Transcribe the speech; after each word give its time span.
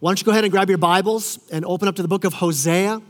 Why 0.00 0.10
don't 0.10 0.20
you 0.20 0.24
go 0.26 0.30
ahead 0.30 0.44
and 0.44 0.52
grab 0.52 0.68
your 0.68 0.78
Bibles 0.78 1.40
and 1.50 1.64
open 1.64 1.88
up 1.88 1.96
to 1.96 2.02
the 2.02 2.08
book 2.08 2.22
of 2.22 2.32
Hosea? 2.32 3.02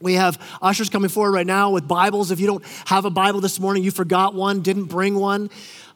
We 0.00 0.14
have 0.14 0.40
ushers 0.62 0.88
coming 0.88 1.10
forward 1.10 1.32
right 1.32 1.46
now 1.46 1.68
with 1.68 1.86
Bibles. 1.86 2.30
If 2.30 2.40
you 2.40 2.46
don't 2.46 2.64
have 2.86 3.04
a 3.04 3.10
Bible 3.10 3.42
this 3.42 3.60
morning, 3.60 3.84
you 3.84 3.90
forgot 3.90 4.32
one, 4.32 4.62
didn't 4.62 4.86
bring 4.86 5.14
one, 5.14 5.50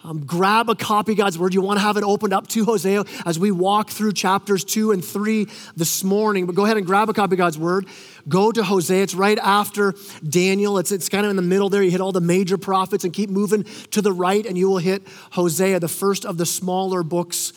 um, 0.05 0.27
grab 0.27 0.69
a 0.69 0.75
copy 0.75 1.13
of 1.13 1.19
God's 1.19 1.39
Word. 1.39 1.55
You 1.55 1.63
want 1.63 1.79
to 1.79 1.83
have 1.83 1.97
it 1.97 2.05
opened 2.05 2.35
up 2.35 2.49
to 2.49 2.67
Hosea 2.67 3.05
as 3.25 3.39
we 3.39 3.51
walk 3.51 3.89
through 3.89 4.13
chapters 4.13 4.63
two 4.63 4.93
and 4.93 5.03
three 5.03 5.47
this 5.75 6.05
morning. 6.05 6.45
But 6.45 6.55
go 6.55 6.67
ahead 6.67 6.77
and 6.77 6.85
grab 6.85 7.09
a 7.09 7.15
copy 7.15 7.37
of 7.37 7.39
God's 7.39 7.57
Word. 7.57 7.87
Go 8.29 8.53
to 8.53 8.63
Hosea. 8.63 9.05
It's 9.05 9.15
right 9.15 9.39
after 9.39 9.95
Daniel. 10.23 10.77
It's, 10.77 10.93
it's 10.93 11.09
kind 11.09 11.25
of 11.25 11.31
in 11.31 11.37
the 11.37 11.43
middle 11.43 11.71
there. 11.71 11.83
You 11.83 11.91
hit 11.91 12.03
all 12.03 12.13
the 12.13 12.21
major 12.21 12.59
prophets 12.59 13.05
and 13.05 13.13
keep 13.15 13.31
moving 13.31 13.65
to 13.93 14.03
the 14.03 14.13
right, 14.13 14.45
and 14.45 14.59
you 14.59 14.69
will 14.69 14.77
hit 14.77 15.03
Hosea, 15.31 15.81
the 15.81 15.89
first 15.89 16.27
of 16.27 16.37
the 16.37 16.45
smaller 16.45 17.03
books, 17.03 17.55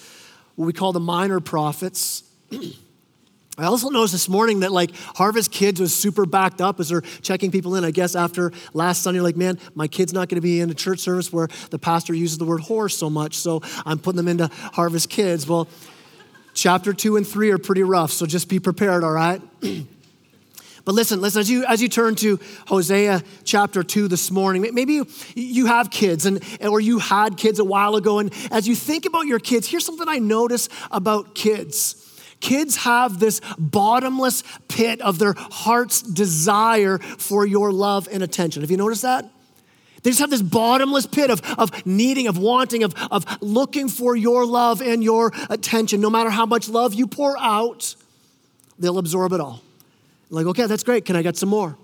what 0.55 0.65
we 0.65 0.71
call 0.71 0.93
the 0.93 1.01
minor 1.01 1.41
prophets. 1.41 2.23
I 2.51 3.65
also 3.65 3.89
noticed 3.89 4.13
this 4.13 4.29
morning 4.29 4.61
that 4.61 4.71
like 4.71 4.95
Harvest 4.95 5.51
Kids 5.51 5.81
was 5.81 5.93
super 5.93 6.25
backed 6.25 6.61
up 6.61 6.79
as 6.79 6.89
they're 6.89 7.01
checking 7.01 7.51
people 7.51 7.75
in. 7.75 7.83
I 7.83 7.91
guess 7.91 8.15
after 8.15 8.53
last 8.73 9.03
Sunday, 9.03 9.19
like, 9.19 9.35
man, 9.35 9.59
my 9.75 9.87
kid's 9.87 10.13
not 10.13 10.29
going 10.29 10.37
to 10.37 10.41
be 10.41 10.61
in 10.61 10.69
a 10.69 10.73
church 10.73 10.99
service 10.99 11.33
where 11.33 11.49
the 11.69 11.77
pastor 11.77 12.13
uses 12.13 12.37
the 12.37 12.45
word 12.45 12.61
horse 12.61 12.97
so 12.97 13.09
much, 13.09 13.35
so 13.35 13.61
I'm 13.85 13.99
putting 13.99 14.17
them 14.17 14.29
into 14.29 14.47
Harvest 14.47 15.09
Kids. 15.09 15.45
Well, 15.45 15.67
chapter 16.53 16.93
two 16.93 17.17
and 17.17 17.27
three 17.27 17.51
are 17.51 17.57
pretty 17.57 17.83
rough, 17.83 18.11
so 18.11 18.25
just 18.25 18.47
be 18.47 18.59
prepared, 18.59 19.03
all 19.03 19.11
right? 19.11 19.41
But 20.85 20.95
listen, 20.95 21.21
listen, 21.21 21.41
as 21.41 21.51
you, 21.51 21.65
as 21.65 21.83
you 21.83 21.87
turn 21.87 22.15
to 22.15 22.39
Hosea 22.65 23.21
chapter 23.43 23.83
2 23.83 24.07
this 24.07 24.31
morning, 24.31 24.73
maybe 24.73 24.93
you, 24.93 25.07
you 25.35 25.65
have 25.67 25.91
kids 25.91 26.25
and, 26.25 26.43
or 26.61 26.79
you 26.79 26.97
had 26.97 27.37
kids 27.37 27.59
a 27.59 27.63
while 27.63 27.95
ago. 27.95 28.17
And 28.17 28.33
as 28.49 28.67
you 28.67 28.75
think 28.75 29.05
about 29.05 29.27
your 29.27 29.37
kids, 29.37 29.67
here's 29.67 29.85
something 29.85 30.07
I 30.07 30.17
notice 30.17 30.67
about 30.89 31.35
kids. 31.35 31.98
Kids 32.39 32.77
have 32.77 33.19
this 33.19 33.41
bottomless 33.57 34.43
pit 34.67 35.01
of 35.01 35.19
their 35.19 35.33
heart's 35.37 36.01
desire 36.01 36.97
for 36.97 37.45
your 37.45 37.71
love 37.71 38.07
and 38.11 38.23
attention. 38.23 38.61
Have 38.61 38.71
you 38.71 38.77
noticed 38.77 39.01
that? 39.01 39.29
They 40.03 40.11
just 40.11 40.21
have 40.21 40.29
this 40.29 40.41
bottomless 40.41 41.05
pit 41.05 41.29
of, 41.29 41.41
of 41.59 41.85
needing, 41.85 42.27
of 42.27 42.37
wanting, 42.37 42.83
of, 42.83 42.93
of 43.11 43.25
looking 43.41 43.89
for 43.89 44.15
your 44.15 44.45
love 44.45 44.81
and 44.81 45.03
your 45.03 45.33
attention. 45.49 45.99
No 45.99 46.09
matter 46.09 46.29
how 46.29 46.45
much 46.45 46.69
love 46.69 46.93
you 46.93 47.07
pour 47.07 47.37
out, 47.37 47.95
they'll 48.77 48.97
absorb 48.97 49.33
it 49.33 49.41
all. 49.41 49.61
Like, 50.29 50.45
okay, 50.45 50.67
that's 50.67 50.83
great. 50.83 51.05
Can 51.05 51.15
I 51.15 51.21
get 51.21 51.35
some 51.35 51.49
more? 51.49 51.77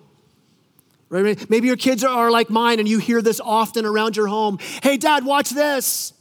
Right? 1.10 1.50
Maybe 1.50 1.68
your 1.68 1.78
kids 1.78 2.04
are 2.04 2.32
like 2.32 2.50
mine 2.50 2.80
and 2.80 2.88
you 2.88 3.00
hear 3.00 3.22
this 3.22 3.40
often 3.40 3.86
around 3.86 4.16
your 4.16 4.28
home. 4.28 4.60
Hey, 4.82 4.98
dad, 4.98 5.26
watch 5.26 5.50
this. 5.50 6.14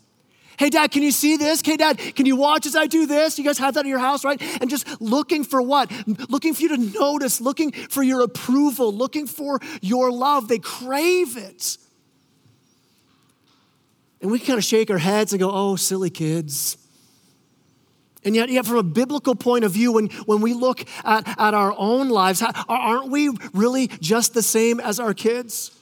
Hey, 0.59 0.71
dad, 0.71 0.91
can 0.91 1.03
you 1.03 1.11
see 1.11 1.37
this? 1.37 1.63
Hey, 1.65 1.77
dad, 1.77 1.99
can 1.99 2.27
you 2.27 2.37
watch 2.37 2.67
as 2.67 2.77
I 2.77 2.87
do 2.87 3.07
this? 3.07 3.39
You 3.39 3.45
guys 3.45 3.59
have 3.59 3.75
that 3.75 3.85
in 3.85 3.91
your 3.91 3.99
house, 3.99 4.25
right? 4.25 4.41
And 4.61 4.71
just 4.71 5.01
looking 5.01 5.45
for 5.45 5.61
what? 5.61 5.91
Looking 6.29 6.55
for 6.55 6.63
you 6.63 6.69
to 6.69 6.77
notice, 6.77 7.41
looking 7.41 7.73
for 7.73 8.03
your 8.03 8.23
approval, 8.23 8.93
looking 8.93 9.27
for 9.27 9.61
your 9.81 10.13
love. 10.13 10.49
They 10.49 10.59
crave 10.59 11.37
it. 11.37 11.79
And 14.21 14.31
we 14.31 14.39
kind 14.39 14.59
of 14.59 14.65
shake 14.65 14.91
our 14.91 14.99
heads 14.99 15.33
and 15.33 15.41
go, 15.41 15.51
oh, 15.53 15.77
silly 15.77 16.11
kids. 16.11 16.79
And 18.25 18.35
yet, 18.35 18.49
yet, 18.49 18.65
from 18.65 18.77
a 18.77 18.83
biblical 18.83 19.35
point 19.35 19.65
of 19.65 19.73
view, 19.73 19.93
when, 19.93 20.07
when 20.25 20.41
we 20.41 20.55
look 20.55 20.83
at, 21.05 21.29
at 21.39 21.53
our 21.53 21.75
own 21.77 22.09
lives, 22.09 22.43
aren't 22.69 23.11
we 23.11 23.31
really 23.53 23.89
just 24.01 24.33
the 24.33 24.43
same 24.43 24.81
as 24.81 24.99
our 24.99 25.13
kids? 25.13 25.79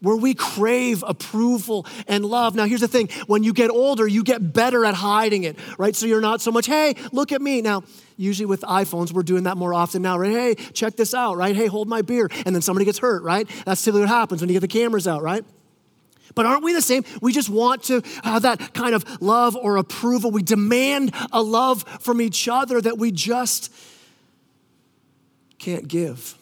Where 0.00 0.16
we 0.16 0.34
crave 0.34 1.04
approval 1.06 1.86
and 2.06 2.24
love. 2.24 2.54
Now, 2.54 2.64
here's 2.64 2.80
the 2.80 2.88
thing 2.88 3.08
when 3.26 3.42
you 3.42 3.52
get 3.52 3.70
older, 3.70 4.06
you 4.06 4.22
get 4.22 4.52
better 4.52 4.84
at 4.84 4.94
hiding 4.94 5.44
it, 5.44 5.58
right? 5.76 5.94
So 5.94 6.06
you're 6.06 6.20
not 6.20 6.40
so 6.40 6.50
much, 6.50 6.66
hey, 6.66 6.94
look 7.12 7.32
at 7.32 7.42
me. 7.42 7.60
Now, 7.62 7.82
usually 8.16 8.46
with 8.46 8.60
iPhones, 8.62 9.12
we're 9.12 9.22
doing 9.22 9.44
that 9.44 9.56
more 9.56 9.74
often 9.74 10.02
now, 10.02 10.18
right? 10.18 10.30
Hey, 10.30 10.54
check 10.72 10.96
this 10.96 11.14
out, 11.14 11.36
right? 11.36 11.54
Hey, 11.54 11.66
hold 11.66 11.88
my 11.88 12.02
beer. 12.02 12.28
And 12.46 12.54
then 12.54 12.62
somebody 12.62 12.84
gets 12.84 12.98
hurt, 12.98 13.22
right? 13.22 13.48
That's 13.64 13.82
typically 13.82 14.02
what 14.02 14.10
happens 14.10 14.40
when 14.40 14.48
you 14.48 14.54
get 14.54 14.60
the 14.60 14.68
cameras 14.68 15.08
out, 15.08 15.22
right? 15.22 15.44
But 16.34 16.46
aren't 16.46 16.62
we 16.62 16.72
the 16.72 16.82
same? 16.82 17.04
We 17.20 17.32
just 17.32 17.48
want 17.48 17.84
to 17.84 18.02
have 18.22 18.42
that 18.42 18.72
kind 18.74 18.94
of 18.94 19.20
love 19.20 19.56
or 19.56 19.76
approval. 19.76 20.30
We 20.30 20.42
demand 20.42 21.12
a 21.32 21.42
love 21.42 21.82
from 22.00 22.20
each 22.20 22.46
other 22.46 22.80
that 22.80 22.98
we 22.98 23.10
just 23.10 23.74
can't 25.58 25.88
give. 25.88 26.37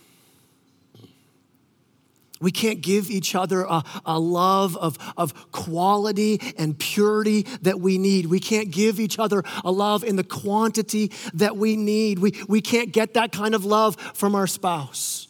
We 2.41 2.53
can't 2.53 2.83
give 2.83 3.11
each 3.11 3.35
other 3.35 3.63
a, 3.63 3.83
a 4.05 4.19
love 4.19 4.77
of, 4.77 4.99
of 5.17 5.53
quality 5.53 6.41
and 6.59 6.79
purity 6.79 7.43
that 7.63 7.81
we 7.81 7.97
need. 7.97 8.27
We 8.27 8.41
can't 8.41 8.71
give 8.71 9.01
each 9.01 9.19
other 9.19 9.43
a 9.65 9.73
love 9.73 10.05
in 10.05 10.17
the 10.17 10.25
quantity 10.25 11.13
that 11.35 11.57
we 11.57 11.77
need. 11.77 12.19
We, 12.19 12.35
we 12.49 12.61
can't 12.61 12.93
get 12.93 13.15
that 13.15 13.33
kind 13.33 13.55
of 13.55 13.65
love 13.65 13.97
from 14.15 14.35
our 14.35 14.47
spouse. 14.47 15.29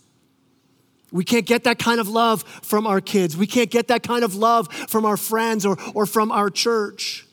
We 1.13 1.25
can't 1.25 1.47
get 1.47 1.65
that 1.65 1.79
kind 1.79 2.01
of 2.01 2.09
love 2.09 2.43
from 2.63 2.87
our 2.87 3.01
kids. 3.01 3.37
We 3.37 3.47
can't 3.47 3.71
get 3.71 3.89
that 3.89 4.03
kind 4.03 4.25
of 4.25 4.35
love 4.35 4.73
from 4.73 5.05
our 5.05 5.17
friends 5.17 5.65
or, 5.65 5.79
or 5.95 6.07
from 6.07 6.33
our 6.33 6.51
church. 6.51 7.26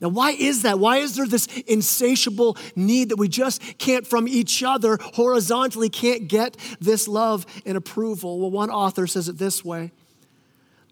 Now, 0.00 0.08
why 0.08 0.30
is 0.30 0.62
that? 0.62 0.78
Why 0.78 0.98
is 0.98 1.16
there 1.16 1.26
this 1.26 1.46
insatiable 1.66 2.56
need 2.76 3.08
that 3.08 3.16
we 3.16 3.28
just 3.28 3.60
can't 3.78 4.06
from 4.06 4.28
each 4.28 4.62
other 4.62 4.98
horizontally 5.00 5.88
can't 5.88 6.28
get 6.28 6.56
this 6.80 7.08
love 7.08 7.46
and 7.66 7.76
approval? 7.76 8.38
Well, 8.38 8.50
one 8.50 8.70
author 8.70 9.06
says 9.06 9.28
it 9.28 9.38
this 9.38 9.64
way 9.64 9.90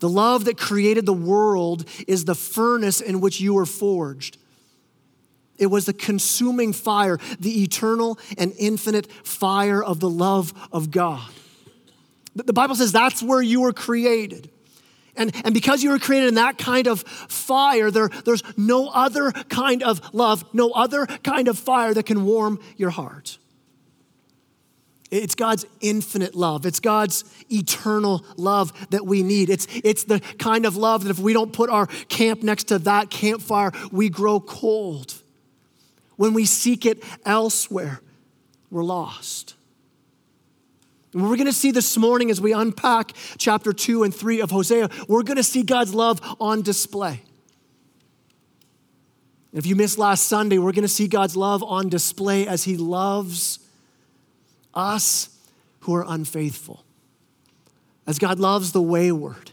The 0.00 0.08
love 0.08 0.46
that 0.46 0.58
created 0.58 1.06
the 1.06 1.12
world 1.12 1.84
is 2.08 2.24
the 2.24 2.34
furnace 2.34 3.00
in 3.00 3.20
which 3.20 3.40
you 3.40 3.54
were 3.54 3.66
forged. 3.66 4.38
It 5.58 5.66
was 5.66 5.86
the 5.86 5.94
consuming 5.94 6.72
fire, 6.72 7.18
the 7.38 7.62
eternal 7.62 8.18
and 8.36 8.52
infinite 8.58 9.10
fire 9.26 9.82
of 9.82 10.00
the 10.00 10.10
love 10.10 10.52
of 10.72 10.90
God. 10.90 11.30
The 12.34 12.52
Bible 12.52 12.74
says 12.74 12.92
that's 12.92 13.22
where 13.22 13.40
you 13.40 13.62
were 13.62 13.72
created. 13.72 14.50
And, 15.16 15.34
and 15.44 15.54
because 15.54 15.82
you 15.82 15.90
were 15.90 15.98
created 15.98 16.28
in 16.28 16.34
that 16.34 16.58
kind 16.58 16.86
of 16.86 17.02
fire, 17.02 17.90
there, 17.90 18.08
there's 18.24 18.42
no 18.56 18.88
other 18.88 19.32
kind 19.32 19.82
of 19.82 20.14
love, 20.14 20.44
no 20.52 20.70
other 20.70 21.06
kind 21.06 21.48
of 21.48 21.58
fire 21.58 21.94
that 21.94 22.06
can 22.06 22.24
warm 22.24 22.60
your 22.76 22.90
heart. 22.90 23.38
It's 25.10 25.34
God's 25.34 25.64
infinite 25.80 26.34
love. 26.34 26.66
It's 26.66 26.80
God's 26.80 27.24
eternal 27.50 28.24
love 28.36 28.72
that 28.90 29.06
we 29.06 29.22
need. 29.22 29.50
It's, 29.50 29.66
it's 29.84 30.04
the 30.04 30.20
kind 30.38 30.66
of 30.66 30.76
love 30.76 31.04
that 31.04 31.10
if 31.10 31.18
we 31.18 31.32
don't 31.32 31.52
put 31.52 31.70
our 31.70 31.86
camp 32.08 32.42
next 32.42 32.64
to 32.64 32.78
that 32.80 33.10
campfire, 33.10 33.72
we 33.92 34.08
grow 34.08 34.40
cold. 34.40 35.14
When 36.16 36.34
we 36.34 36.44
seek 36.44 36.86
it 36.86 37.04
elsewhere, 37.24 38.00
we're 38.70 38.84
lost. 38.84 39.54
And 41.16 41.26
we're 41.30 41.36
going 41.36 41.46
to 41.46 41.52
see 41.54 41.70
this 41.70 41.96
morning 41.96 42.30
as 42.30 42.42
we 42.42 42.52
unpack 42.52 43.14
chapter 43.38 43.72
2 43.72 44.02
and 44.02 44.14
3 44.14 44.42
of 44.42 44.50
Hosea, 44.50 44.90
we're 45.08 45.22
going 45.22 45.38
to 45.38 45.42
see 45.42 45.62
God's 45.62 45.94
love 45.94 46.20
on 46.38 46.60
display. 46.60 47.22
If 49.54 49.64
you 49.64 49.76
missed 49.76 49.96
last 49.96 50.26
Sunday, 50.26 50.58
we're 50.58 50.72
going 50.72 50.82
to 50.82 50.88
see 50.88 51.08
God's 51.08 51.34
love 51.34 51.62
on 51.62 51.88
display 51.88 52.46
as 52.46 52.64
He 52.64 52.76
loves 52.76 53.60
us 54.74 55.30
who 55.80 55.94
are 55.94 56.04
unfaithful, 56.06 56.84
as 58.06 58.18
God 58.18 58.38
loves 58.38 58.72
the 58.72 58.82
wayward. 58.82 59.52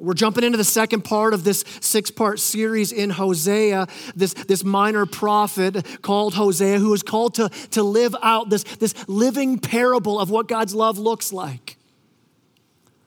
We're 0.00 0.14
jumping 0.14 0.44
into 0.44 0.56
the 0.56 0.64
second 0.64 1.02
part 1.02 1.34
of 1.34 1.44
this 1.44 1.62
six 1.80 2.10
part 2.10 2.38
series 2.40 2.90
in 2.90 3.10
Hosea, 3.10 3.86
this, 4.16 4.32
this 4.32 4.64
minor 4.64 5.04
prophet 5.04 5.86
called 6.00 6.32
Hosea, 6.32 6.78
who 6.78 6.94
is 6.94 7.02
called 7.02 7.34
to, 7.34 7.50
to 7.72 7.82
live 7.82 8.16
out 8.22 8.48
this, 8.48 8.62
this 8.62 8.94
living 9.08 9.58
parable 9.58 10.18
of 10.18 10.30
what 10.30 10.48
God's 10.48 10.74
love 10.74 10.96
looks 10.96 11.34
like. 11.34 11.76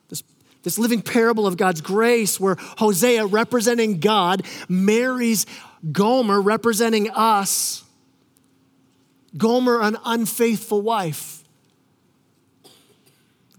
This, 0.09 0.21
this 0.61 0.77
living 0.77 1.01
parable 1.01 1.47
of 1.47 1.57
God's 1.57 1.81
grace, 1.81 2.39
where 2.39 2.57
Hosea, 2.59 3.25
representing 3.25 3.99
God, 3.99 4.43
marries 4.69 5.47
Gomer, 5.91 6.39
representing 6.39 7.09
us. 7.09 7.83
Gomer, 9.35 9.81
an 9.81 9.97
unfaithful 10.05 10.83
wife. 10.83 11.42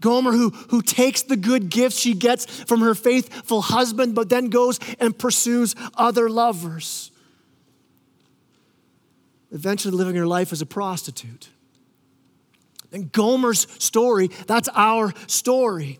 Gomer, 0.05 0.33
who, 0.33 0.51
who 0.69 0.83
takes 0.83 1.23
the 1.23 1.35
good 1.35 1.71
gifts 1.71 1.99
she 1.99 2.13
gets 2.13 2.45
from 2.45 2.81
her 2.81 2.93
faithful 2.93 3.63
husband, 3.63 4.13
but 4.13 4.29
then 4.29 4.49
goes 4.49 4.79
and 4.99 5.17
pursues 5.17 5.73
other 5.95 6.29
lovers. 6.29 7.09
Eventually, 9.51 9.95
living 9.97 10.15
her 10.15 10.27
life 10.27 10.53
as 10.53 10.61
a 10.61 10.65
prostitute. 10.67 11.49
And 12.91 13.11
Gomer's 13.11 13.65
story, 13.83 14.27
that's 14.45 14.69
our 14.75 15.11
story. 15.25 15.97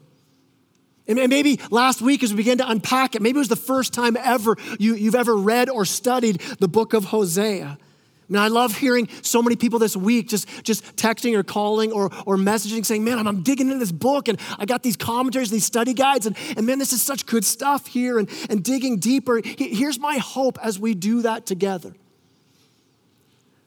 And 1.07 1.17
maybe 1.27 1.59
last 1.71 1.99
week, 1.99 2.21
as 2.21 2.31
we 2.31 2.37
began 2.37 2.59
to 2.59 2.69
unpack 2.69 3.15
it, 3.15 3.23
maybe 3.23 3.37
it 3.37 3.39
was 3.39 3.47
the 3.47 3.55
first 3.55 3.91
time 3.91 4.15
ever 4.17 4.55
you, 4.77 4.93
you've 4.93 5.15
ever 5.15 5.35
read 5.35 5.67
or 5.67 5.83
studied 5.83 6.41
the 6.59 6.67
book 6.67 6.93
of 6.93 7.05
Hosea. 7.05 7.79
And 8.27 8.37
I 8.37 8.47
love 8.47 8.75
hearing 8.77 9.07
so 9.21 9.41
many 9.41 9.55
people 9.55 9.77
this 9.77 9.95
week 9.95 10.29
just, 10.29 10.47
just 10.63 10.95
texting 10.95 11.37
or 11.37 11.43
calling 11.43 11.91
or, 11.91 12.05
or 12.25 12.37
messaging 12.37 12.85
saying, 12.85 13.03
Man, 13.03 13.19
I'm, 13.19 13.27
I'm 13.27 13.43
digging 13.43 13.67
into 13.67 13.79
this 13.79 13.91
book 13.91 14.27
and 14.27 14.39
I 14.57 14.65
got 14.65 14.83
these 14.83 14.97
commentaries, 14.97 15.51
these 15.51 15.65
study 15.65 15.93
guides, 15.93 16.25
and, 16.25 16.35
and 16.57 16.65
man, 16.65 16.79
this 16.79 16.93
is 16.93 17.01
such 17.01 17.25
good 17.25 17.45
stuff 17.45 17.87
here 17.87 18.17
and, 18.17 18.29
and 18.49 18.63
digging 18.63 18.99
deeper. 18.99 19.41
Here's 19.43 19.99
my 19.99 20.17
hope 20.17 20.57
as 20.63 20.79
we 20.79 20.93
do 20.93 21.21
that 21.21 21.45
together 21.45 21.93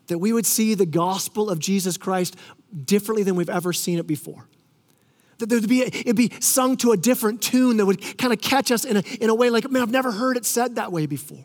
that 0.08 0.18
we 0.18 0.32
would 0.32 0.46
see 0.46 0.74
the 0.74 0.86
gospel 0.86 1.50
of 1.50 1.58
Jesus 1.58 1.96
Christ 1.96 2.36
differently 2.84 3.22
than 3.22 3.36
we've 3.36 3.50
ever 3.50 3.72
seen 3.72 3.98
it 3.98 4.06
before. 4.06 4.46
That 5.38 5.48
there'd 5.48 5.68
be, 5.68 5.82
it'd 5.82 6.16
be 6.16 6.32
sung 6.40 6.76
to 6.78 6.92
a 6.92 6.96
different 6.96 7.40
tune 7.40 7.76
that 7.76 7.86
would 7.86 8.18
kind 8.18 8.32
of 8.32 8.40
catch 8.40 8.72
us 8.72 8.84
in 8.84 8.96
a, 8.96 9.02
in 9.20 9.30
a 9.30 9.34
way 9.34 9.50
like, 9.50 9.70
man, 9.70 9.82
I've 9.82 9.90
never 9.90 10.10
heard 10.10 10.36
it 10.36 10.44
said 10.44 10.74
that 10.74 10.90
way 10.90 11.06
before. 11.06 11.44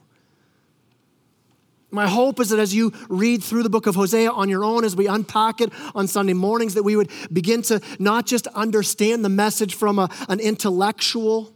My 1.94 2.08
hope 2.08 2.40
is 2.40 2.50
that 2.50 2.58
as 2.58 2.74
you 2.74 2.92
read 3.08 3.44
through 3.44 3.62
the 3.62 3.70
book 3.70 3.86
of 3.86 3.94
Hosea 3.94 4.32
on 4.32 4.50
your 4.50 4.66
own, 4.66 4.84
as 4.84 4.96
we 4.96 5.06
unpack 5.06 5.62
it 5.62 5.72
on 5.94 6.08
Sunday 6.08 6.34
mornings, 6.34 6.74
that 6.74 6.82
we 6.82 6.96
would 6.96 7.12
begin 7.32 7.62
to 7.64 7.82
not 8.00 8.26
just 8.26 8.48
understand 8.48 9.24
the 9.24 9.30
message 9.30 9.76
from 9.76 10.00
a, 10.00 10.10
an 10.28 10.40
intellectual 10.40 11.54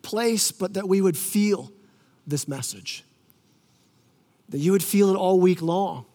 place, 0.00 0.52
but 0.52 0.72
that 0.72 0.88
we 0.88 1.02
would 1.02 1.18
feel 1.18 1.70
this 2.26 2.48
message. 2.48 3.04
That 4.48 4.58
you 4.58 4.72
would 4.72 4.82
feel 4.82 5.10
it 5.10 5.16
all 5.16 5.38
week 5.38 5.60
long. 5.60 6.06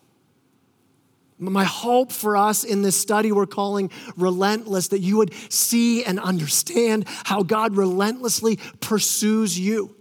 My 1.37 1.63
hope 1.63 2.11
for 2.11 2.35
us 2.35 2.63
in 2.63 2.81
this 2.81 2.95
study 2.95 3.31
we're 3.31 3.45
calling 3.45 3.91
Relentless, 4.17 4.87
that 4.87 4.99
you 4.99 5.17
would 5.17 5.31
see 5.53 6.03
and 6.03 6.19
understand 6.19 7.05
how 7.23 7.43
God 7.43 7.77
relentlessly 7.77 8.57
pursues 8.79 9.59
you 9.59 9.95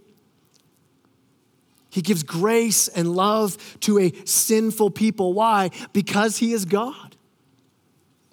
he 1.89 2.01
gives 2.01 2.23
grace 2.23 2.87
and 2.87 3.15
love 3.15 3.57
to 3.81 3.99
a 3.99 4.13
sinful 4.25 4.91
people. 4.91 5.33
Why? 5.33 5.71
Because 5.93 6.37
he 6.37 6.53
is 6.53 6.65
God. 6.65 7.15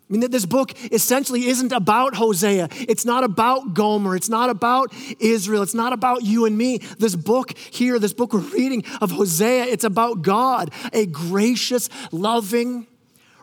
I 0.08 0.12
mean, 0.12 0.31
this 0.31 0.47
book 0.47 0.73
essentially 0.93 1.47
isn't 1.47 1.73
about 1.73 2.14
Hosea. 2.14 2.69
It's 2.73 3.05
not 3.05 3.25
about 3.25 3.75
Gomer. 3.75 4.14
It's 4.14 4.29
not 4.29 4.50
about 4.50 4.94
Israel. 5.19 5.62
It's 5.64 5.75
not 5.75 5.93
about 5.93 6.23
you 6.23 6.44
and 6.44 6.56
me. 6.56 6.79
This 6.99 7.17
book 7.17 7.58
here, 7.58 7.99
this 7.99 8.12
book 8.12 8.32
we're 8.32 8.38
reading 8.38 8.85
of 9.00 9.11
Hosea, 9.11 9.64
it's 9.64 9.82
about 9.82 10.23
God, 10.23 10.73
a 10.93 11.06
gracious, 11.06 11.88
loving, 12.12 12.87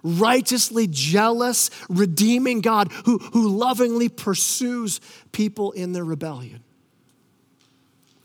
righteously 0.04 0.88
jealous, 0.90 1.70
redeeming 1.90 2.62
God 2.62 2.94
who, 3.06 3.18
who 3.18 3.50
lovingly 3.50 4.08
pursues 4.08 5.02
people 5.34 5.74
in 5.74 5.92
their 5.92 6.06
rebellion. 6.06 6.63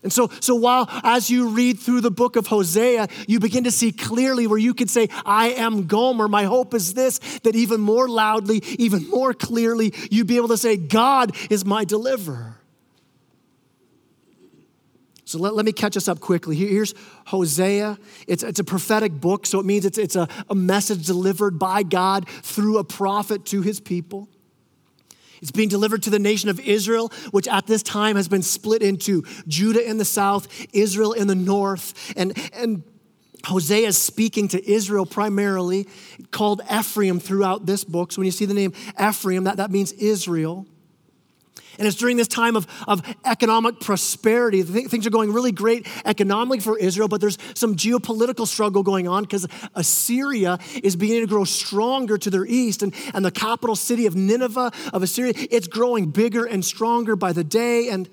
And 0.01 0.13
so, 0.13 0.29
so 0.39 0.55
while 0.55 0.87
as 1.03 1.29
you 1.29 1.49
read 1.49 1.79
through 1.79 2.01
the 2.01 2.11
book 2.11 2.37
of 2.37 2.47
Hosea, 2.47 3.07
you 3.27 3.39
begin 3.39 3.65
to 3.65 3.71
see 3.71 3.91
clearly 3.91 4.47
where 4.47 4.57
you 4.57 4.73
could 4.73 4.89
say, 4.89 5.09
I 5.25 5.49
am 5.49 5.87
Gomer, 5.87 6.29
my 6.29 6.45
hope 6.45 6.73
is 6.73 6.93
this, 6.93 7.19
that 7.39 7.55
even 7.55 7.81
more 7.81 8.07
loudly, 8.07 8.63
even 8.77 9.09
more 9.09 9.33
clearly, 9.33 9.93
you'd 10.09 10.27
be 10.27 10.37
able 10.37 10.47
to 10.49 10.57
say, 10.57 10.77
God 10.77 11.35
is 11.49 11.65
my 11.65 11.83
deliverer. 11.83 12.55
So 15.25 15.37
let, 15.37 15.53
let 15.53 15.65
me 15.65 15.73
catch 15.73 15.95
us 15.97 16.07
up 16.07 16.21
quickly. 16.21 16.55
Here's 16.55 16.95
Hosea. 17.27 17.99
It's, 18.25 18.41
it's 18.41 18.59
a 18.59 18.63
prophetic 18.63 19.11
book, 19.11 19.45
so 19.45 19.59
it 19.59 19.65
means 19.65 19.85
it's, 19.85 19.97
it's 19.97 20.15
a, 20.15 20.27
a 20.49 20.55
message 20.55 21.05
delivered 21.05 21.59
by 21.59 21.83
God 21.83 22.27
through 22.27 22.77
a 22.77 22.83
prophet 22.83 23.45
to 23.47 23.61
his 23.61 23.79
people. 23.79 24.29
It's 25.41 25.51
being 25.51 25.69
delivered 25.69 26.03
to 26.03 26.09
the 26.09 26.19
nation 26.19 26.49
of 26.49 26.59
Israel, 26.59 27.11
which 27.31 27.47
at 27.47 27.67
this 27.67 27.83
time 27.83 28.15
has 28.15 28.27
been 28.27 28.41
split 28.41 28.81
into 28.81 29.23
Judah 29.47 29.87
in 29.87 29.97
the 29.97 30.05
south, 30.05 30.47
Israel 30.73 31.13
in 31.13 31.27
the 31.27 31.35
north. 31.35 32.13
And, 32.17 32.37
and 32.53 32.83
Hosea 33.45 33.87
is 33.87 33.97
speaking 33.97 34.47
to 34.49 34.69
Israel 34.69 35.05
primarily, 35.05 35.87
called 36.31 36.61
Ephraim 36.71 37.19
throughout 37.19 37.65
this 37.65 37.83
book. 37.83 38.11
So 38.11 38.19
when 38.19 38.25
you 38.25 38.31
see 38.31 38.45
the 38.45 38.53
name 38.53 38.73
Ephraim, 39.01 39.45
that, 39.45 39.57
that 39.57 39.71
means 39.71 39.91
Israel. 39.93 40.65
And 41.79 41.87
it's 41.87 41.95
during 41.95 42.17
this 42.17 42.27
time 42.27 42.57
of, 42.57 42.67
of 42.89 43.01
economic 43.25 43.79
prosperity. 43.79 44.61
Things 44.63 45.07
are 45.07 45.09
going 45.09 45.31
really 45.31 45.53
great 45.53 45.87
economically 46.03 46.59
for 46.59 46.77
Israel, 46.77 47.07
but 47.07 47.21
there's 47.21 47.37
some 47.53 47.77
geopolitical 47.77 48.45
struggle 48.45 48.83
going 48.83 49.07
on 49.07 49.23
because 49.23 49.47
Assyria 49.75 50.59
is 50.83 50.97
beginning 50.97 51.23
to 51.23 51.27
grow 51.27 51.45
stronger 51.45 52.17
to 52.17 52.29
their 52.29 52.45
east. 52.45 52.83
And, 52.83 52.93
and 53.13 53.23
the 53.23 53.31
capital 53.31 53.77
city 53.77 54.05
of 54.07 54.15
Nineveh, 54.15 54.73
of 54.91 55.03
Assyria, 55.03 55.31
it's 55.35 55.67
growing 55.67 56.09
bigger 56.11 56.43
and 56.43 56.65
stronger 56.65 57.15
by 57.15 57.31
the 57.31 57.45
day. 57.45 57.87
And 57.87 58.09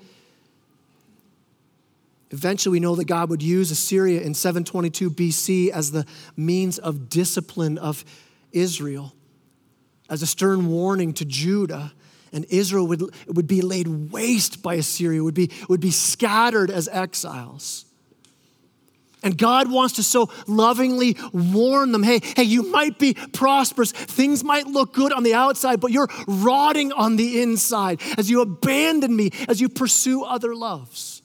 eventually 2.31 2.71
we 2.71 2.79
know 2.79 2.95
that 2.95 3.05
God 3.05 3.29
would 3.29 3.43
use 3.43 3.69
Assyria 3.69 4.21
in 4.21 4.33
722 4.33 5.11
BC 5.11 5.71
as 5.71 5.91
the 5.91 6.05
means 6.37 6.79
of 6.79 7.09
discipline 7.09 7.77
of 7.77 8.05
Israel, 8.53 9.13
as 10.09 10.21
a 10.21 10.27
stern 10.27 10.67
warning 10.67 11.11
to 11.15 11.25
Judah 11.25 11.91
and 12.31 12.45
Israel 12.49 12.87
would, 12.87 13.03
would 13.27 13.47
be 13.47 13.61
laid 13.61 13.87
waste 14.11 14.61
by 14.61 14.75
Assyria, 14.75 15.23
would 15.23 15.33
be, 15.33 15.51
would 15.69 15.81
be 15.81 15.91
scattered 15.91 16.69
as 16.69 16.87
exiles. 16.87 17.85
And 19.23 19.37
God 19.37 19.71
wants 19.71 19.95
to 19.95 20.03
so 20.03 20.29
lovingly 20.47 21.17
warn 21.33 21.91
them 21.91 22.03
hey, 22.03 22.19
hey, 22.35 22.43
you 22.43 22.63
might 22.63 22.99
be 22.99 23.15
prosperous. 23.33 23.91
Things 23.91 24.43
might 24.43 24.67
look 24.67 24.93
good 24.93 25.11
on 25.11 25.23
the 25.23 25.33
outside, 25.33 25.79
but 25.79 25.91
you're 25.91 26.07
rotting 26.27 26.91
on 26.91 27.15
the 27.15 27.41
inside 27.41 28.01
as 28.17 28.29
you 28.29 28.41
abandon 28.41 29.15
me, 29.15 29.31
as 29.49 29.59
you 29.59 29.69
pursue 29.69 30.23
other 30.23 30.55
loves. 30.55 31.21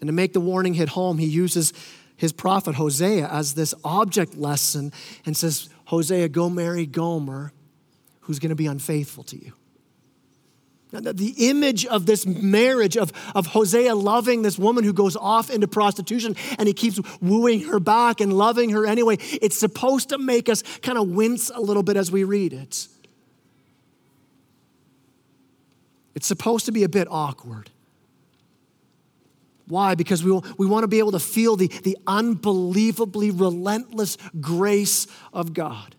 And 0.00 0.08
to 0.08 0.12
make 0.12 0.32
the 0.32 0.40
warning 0.40 0.74
hit 0.74 0.90
home, 0.90 1.18
he 1.18 1.26
uses 1.26 1.72
his 2.16 2.32
prophet 2.32 2.76
Hosea 2.76 3.26
as 3.28 3.54
this 3.54 3.74
object 3.84 4.36
lesson 4.36 4.92
and 5.26 5.36
says, 5.36 5.68
Hosea, 5.86 6.28
go 6.28 6.48
marry 6.48 6.86
Gomer 6.86 7.52
who's 8.24 8.38
going 8.38 8.50
to 8.50 8.56
be 8.56 8.66
unfaithful 8.66 9.24
to 9.24 9.36
you. 9.36 9.52
The 10.90 11.34
image 11.50 11.86
of 11.86 12.06
this 12.06 12.24
marriage 12.24 12.96
of, 12.96 13.12
of 13.34 13.46
Hosea 13.46 13.94
loving 13.96 14.42
this 14.42 14.58
woman 14.58 14.84
who 14.84 14.92
goes 14.92 15.16
off 15.16 15.50
into 15.50 15.66
prostitution 15.66 16.36
and 16.56 16.68
he 16.68 16.74
keeps 16.74 17.00
wooing 17.20 17.62
her 17.64 17.80
back 17.80 18.20
and 18.20 18.32
loving 18.32 18.70
her 18.70 18.86
anyway, 18.86 19.16
it's 19.42 19.58
supposed 19.58 20.10
to 20.10 20.18
make 20.18 20.48
us 20.48 20.62
kind 20.82 20.96
of 20.96 21.08
wince 21.08 21.50
a 21.50 21.60
little 21.60 21.82
bit 21.82 21.96
as 21.96 22.12
we 22.12 22.22
read 22.22 22.52
it. 22.52 22.86
It's 26.14 26.28
supposed 26.28 26.66
to 26.66 26.72
be 26.72 26.84
a 26.84 26.88
bit 26.88 27.08
awkward. 27.10 27.70
Why? 29.66 29.96
Because 29.96 30.22
we, 30.22 30.30
we 30.58 30.66
want 30.66 30.84
to 30.84 30.88
be 30.88 31.00
able 31.00 31.12
to 31.12 31.18
feel 31.18 31.56
the, 31.56 31.66
the 31.66 31.98
unbelievably 32.06 33.32
relentless 33.32 34.16
grace 34.40 35.08
of 35.32 35.54
God 35.54 35.93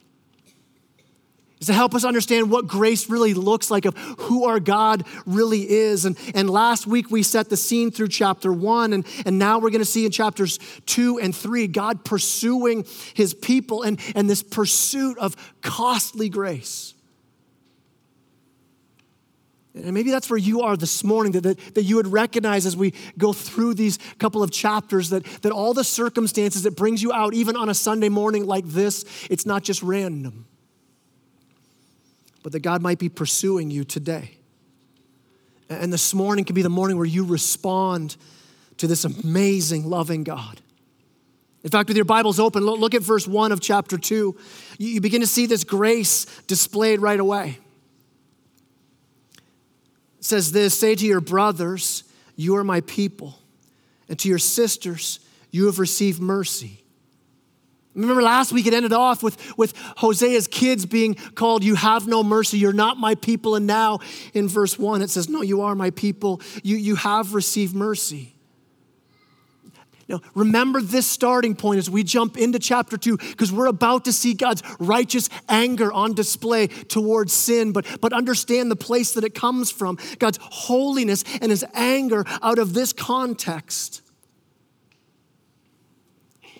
is 1.59 1.67
to 1.67 1.73
help 1.73 1.95
us 1.95 2.03
understand 2.03 2.51
what 2.51 2.67
grace 2.67 3.09
really 3.09 3.33
looks 3.33 3.71
like, 3.71 3.85
of 3.85 3.95
who 4.19 4.45
our 4.45 4.59
God 4.59 5.05
really 5.25 5.69
is. 5.69 6.05
And, 6.05 6.17
and 6.33 6.49
last 6.49 6.85
week 6.85 7.09
we 7.09 7.23
set 7.23 7.49
the 7.49 7.57
scene 7.57 7.91
through 7.91 8.09
chapter 8.09 8.51
one, 8.51 8.91
and, 8.91 9.05
and 9.25 9.39
now 9.39 9.59
we're 9.59 9.69
going 9.69 9.79
to 9.79 9.85
see 9.85 10.05
in 10.05 10.11
chapters 10.11 10.59
two 10.85 11.17
and 11.19 11.33
three 11.33 11.67
God 11.67 12.03
pursuing 12.03 12.85
his 13.13 13.33
people 13.33 13.83
and, 13.83 13.99
and 14.15 14.29
this 14.29 14.43
pursuit 14.43 15.17
of 15.17 15.35
costly 15.61 16.27
grace. 16.27 16.93
And 19.73 19.93
maybe 19.93 20.09
that's 20.09 20.29
where 20.29 20.39
you 20.39 20.61
are 20.61 20.77
this 20.77 21.03
morning, 21.03 21.33
that, 21.33 21.43
that, 21.43 21.75
that 21.75 21.83
you 21.83 21.97
would 21.97 22.07
recognize 22.07 22.65
as 22.65 22.77
we 22.77 22.93
go 23.17 23.33
through 23.33 23.73
these 23.73 23.97
couple 24.19 24.41
of 24.41 24.51
chapters 24.51 25.09
that, 25.09 25.25
that 25.41 25.51
all 25.51 25.73
the 25.73 25.83
circumstances 25.83 26.63
that 26.63 26.77
brings 26.77 27.03
you 27.03 27.11
out, 27.11 27.33
even 27.33 27.57
on 27.57 27.67
a 27.67 27.73
Sunday 27.73 28.09
morning 28.09 28.45
like 28.45 28.65
this, 28.65 29.03
it's 29.29 29.45
not 29.45 29.63
just 29.63 29.83
random 29.83 30.47
but 32.45 32.51
that 32.51 32.59
God 32.59 32.83
might 32.83 32.99
be 32.99 33.09
pursuing 33.09 33.71
you 33.71 33.83
today. 33.83 34.29
And 35.67 35.91
this 35.91 36.13
morning 36.13 36.45
can 36.45 36.53
be 36.53 36.61
the 36.61 36.69
morning 36.69 36.95
where 36.95 37.07
you 37.07 37.25
respond 37.25 38.17
to 38.77 38.85
this 38.85 39.03
amazing, 39.03 39.89
loving 39.89 40.23
God. 40.23 40.61
In 41.63 41.71
fact, 41.71 41.87
with 41.87 41.97
your 41.97 42.05
Bibles 42.05 42.39
open, 42.39 42.63
look 42.63 42.93
at 42.93 43.01
verse 43.01 43.27
1 43.27 43.51
of 43.51 43.61
chapter 43.61 43.97
2. 43.97 44.37
You 44.77 45.01
begin 45.01 45.21
to 45.21 45.27
see 45.27 45.47
this 45.47 45.63
grace 45.63 46.25
displayed 46.45 47.01
right 47.01 47.19
away. 47.19 47.57
It 50.19 50.25
says 50.25 50.51
this 50.51 50.79
Say 50.79 50.93
to 50.93 51.03
your 51.03 51.21
brothers, 51.21 52.03
You 52.35 52.57
are 52.57 52.63
my 52.63 52.81
people, 52.81 53.39
and 54.07 54.19
to 54.19 54.29
your 54.29 54.37
sisters, 54.37 55.19
You 55.49 55.65
have 55.65 55.79
received 55.79 56.21
mercy. 56.21 56.84
Remember 57.95 58.21
last 58.21 58.51
week 58.51 58.67
it 58.67 58.73
ended 58.73 58.93
off 58.93 59.23
with, 59.23 59.57
with 59.57 59.73
Hosea's 59.97 60.47
kids 60.47 60.85
being 60.85 61.15
called, 61.15 61.63
You 61.63 61.75
have 61.75 62.07
no 62.07 62.23
mercy, 62.23 62.57
you're 62.57 62.73
not 62.73 62.97
my 62.97 63.15
people. 63.15 63.55
And 63.55 63.65
now 63.65 63.99
in 64.33 64.49
verse 64.49 64.77
1 64.77 65.01
it 65.01 65.09
says, 65.09 65.29
No, 65.29 65.41
you 65.41 65.61
are 65.61 65.75
my 65.75 65.91
people, 65.91 66.41
you, 66.61 66.75
you 66.75 66.95
have 66.95 67.33
received 67.33 67.73
mercy. 67.73 68.35
Now, 70.07 70.21
remember 70.35 70.81
this 70.81 71.07
starting 71.07 71.55
point 71.55 71.79
as 71.79 71.89
we 71.89 72.03
jump 72.03 72.37
into 72.37 72.59
chapter 72.59 72.95
2, 72.95 73.17
because 73.17 73.51
we're 73.51 73.65
about 73.65 74.05
to 74.05 74.13
see 74.13 74.35
God's 74.35 74.61
righteous 74.77 75.29
anger 75.49 75.91
on 75.91 76.13
display 76.13 76.67
towards 76.67 77.33
sin, 77.33 77.71
but, 77.71 77.87
but 78.01 78.13
understand 78.13 78.69
the 78.69 78.75
place 78.75 79.13
that 79.13 79.23
it 79.23 79.33
comes 79.33 79.71
from 79.71 79.97
God's 80.19 80.37
holiness 80.41 81.23
and 81.41 81.49
his 81.49 81.65
anger 81.73 82.23
out 82.43 82.59
of 82.59 82.75
this 82.75 82.93
context. 82.93 84.03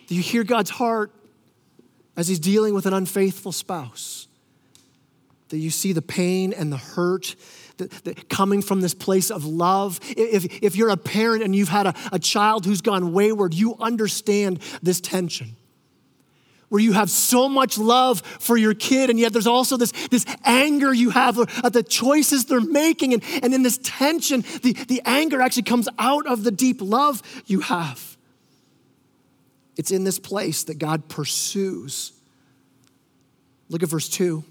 Do 0.08 0.16
you 0.16 0.24
hear 0.24 0.44
God's 0.44 0.72
heart? 0.72 1.12
As 2.18 2.28
he's 2.28 2.40
dealing 2.40 2.74
with 2.74 2.86
an 2.86 2.94
unfaithful 2.94 3.52
spouse. 3.52 4.28
That 5.50 5.58
you 5.58 5.70
see 5.70 5.94
the 5.94 6.02
pain 6.02 6.54
and 6.54 6.72
the 6.72 6.78
hurt 6.78 7.36
that, 7.78 7.92
that 8.06 8.30
coming 8.30 8.62
from 8.62 8.82
this 8.82 8.94
place 8.94 9.30
of 9.30 9.46
love. 9.46 10.00
If, 10.04 10.64
if 10.64 10.76
you're 10.76 10.90
a 10.90 10.98
parent 10.98 11.44
and 11.44 11.56
you've 11.56 11.70
had 11.70 11.88
a, 11.88 11.94
a 12.12 12.20
child 12.20 12.66
who's 12.66 12.82
gone 12.82 13.14
wayward, 13.14 13.54
you 13.54 13.76
understand 13.80 14.60
this 14.82 15.02
tension. 15.02 15.56
where 16.70 16.82
you 16.82 16.94
have 16.94 17.10
so 17.10 17.48
much 17.48 17.78
love 17.78 18.22
for 18.22 18.58
your 18.58 18.74
kid, 18.74 19.10
and 19.10 19.20
yet 19.20 19.34
there's 19.34 19.48
also 19.48 19.78
this, 19.78 19.92
this 20.10 20.26
anger 20.44 20.94
you 20.94 21.10
have 21.10 21.40
at 21.64 21.74
the 21.74 21.84
choices 21.84 22.46
they're 22.46 22.62
making. 22.62 23.14
And, 23.14 23.24
and 23.44 23.54
in 23.54 23.64
this 23.64 23.80
tension, 23.84 24.42
the, 24.62 24.74
the 24.74 25.02
anger 25.06 25.42
actually 25.42 25.64
comes 25.64 25.88
out 26.00 26.26
of 26.28 26.44
the 26.44 26.52
deep 26.52 26.82
love 26.82 27.22
you 27.46 27.62
have. 27.62 28.15
It's 29.78 29.92
in 29.92 30.04
this 30.04 30.20
place 30.20 30.64
that 30.66 30.80
God 30.80 31.10
pursues. 31.10 32.14
Look 33.70 33.84
at 33.84 33.90
verse 33.90 34.10
2. 34.10 34.44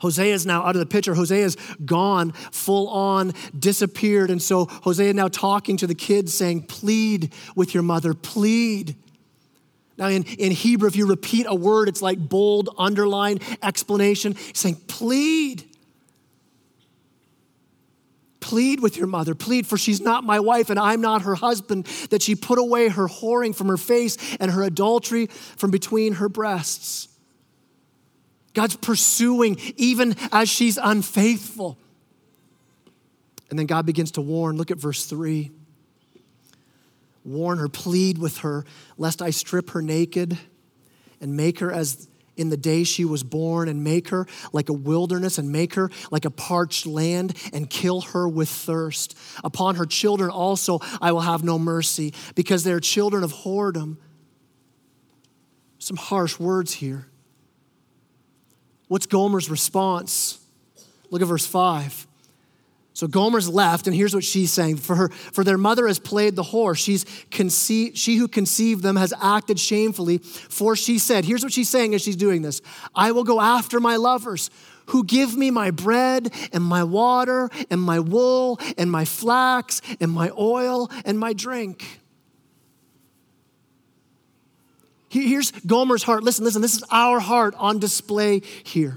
Hosea 0.00 0.34
is 0.34 0.46
now 0.46 0.62
out 0.62 0.74
of 0.74 0.80
the 0.80 0.86
picture. 0.86 1.14
Hosea 1.14 1.44
is 1.44 1.56
gone, 1.84 2.32
full 2.32 2.88
on, 2.88 3.32
disappeared. 3.58 4.30
And 4.30 4.40
so 4.40 4.64
Hosea 4.64 5.12
now 5.12 5.28
talking 5.28 5.76
to 5.78 5.86
the 5.86 5.94
kids, 5.94 6.32
saying, 6.32 6.62
Plead 6.62 7.32
with 7.54 7.74
your 7.74 7.82
mother, 7.82 8.14
plead. 8.14 8.96
Now, 9.98 10.08
in, 10.08 10.24
in 10.38 10.52
Hebrew, 10.52 10.88
if 10.88 10.96
you 10.96 11.06
repeat 11.06 11.44
a 11.46 11.54
word, 11.54 11.88
it's 11.88 12.00
like 12.00 12.18
bold, 12.18 12.70
underline, 12.78 13.40
explanation, 13.62 14.36
saying, 14.54 14.76
Plead. 14.86 15.64
Plead 18.50 18.80
with 18.80 18.96
your 18.96 19.06
mother, 19.06 19.36
plead, 19.36 19.64
for 19.64 19.78
she's 19.78 20.00
not 20.00 20.24
my 20.24 20.40
wife 20.40 20.70
and 20.70 20.80
I'm 20.80 21.00
not 21.00 21.22
her 21.22 21.36
husband, 21.36 21.84
that 22.10 22.20
she 22.20 22.34
put 22.34 22.58
away 22.58 22.88
her 22.88 23.06
whoring 23.06 23.54
from 23.54 23.68
her 23.68 23.76
face 23.76 24.16
and 24.40 24.50
her 24.50 24.64
adultery 24.64 25.26
from 25.28 25.70
between 25.70 26.14
her 26.14 26.28
breasts. 26.28 27.06
God's 28.52 28.74
pursuing 28.74 29.56
even 29.76 30.16
as 30.32 30.48
she's 30.48 30.80
unfaithful. 30.82 31.78
And 33.50 33.56
then 33.56 33.66
God 33.66 33.86
begins 33.86 34.10
to 34.12 34.20
warn. 34.20 34.56
Look 34.56 34.72
at 34.72 34.78
verse 34.78 35.04
3. 35.04 35.52
Warn 37.24 37.58
her, 37.58 37.68
plead 37.68 38.18
with 38.18 38.38
her, 38.38 38.64
lest 38.98 39.22
I 39.22 39.30
strip 39.30 39.70
her 39.70 39.80
naked 39.80 40.36
and 41.20 41.36
make 41.36 41.60
her 41.60 41.70
as 41.70 42.08
in 42.40 42.48
the 42.48 42.56
day 42.56 42.84
she 42.84 43.04
was 43.04 43.22
born, 43.22 43.68
and 43.68 43.84
make 43.84 44.08
her 44.08 44.26
like 44.52 44.68
a 44.68 44.72
wilderness, 44.72 45.38
and 45.38 45.52
make 45.52 45.74
her 45.74 45.90
like 46.10 46.24
a 46.24 46.30
parched 46.30 46.86
land, 46.86 47.36
and 47.52 47.68
kill 47.68 48.00
her 48.00 48.28
with 48.28 48.48
thirst. 48.48 49.16
Upon 49.44 49.76
her 49.76 49.86
children 49.86 50.30
also 50.30 50.80
I 51.00 51.12
will 51.12 51.20
have 51.20 51.44
no 51.44 51.58
mercy, 51.58 52.14
because 52.34 52.64
they 52.64 52.72
are 52.72 52.80
children 52.80 53.22
of 53.22 53.32
whoredom. 53.32 53.98
Some 55.78 55.96
harsh 55.96 56.38
words 56.38 56.72
here. 56.74 57.06
What's 58.88 59.06
Gomer's 59.06 59.48
response? 59.48 60.38
Look 61.10 61.22
at 61.22 61.28
verse 61.28 61.46
5. 61.46 62.06
So 62.92 63.06
Gomer's 63.06 63.48
left, 63.48 63.86
and 63.86 63.94
here's 63.94 64.14
what 64.14 64.24
she's 64.24 64.52
saying. 64.52 64.76
For 64.76 64.96
her, 64.96 65.08
for 65.08 65.44
their 65.44 65.58
mother 65.58 65.86
has 65.86 65.98
played 65.98 66.36
the 66.36 66.42
whore. 66.42 66.76
She's 66.76 67.06
conceived, 67.30 67.96
she 67.96 68.16
who 68.16 68.28
conceived 68.28 68.82
them 68.82 68.96
has 68.96 69.14
acted 69.22 69.58
shamefully. 69.60 70.18
For 70.18 70.74
she 70.76 70.98
said, 70.98 71.24
here's 71.24 71.42
what 71.42 71.52
she's 71.52 71.68
saying 71.68 71.94
as 71.94 72.02
she's 72.02 72.16
doing 72.16 72.42
this 72.42 72.60
I 72.94 73.12
will 73.12 73.24
go 73.24 73.40
after 73.40 73.80
my 73.80 73.96
lovers 73.96 74.50
who 74.86 75.04
give 75.04 75.36
me 75.36 75.50
my 75.50 75.70
bread 75.70 76.32
and 76.52 76.64
my 76.64 76.82
water 76.82 77.48
and 77.70 77.80
my 77.80 78.00
wool 78.00 78.58
and 78.76 78.90
my 78.90 79.04
flax 79.04 79.80
and 80.00 80.10
my 80.10 80.30
oil 80.36 80.90
and 81.04 81.18
my 81.18 81.32
drink. 81.32 82.00
Here's 85.08 85.50
Gomer's 85.52 86.04
heart. 86.04 86.22
Listen, 86.22 86.44
listen, 86.44 86.62
this 86.62 86.74
is 86.74 86.84
our 86.90 87.18
heart 87.18 87.54
on 87.58 87.78
display 87.78 88.42
here. 88.62 88.96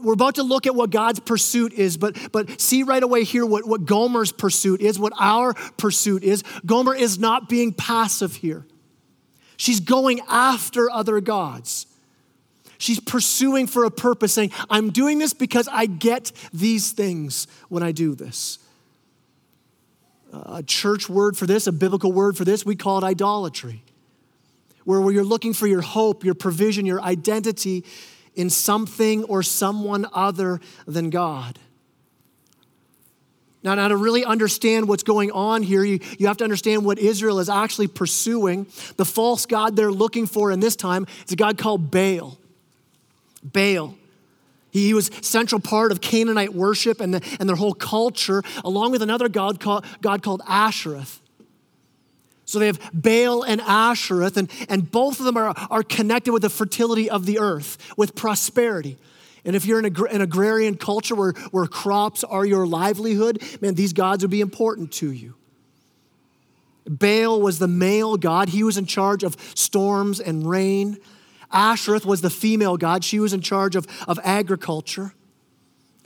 We're 0.00 0.12
about 0.14 0.36
to 0.36 0.42
look 0.42 0.66
at 0.66 0.74
what 0.74 0.90
God's 0.90 1.20
pursuit 1.20 1.72
is, 1.72 1.96
but, 1.96 2.16
but 2.32 2.60
see 2.60 2.82
right 2.82 3.02
away 3.02 3.24
here 3.24 3.46
what, 3.46 3.66
what 3.66 3.84
Gomer's 3.84 4.32
pursuit 4.32 4.80
is, 4.80 4.98
what 4.98 5.12
our 5.18 5.54
pursuit 5.76 6.24
is. 6.24 6.42
Gomer 6.66 6.94
is 6.94 7.18
not 7.18 7.48
being 7.48 7.72
passive 7.72 8.36
here. 8.36 8.66
She's 9.56 9.80
going 9.80 10.20
after 10.28 10.90
other 10.90 11.20
gods. 11.20 11.86
She's 12.78 13.00
pursuing 13.00 13.66
for 13.66 13.84
a 13.84 13.90
purpose, 13.90 14.32
saying, 14.32 14.52
I'm 14.70 14.90
doing 14.90 15.18
this 15.18 15.32
because 15.32 15.68
I 15.70 15.86
get 15.86 16.32
these 16.52 16.92
things 16.92 17.46
when 17.68 17.82
I 17.82 17.92
do 17.92 18.14
this. 18.14 18.58
A 20.32 20.62
church 20.62 21.08
word 21.08 21.36
for 21.36 21.46
this, 21.46 21.66
a 21.66 21.72
biblical 21.72 22.12
word 22.12 22.36
for 22.36 22.44
this, 22.44 22.64
we 22.64 22.76
call 22.76 22.98
it 22.98 23.04
idolatry 23.04 23.82
where, 24.88 25.02
where 25.02 25.12
you're 25.12 25.22
looking 25.22 25.52
for 25.52 25.66
your 25.66 25.82
hope, 25.82 26.24
your 26.24 26.34
provision, 26.34 26.86
your 26.86 27.02
identity 27.02 27.84
in 28.38 28.48
something 28.48 29.24
or 29.24 29.42
someone 29.42 30.06
other 30.14 30.60
than 30.86 31.10
God. 31.10 31.58
Now, 33.64 33.74
now, 33.74 33.88
to 33.88 33.96
really 33.96 34.24
understand 34.24 34.88
what's 34.88 35.02
going 35.02 35.32
on 35.32 35.64
here, 35.64 35.82
you, 35.82 35.98
you 36.16 36.28
have 36.28 36.36
to 36.36 36.44
understand 36.44 36.84
what 36.84 37.00
Israel 37.00 37.40
is 37.40 37.48
actually 37.48 37.88
pursuing. 37.88 38.68
The 38.96 39.04
false 39.04 39.44
God 39.46 39.74
they're 39.74 39.90
looking 39.90 40.26
for 40.26 40.52
in 40.52 40.60
this 40.60 40.76
time 40.76 41.06
is 41.26 41.32
a 41.32 41.36
God 41.36 41.58
called 41.58 41.90
Baal. 41.90 42.38
Baal. 43.42 43.96
He 44.70 44.94
was 44.94 45.10
central 45.22 45.60
part 45.60 45.90
of 45.90 46.00
Canaanite 46.00 46.54
worship 46.54 47.00
and, 47.00 47.12
the, 47.12 47.36
and 47.40 47.48
their 47.48 47.56
whole 47.56 47.74
culture, 47.74 48.44
along 48.64 48.92
with 48.92 49.02
another 49.02 49.28
God 49.28 49.58
called, 49.58 49.84
God 50.00 50.22
called 50.22 50.42
Ashereth. 50.42 51.18
So 52.48 52.58
they 52.58 52.66
have 52.66 52.80
Baal 52.94 53.42
and 53.42 53.60
Ashereth, 53.60 54.38
and, 54.38 54.50
and 54.70 54.90
both 54.90 55.18
of 55.18 55.26
them 55.26 55.36
are, 55.36 55.54
are 55.68 55.82
connected 55.82 56.32
with 56.32 56.40
the 56.40 56.48
fertility 56.48 57.10
of 57.10 57.26
the 57.26 57.38
earth, 57.38 57.76
with 57.98 58.14
prosperity. 58.14 58.96
And 59.44 59.54
if 59.54 59.66
you're 59.66 59.78
in 59.78 59.84
a, 59.84 60.04
an 60.04 60.22
agrarian 60.22 60.78
culture 60.78 61.14
where, 61.14 61.32
where 61.50 61.66
crops 61.66 62.24
are 62.24 62.46
your 62.46 62.66
livelihood, 62.66 63.42
man, 63.60 63.74
these 63.74 63.92
gods 63.92 64.24
would 64.24 64.30
be 64.30 64.40
important 64.40 64.92
to 64.92 65.12
you. 65.12 65.34
Baal 66.86 67.38
was 67.42 67.58
the 67.58 67.68
male 67.68 68.16
god, 68.16 68.48
he 68.48 68.62
was 68.62 68.78
in 68.78 68.86
charge 68.86 69.24
of 69.24 69.36
storms 69.54 70.18
and 70.18 70.48
rain. 70.48 70.96
Ashereth 71.52 72.06
was 72.06 72.22
the 72.22 72.30
female 72.30 72.78
god, 72.78 73.04
she 73.04 73.20
was 73.20 73.34
in 73.34 73.42
charge 73.42 73.76
of, 73.76 73.86
of 74.08 74.18
agriculture. 74.24 75.12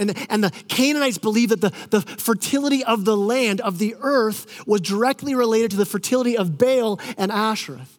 And 0.02 0.10
the, 0.10 0.26
and 0.28 0.42
the 0.42 0.50
Canaanites 0.66 1.18
believed 1.18 1.52
that 1.52 1.60
the, 1.60 1.72
the 1.90 2.00
fertility 2.00 2.84
of 2.84 3.04
the 3.04 3.16
land, 3.16 3.60
of 3.60 3.78
the 3.78 3.94
earth, 4.00 4.66
was 4.66 4.80
directly 4.80 5.34
related 5.34 5.70
to 5.70 5.76
the 5.76 5.86
fertility 5.86 6.36
of 6.36 6.58
Baal 6.58 7.00
and 7.16 7.30
Ashereth. 7.30 7.98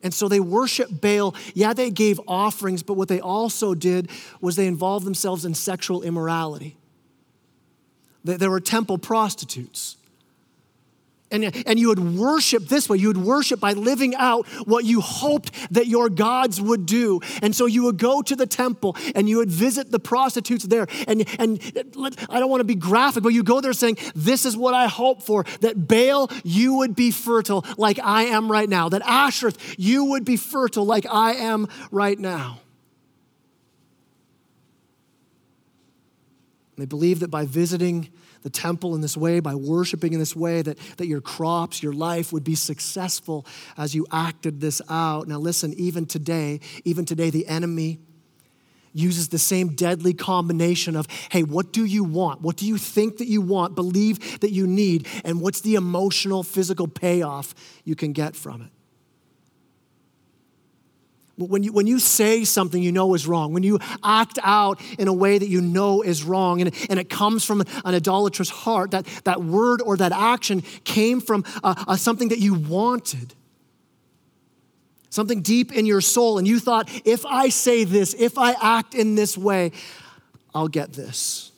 And 0.00 0.14
so 0.14 0.28
they 0.28 0.38
worshiped 0.38 1.00
Baal. 1.00 1.34
Yeah, 1.54 1.72
they 1.72 1.90
gave 1.90 2.20
offerings, 2.28 2.84
but 2.84 2.94
what 2.94 3.08
they 3.08 3.20
also 3.20 3.74
did 3.74 4.08
was 4.40 4.54
they 4.54 4.68
involved 4.68 5.04
themselves 5.04 5.44
in 5.44 5.54
sexual 5.54 6.02
immorality. 6.02 6.76
There 8.24 8.50
were 8.50 8.60
temple 8.60 8.98
prostitutes. 8.98 9.96
And, 11.30 11.44
and 11.66 11.78
you 11.78 11.88
would 11.88 12.16
worship 12.16 12.68
this 12.68 12.88
way. 12.88 12.96
You 12.96 13.08
would 13.08 13.18
worship 13.18 13.60
by 13.60 13.74
living 13.74 14.14
out 14.14 14.46
what 14.64 14.84
you 14.84 15.00
hoped 15.00 15.52
that 15.72 15.86
your 15.86 16.08
gods 16.08 16.60
would 16.60 16.86
do. 16.86 17.20
And 17.42 17.54
so 17.54 17.66
you 17.66 17.82
would 17.84 17.98
go 17.98 18.22
to 18.22 18.34
the 18.34 18.46
temple 18.46 18.96
and 19.14 19.28
you 19.28 19.38
would 19.38 19.50
visit 19.50 19.90
the 19.90 19.98
prostitutes 19.98 20.64
there. 20.64 20.86
And, 21.06 21.26
and 21.38 21.60
I 22.30 22.40
don't 22.40 22.50
want 22.50 22.60
to 22.60 22.64
be 22.64 22.74
graphic, 22.74 23.22
but 23.22 23.30
you 23.30 23.42
go 23.42 23.60
there 23.60 23.74
saying, 23.74 23.98
This 24.14 24.46
is 24.46 24.56
what 24.56 24.72
I 24.72 24.86
hope 24.86 25.22
for 25.22 25.44
that 25.60 25.86
Baal, 25.86 26.30
you 26.44 26.74
would 26.76 26.96
be 26.96 27.10
fertile 27.10 27.64
like 27.76 27.98
I 28.02 28.24
am 28.24 28.50
right 28.50 28.68
now. 28.68 28.88
That 28.88 29.02
Ashereth, 29.02 29.74
you 29.76 30.06
would 30.06 30.24
be 30.24 30.36
fertile 30.36 30.86
like 30.86 31.06
I 31.10 31.32
am 31.34 31.68
right 31.90 32.18
now. 32.18 32.60
They 36.78 36.86
believe 36.86 37.20
that 37.20 37.28
by 37.28 37.44
visiting 37.44 38.08
the 38.42 38.50
temple 38.50 38.94
in 38.94 39.00
this 39.00 39.16
way, 39.16 39.40
by 39.40 39.54
worshiping 39.54 40.12
in 40.12 40.18
this 40.18 40.36
way, 40.36 40.62
that, 40.62 40.78
that 40.96 41.06
your 41.06 41.20
crops, 41.20 41.82
your 41.82 41.92
life 41.92 42.32
would 42.32 42.44
be 42.44 42.54
successful 42.54 43.46
as 43.76 43.94
you 43.94 44.06
acted 44.12 44.60
this 44.60 44.80
out. 44.88 45.28
Now, 45.28 45.38
listen, 45.38 45.74
even 45.74 46.06
today, 46.06 46.60
even 46.84 47.04
today, 47.04 47.30
the 47.30 47.46
enemy 47.46 47.98
uses 48.92 49.28
the 49.28 49.38
same 49.38 49.68
deadly 49.68 50.14
combination 50.14 50.96
of, 50.96 51.06
hey, 51.30 51.42
what 51.42 51.72
do 51.72 51.84
you 51.84 52.04
want? 52.04 52.40
What 52.40 52.56
do 52.56 52.66
you 52.66 52.78
think 52.78 53.18
that 53.18 53.28
you 53.28 53.40
want, 53.40 53.74
believe 53.74 54.40
that 54.40 54.50
you 54.50 54.66
need, 54.66 55.06
and 55.24 55.40
what's 55.40 55.60
the 55.60 55.74
emotional, 55.74 56.42
physical 56.42 56.88
payoff 56.88 57.54
you 57.84 57.94
can 57.94 58.12
get 58.12 58.34
from 58.34 58.62
it? 58.62 58.70
When 61.38 61.62
you, 61.62 61.72
when 61.72 61.86
you 61.86 62.00
say 62.00 62.44
something 62.44 62.82
you 62.82 62.90
know 62.90 63.14
is 63.14 63.26
wrong, 63.28 63.52
when 63.52 63.62
you 63.62 63.78
act 64.02 64.40
out 64.42 64.80
in 64.98 65.06
a 65.06 65.12
way 65.12 65.38
that 65.38 65.48
you 65.48 65.60
know 65.60 66.02
is 66.02 66.24
wrong, 66.24 66.60
and, 66.60 66.74
and 66.90 66.98
it 66.98 67.08
comes 67.08 67.44
from 67.44 67.60
an 67.60 67.68
idolatrous 67.86 68.50
heart, 68.50 68.90
that, 68.90 69.06
that 69.22 69.40
word 69.42 69.80
or 69.80 69.96
that 69.96 70.10
action 70.10 70.62
came 70.82 71.20
from 71.20 71.44
uh, 71.62 71.74
uh, 71.86 71.96
something 71.96 72.30
that 72.30 72.40
you 72.40 72.54
wanted, 72.54 73.34
something 75.10 75.40
deep 75.40 75.72
in 75.72 75.86
your 75.86 76.00
soul, 76.00 76.38
and 76.38 76.48
you 76.48 76.58
thought, 76.58 76.90
if 77.04 77.24
I 77.24 77.50
say 77.50 77.84
this, 77.84 78.14
if 78.14 78.36
I 78.36 78.56
act 78.60 78.96
in 78.96 79.14
this 79.14 79.38
way, 79.38 79.70
I'll 80.52 80.66
get 80.66 80.92
this. 80.92 81.52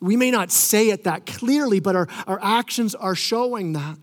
We 0.00 0.16
may 0.16 0.32
not 0.32 0.50
say 0.50 0.90
it 0.90 1.04
that 1.04 1.24
clearly, 1.24 1.78
but 1.78 1.94
our, 1.94 2.08
our 2.26 2.40
actions 2.42 2.96
are 2.96 3.14
showing 3.14 3.74
that. 3.74 3.96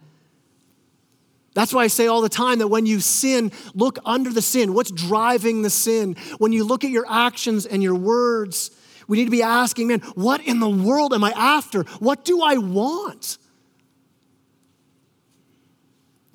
That's 1.57 1.73
why 1.73 1.85
I 1.85 1.87
say 1.87 2.05
all 2.05 2.21
the 2.21 2.29
time 2.29 2.59
that 2.59 2.67
when 2.67 2.85
you 2.85 2.99
sin, 2.99 3.51
look 3.73 3.97
under 4.05 4.31
the 4.31 4.43
sin. 4.43 4.75
What's 4.75 4.91
driving 4.91 5.63
the 5.63 5.71
sin? 5.71 6.15
When 6.37 6.51
you 6.51 6.63
look 6.63 6.83
at 6.83 6.91
your 6.91 7.07
actions 7.09 7.65
and 7.65 7.81
your 7.81 7.95
words, 7.95 8.69
we 9.07 9.17
need 9.17 9.25
to 9.25 9.31
be 9.31 9.41
asking, 9.41 9.87
man, 9.87 10.01
what 10.13 10.39
in 10.41 10.59
the 10.59 10.69
world 10.69 11.15
am 11.15 11.23
I 11.23 11.31
after? 11.31 11.81
What 11.97 12.25
do 12.25 12.43
I 12.43 12.57
want? 12.57 13.39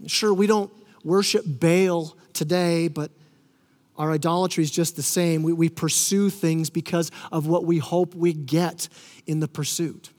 Sure, 0.08 0.34
we 0.34 0.48
don't 0.48 0.72
worship 1.04 1.44
Baal 1.46 2.16
today, 2.32 2.88
but 2.88 3.12
our 3.96 4.10
idolatry 4.10 4.64
is 4.64 4.72
just 4.72 4.96
the 4.96 5.04
same. 5.04 5.44
We, 5.44 5.52
we 5.52 5.68
pursue 5.68 6.30
things 6.30 6.68
because 6.68 7.12
of 7.30 7.46
what 7.46 7.64
we 7.64 7.78
hope 7.78 8.16
we 8.16 8.32
get 8.32 8.88
in 9.28 9.38
the 9.38 9.46
pursuit. 9.46 10.11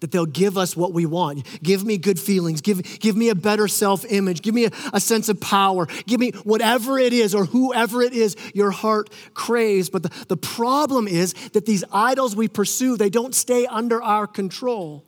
That 0.00 0.10
they'll 0.10 0.26
give 0.26 0.58
us 0.58 0.76
what 0.76 0.92
we 0.92 1.06
want. 1.06 1.46
Give 1.62 1.84
me 1.84 1.96
good 1.96 2.20
feelings. 2.20 2.60
Give, 2.60 2.82
give 3.00 3.16
me 3.16 3.30
a 3.30 3.34
better 3.34 3.66
self 3.66 4.04
image. 4.04 4.42
Give 4.42 4.54
me 4.54 4.66
a, 4.66 4.70
a 4.92 5.00
sense 5.00 5.30
of 5.30 5.40
power. 5.40 5.86
Give 6.06 6.20
me 6.20 6.32
whatever 6.44 6.98
it 6.98 7.14
is 7.14 7.34
or 7.34 7.46
whoever 7.46 8.02
it 8.02 8.12
is 8.12 8.36
your 8.52 8.70
heart 8.70 9.10
craves. 9.32 9.88
But 9.88 10.02
the, 10.02 10.24
the 10.28 10.36
problem 10.36 11.08
is 11.08 11.32
that 11.52 11.64
these 11.64 11.82
idols 11.90 12.36
we 12.36 12.46
pursue, 12.46 12.96
they 12.96 13.08
don't 13.08 13.34
stay 13.34 13.64
under 13.66 14.02
our 14.02 14.26
control. 14.26 15.06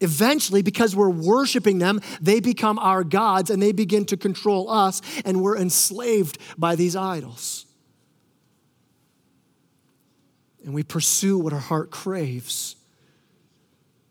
Eventually, 0.00 0.62
because 0.62 0.96
we're 0.96 1.10
worshiping 1.10 1.78
them, 1.78 2.00
they 2.20 2.40
become 2.40 2.78
our 2.78 3.04
gods 3.04 3.50
and 3.50 3.62
they 3.62 3.72
begin 3.72 4.06
to 4.06 4.16
control 4.16 4.70
us, 4.70 5.02
and 5.26 5.42
we're 5.42 5.58
enslaved 5.58 6.38
by 6.56 6.74
these 6.74 6.96
idols. 6.96 7.66
And 10.64 10.72
we 10.74 10.82
pursue 10.82 11.38
what 11.38 11.52
our 11.52 11.58
heart 11.58 11.90
craves. 11.90 12.76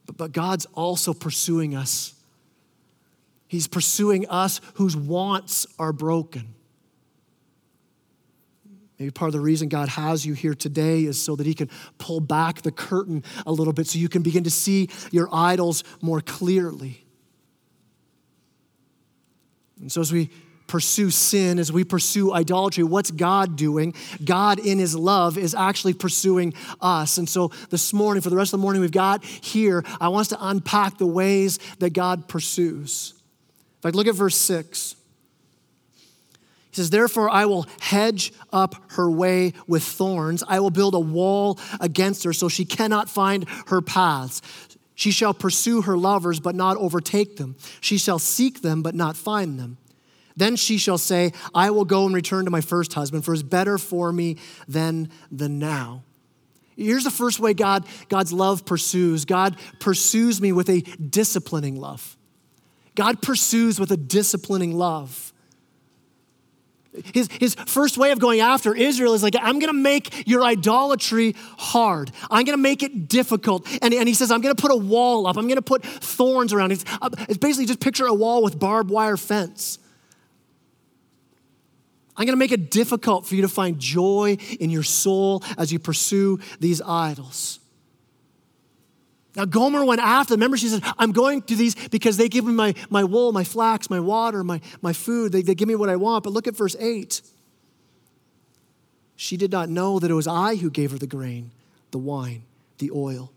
But, 0.10 0.18
but 0.18 0.32
God's 0.32 0.66
also 0.74 1.14
pursuing 1.14 1.76
us. 1.76 2.16
He's 3.48 3.68
pursuing 3.68 4.28
us 4.28 4.60
whose 4.76 4.98
wants 4.98 5.68
are 5.78 5.94
broken. 5.94 6.56
Maybe 8.98 9.12
part 9.12 9.30
of 9.30 9.34
the 9.34 9.40
reason 9.40 9.70
God 9.70 9.88
has 9.90 10.26
you 10.26 10.34
here 10.34 10.56
today 10.56 11.04
is 11.04 11.22
so 11.22 11.36
that 11.36 11.46
He 11.46 11.54
can 11.54 11.70
pull 12.00 12.22
back 12.22 12.64
the 12.64 12.72
curtain 12.72 13.24
a 13.46 13.52
little 13.52 13.72
bit 13.72 13.86
so 13.86 14.00
you 14.00 14.10
can 14.10 14.24
begin 14.24 14.44
to 14.46 14.50
see 14.50 14.90
your 15.12 15.30
idols 15.32 15.84
more 16.02 16.22
clearly. 16.22 17.06
And 19.80 19.92
so, 19.92 20.02
as 20.02 20.12
we 20.12 20.32
pursue 20.70 21.10
sin, 21.10 21.60
as 21.60 21.72
we 21.72 21.84
pursue 21.84 22.32
idolatry, 22.32 22.84
what's 22.84 23.12
God 23.12 23.58
doing? 23.58 23.94
God, 24.24 24.60
in 24.60 24.80
His 24.80 24.96
love, 24.96 25.38
is 25.38 25.54
actually 25.54 25.94
pursuing 25.94 26.54
us. 26.80 27.18
And 27.18 27.28
so, 27.28 27.52
this 27.70 27.92
morning, 27.92 28.22
for 28.22 28.30
the 28.30 28.38
rest 28.38 28.54
of 28.54 28.60
the 28.60 28.64
morning 28.64 28.82
we've 28.82 28.92
got 28.92 29.26
here, 29.26 29.84
I 30.00 30.08
want 30.08 30.22
us 30.22 30.28
to 30.30 30.38
unpack 30.40 30.98
the 30.98 31.08
ways 31.08 31.60
that 31.80 31.92
God 31.92 32.30
pursues. 32.30 33.14
In 33.80 33.82
fact, 33.82 33.96
look 33.96 34.08
at 34.08 34.16
verse 34.16 34.38
6. 34.38 34.96
He 36.70 36.76
says, 36.76 36.92
Therefore, 36.92 37.30
I 37.30 37.46
will 37.46 37.66
hedge 37.82 38.32
up 38.54 38.76
her 38.92 39.10
way 39.10 39.54
with 39.68 39.84
thorns. 39.84 40.44
I 40.48 40.60
will 40.60 40.70
build 40.70 40.94
a 40.94 41.00
wall 41.00 41.60
against 41.82 42.24
her 42.24 42.32
so 42.32 42.48
she 42.48 42.64
cannot 42.64 43.10
find 43.10 43.46
her 43.68 43.82
paths. 43.82 44.42
She 44.94 45.12
shall 45.12 45.34
pursue 45.34 45.82
her 45.84 45.98
lovers, 45.98 46.40
but 46.40 46.56
not 46.56 46.78
overtake 46.78 47.38
them. 47.38 47.56
She 47.82 47.98
shall 47.98 48.20
seek 48.20 48.62
them, 48.62 48.84
but 48.84 48.94
not 48.94 49.18
find 49.18 49.58
them. 49.58 49.79
Then 50.40 50.56
she 50.56 50.78
shall 50.78 50.98
say, 50.98 51.34
I 51.54 51.70
will 51.70 51.84
go 51.84 52.06
and 52.06 52.16
return 52.16 52.46
to 52.46 52.52
my 52.52 52.62
first 52.62 52.94
husband, 52.94 53.26
for 53.26 53.34
it's 53.34 53.44
better 53.44 53.78
for 53.78 54.12
me 54.14 54.38
than 54.70 55.10
the 55.30 55.50
now. 55.50 56.04
Here's 56.78 57.04
the 57.04 57.12
first 57.12 57.42
way 57.42 57.54
God, 57.54 57.86
God's 58.08 58.32
love 58.32 58.66
pursues 58.66 59.26
God 59.26 59.58
pursues 59.80 60.42
me 60.42 60.54
with 60.54 60.70
a 60.70 60.80
disciplining 60.82 61.76
love. 61.76 62.18
God 62.96 63.22
pursues 63.22 63.82
with 63.82 63.92
a 63.92 63.98
disciplining 63.98 64.78
love. 64.78 65.34
His, 67.14 67.30
his 67.34 67.56
first 67.56 67.98
way 67.98 68.12
of 68.12 68.20
going 68.20 68.40
after 68.40 68.74
Israel 68.74 69.14
is 69.14 69.22
like, 69.22 69.36
I'm 69.40 69.60
going 69.60 69.72
to 69.72 69.80
make 69.80 70.28
your 70.28 70.44
idolatry 70.44 71.36
hard. 71.58 72.12
I'm 72.32 72.46
going 72.46 72.58
to 72.58 72.62
make 72.62 72.82
it 72.82 73.10
difficult. 73.10 73.68
And, 73.82 73.94
and 73.94 74.08
he 74.08 74.14
says, 74.14 74.32
I'm 74.32 74.42
going 74.42 74.56
to 74.56 74.62
put 74.62 74.72
a 74.72 74.78
wall 74.78 75.28
up. 75.28 75.38
I'm 75.38 75.48
going 75.48 75.58
to 75.58 75.62
put 75.62 75.84
thorns 75.84 76.54
around 76.54 76.72
it. 76.72 76.82
It's, 76.82 76.98
uh, 77.02 77.10
it's 77.28 77.38
basically 77.38 77.66
just 77.66 77.80
picture 77.82 78.06
a 78.06 78.14
wall 78.14 78.42
with 78.42 78.58
barbed 78.58 78.90
wire 78.90 79.18
fence. 79.18 79.80
I'm 82.20 82.26
going 82.26 82.34
to 82.34 82.38
make 82.38 82.52
it 82.52 82.70
difficult 82.70 83.26
for 83.26 83.36
you 83.36 83.44
to 83.44 83.48
find 83.48 83.80
joy 83.80 84.38
in 84.60 84.70
your 84.70 84.84
soul 84.84 85.42
as 85.58 85.72
you 85.72 85.80
pursue 85.80 86.42
these 86.60 86.82
idols. 86.82 87.62
Now, 89.38 89.46
Gomer 89.46 89.86
went 89.86 90.02
after 90.02 90.34
them. 90.34 90.42
Remember, 90.42 90.58
she 90.58 90.68
said, 90.68 90.84
I'm 90.98 91.14
going 91.14 91.42
to 91.44 91.56
these 91.56 91.76
because 91.88 92.18
they 92.18 92.28
give 92.28 92.44
me 92.44 92.52
my, 92.52 92.76
my 92.90 93.06
wool, 93.06 93.32
my 93.32 93.46
flax, 93.46 93.90
my 93.90 94.02
water, 94.02 94.44
my, 94.44 94.60
my 94.82 94.92
food. 94.92 95.32
They, 95.32 95.42
they 95.44 95.56
give 95.56 95.70
me 95.70 95.76
what 95.76 95.88
I 95.88 95.96
want. 95.96 96.26
But 96.26 96.34
look 96.34 96.46
at 96.46 96.58
verse 96.58 96.76
8. 96.78 97.22
She 99.16 99.38
did 99.38 99.52
not 99.52 99.70
know 99.70 99.98
that 100.00 100.12
it 100.12 100.14
was 100.14 100.28
I 100.28 100.58
who 100.58 100.70
gave 100.70 100.92
her 100.92 100.98
the 100.98 101.08
grain, 101.08 101.52
the 101.92 102.00
wine, 102.00 102.44
the 102.80 102.92
oil 102.92 103.32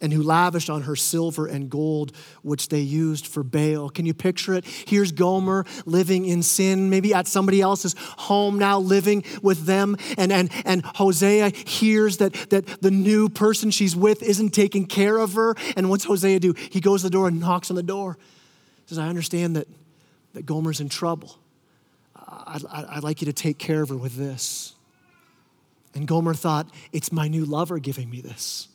and 0.00 0.12
who 0.12 0.22
lavished 0.22 0.70
on 0.70 0.82
her 0.82 0.96
silver 0.96 1.46
and 1.46 1.70
gold, 1.70 2.12
which 2.42 2.68
they 2.68 2.80
used 2.80 3.26
for 3.26 3.42
Baal. 3.42 3.90
Can 3.90 4.06
you 4.06 4.14
picture 4.14 4.54
it? 4.54 4.64
Here's 4.64 5.12
Gomer 5.12 5.64
living 5.86 6.24
in 6.24 6.42
sin, 6.42 6.90
maybe 6.90 7.14
at 7.14 7.26
somebody 7.26 7.60
else's 7.60 7.94
home 7.98 8.58
now, 8.58 8.78
living 8.78 9.24
with 9.42 9.66
them. 9.66 9.96
And, 10.16 10.32
and, 10.32 10.50
and 10.64 10.84
Hosea 10.84 11.50
hears 11.50 12.18
that, 12.18 12.32
that 12.50 12.66
the 12.80 12.90
new 12.90 13.28
person 13.28 13.70
she's 13.70 13.96
with 13.96 14.22
isn't 14.22 14.50
taking 14.50 14.86
care 14.86 15.18
of 15.18 15.34
her. 15.34 15.54
And 15.76 15.90
what's 15.90 16.04
Hosea 16.04 16.40
do? 16.40 16.54
He 16.70 16.80
goes 16.80 17.02
to 17.02 17.06
the 17.06 17.10
door 17.10 17.28
and 17.28 17.40
knocks 17.40 17.70
on 17.70 17.76
the 17.76 17.82
door. 17.82 18.18
He 18.84 18.88
says, 18.90 18.98
I 18.98 19.08
understand 19.08 19.56
that, 19.56 19.68
that 20.34 20.46
Gomer's 20.46 20.80
in 20.80 20.88
trouble. 20.88 21.36
I'd, 22.14 22.64
I'd 22.70 23.02
like 23.02 23.20
you 23.20 23.26
to 23.26 23.32
take 23.32 23.58
care 23.58 23.82
of 23.82 23.88
her 23.88 23.96
with 23.96 24.16
this. 24.16 24.74
And 25.94 26.06
Gomer 26.06 26.34
thought, 26.34 26.68
it's 26.92 27.10
my 27.10 27.28
new 27.28 27.44
lover 27.44 27.78
giving 27.78 28.08
me 28.08 28.20
this. 28.20 28.68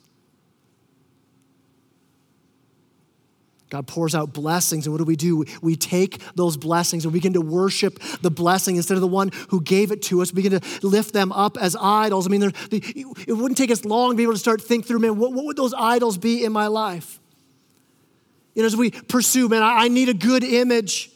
God 3.74 3.88
pours 3.88 4.14
out 4.14 4.34
blessings, 4.34 4.86
and 4.86 4.94
what 4.94 5.00
do 5.00 5.04
we 5.04 5.16
do? 5.16 5.46
We 5.64 5.76
take 5.76 6.22
those 6.36 6.58
blessings 6.58 7.06
and 7.06 7.12
we 7.12 7.18
begin 7.18 7.34
to 7.34 7.42
worship 7.42 7.98
the 8.22 8.30
blessing 8.30 8.76
instead 8.76 8.94
of 8.94 9.02
the 9.02 9.08
one 9.08 9.32
who 9.50 9.62
gave 9.62 9.92
it 9.92 10.04
to 10.04 10.22
us. 10.22 10.32
We 10.32 10.44
begin 10.44 10.60
to 10.60 10.88
lift 10.88 11.12
them 11.12 11.32
up 11.32 11.58
as 11.58 11.76
idols. 11.76 12.28
I 12.28 12.30
mean, 12.30 12.54
it 12.72 13.34
wouldn't 13.36 13.58
take 13.58 13.72
us 13.72 13.84
long 13.84 14.12
to 14.12 14.16
be 14.16 14.22
able 14.22 14.34
to 14.34 14.38
start 14.38 14.62
think 14.62 14.86
through, 14.86 15.00
man, 15.00 15.18
what, 15.18 15.34
what 15.34 15.46
would 15.46 15.58
those 15.58 15.74
idols 15.74 16.20
be 16.20 16.46
in 16.46 16.52
my 16.52 16.68
life? 16.68 17.20
You 18.54 18.62
know, 18.62 18.68
as 18.68 18.76
we 18.76 18.92
pursue, 18.92 19.50
man, 19.50 19.64
I, 19.64 19.88
need 19.88 20.08
a 20.08 20.14
good 20.14 20.44
image. 20.44 21.10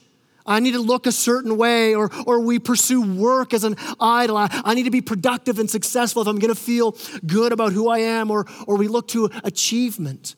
I 0.44 0.60
need 0.60 0.72
to 0.72 0.82
look 0.82 1.06
a 1.06 1.12
certain 1.12 1.58
way, 1.58 1.94
or, 1.94 2.10
or 2.26 2.40
we 2.40 2.58
pursue 2.58 3.04
work 3.04 3.54
as 3.54 3.66
an 3.66 3.76
idol. 4.00 4.36
I, 4.36 4.48
I 4.66 4.74
need 4.74 4.86
to 4.86 4.90
be 4.90 5.02
productive 5.02 5.60
and 5.60 5.70
successful 5.70 6.24
if 6.24 6.28
I'm 6.28 6.40
going 6.40 6.52
to 6.52 6.60
feel 6.60 6.98
good 7.24 7.52
about 7.52 7.74
who 7.74 7.88
I 7.88 8.00
am, 8.00 8.32
or, 8.32 8.48
or 8.66 8.78
we 8.78 8.88
look 8.88 9.10
to 9.10 9.30
achievement. 9.44 10.34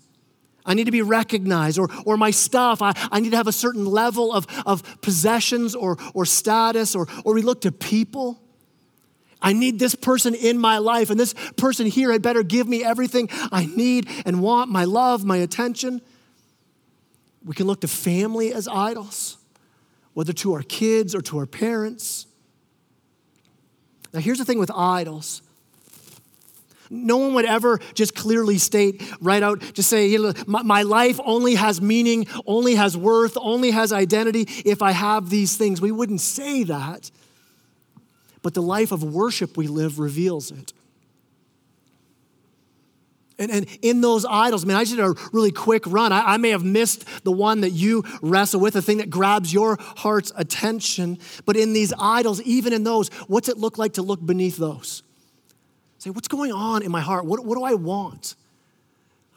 I 0.69 0.75
need 0.75 0.83
to 0.83 0.91
be 0.91 1.01
recognized, 1.01 1.79
or, 1.79 1.89
or 2.05 2.15
my 2.15 2.29
stuff. 2.29 2.83
I, 2.83 2.93
I 3.11 3.19
need 3.21 3.31
to 3.31 3.37
have 3.37 3.47
a 3.47 3.51
certain 3.51 3.85
level 3.85 4.31
of, 4.31 4.45
of 4.67 5.01
possessions 5.01 5.73
or, 5.73 5.97
or 6.13 6.25
status, 6.25 6.95
or, 6.95 7.07
or 7.25 7.33
we 7.33 7.41
look 7.41 7.61
to 7.61 7.71
people. 7.71 8.39
I 9.41 9.53
need 9.53 9.79
this 9.79 9.95
person 9.95 10.35
in 10.35 10.59
my 10.59 10.77
life, 10.77 11.09
and 11.09 11.19
this 11.19 11.33
person 11.57 11.87
here 11.87 12.11
had 12.11 12.21
better 12.21 12.43
give 12.43 12.67
me 12.67 12.83
everything 12.83 13.29
I 13.51 13.65
need 13.65 14.07
and 14.27 14.43
want 14.43 14.69
my 14.69 14.83
love, 14.83 15.25
my 15.25 15.37
attention. 15.37 16.01
We 17.43 17.55
can 17.55 17.65
look 17.65 17.81
to 17.81 17.87
family 17.87 18.53
as 18.53 18.67
idols, 18.67 19.37
whether 20.13 20.33
to 20.33 20.53
our 20.53 20.61
kids 20.61 21.15
or 21.15 21.21
to 21.21 21.39
our 21.39 21.47
parents. 21.47 22.27
Now, 24.13 24.19
here's 24.19 24.37
the 24.37 24.45
thing 24.45 24.59
with 24.59 24.69
idols 24.69 25.41
no 26.89 27.17
one 27.17 27.33
would 27.35 27.45
ever 27.45 27.79
just 27.93 28.15
clearly 28.15 28.57
state 28.57 29.03
right 29.21 29.43
out, 29.43 29.59
just 29.73 29.89
say, 29.89 30.17
my, 30.47 30.81
life 30.81 31.19
only 31.23 31.55
has 31.55 31.81
meaning, 31.81 32.27
only 32.45 32.75
has 32.75 32.97
worth, 32.97 33.37
only 33.37 33.71
has 33.71 33.93
identity 33.93 34.45
if 34.65 34.81
I 34.81 34.91
have 34.91 35.29
these 35.29 35.55
things. 35.55 35.81
We 35.81 35.91
wouldn't 35.91 36.21
say 36.21 36.63
that. 36.63 37.11
But 38.41 38.53
the 38.53 38.61
life 38.61 38.91
of 38.91 39.03
worship 39.03 39.57
we 39.57 39.67
live 39.67 39.99
reveals 39.99 40.51
it. 40.51 40.73
And, 43.37 43.51
and 43.51 43.67
in 43.81 44.01
those 44.01 44.25
idols, 44.25 44.65
man, 44.65 44.75
I 44.75 44.83
just 44.83 44.97
did 44.97 45.05
a 45.05 45.13
really 45.31 45.51
quick 45.51 45.83
run. 45.87 46.11
I, 46.11 46.33
I 46.33 46.37
may 46.37 46.49
have 46.49 46.63
missed 46.63 47.05
the 47.23 47.31
one 47.31 47.61
that 47.61 47.69
you 47.69 48.03
wrestle 48.21 48.59
with, 48.59 48.73
the 48.73 48.81
thing 48.81 48.97
that 48.97 49.09
grabs 49.09 49.53
your 49.53 49.77
heart's 49.79 50.31
attention. 50.35 51.19
But 51.45 51.55
in 51.55 51.71
these 51.71 51.93
idols, 51.97 52.41
even 52.41 52.73
in 52.73 52.83
those, 52.83 53.09
what's 53.27 53.47
it 53.47 53.57
look 53.57 53.77
like 53.77 53.93
to 53.93 54.01
look 54.01 54.25
beneath 54.25 54.57
those? 54.57 55.03
Say, 55.99 56.09
what's 56.09 56.29
going 56.29 56.53
on 56.53 56.81
in 56.81 56.91
my 56.91 57.01
heart? 57.01 57.25
What, 57.25 57.45
what 57.45 57.57
do 57.57 57.63
I 57.63 57.73
want? 57.73 58.35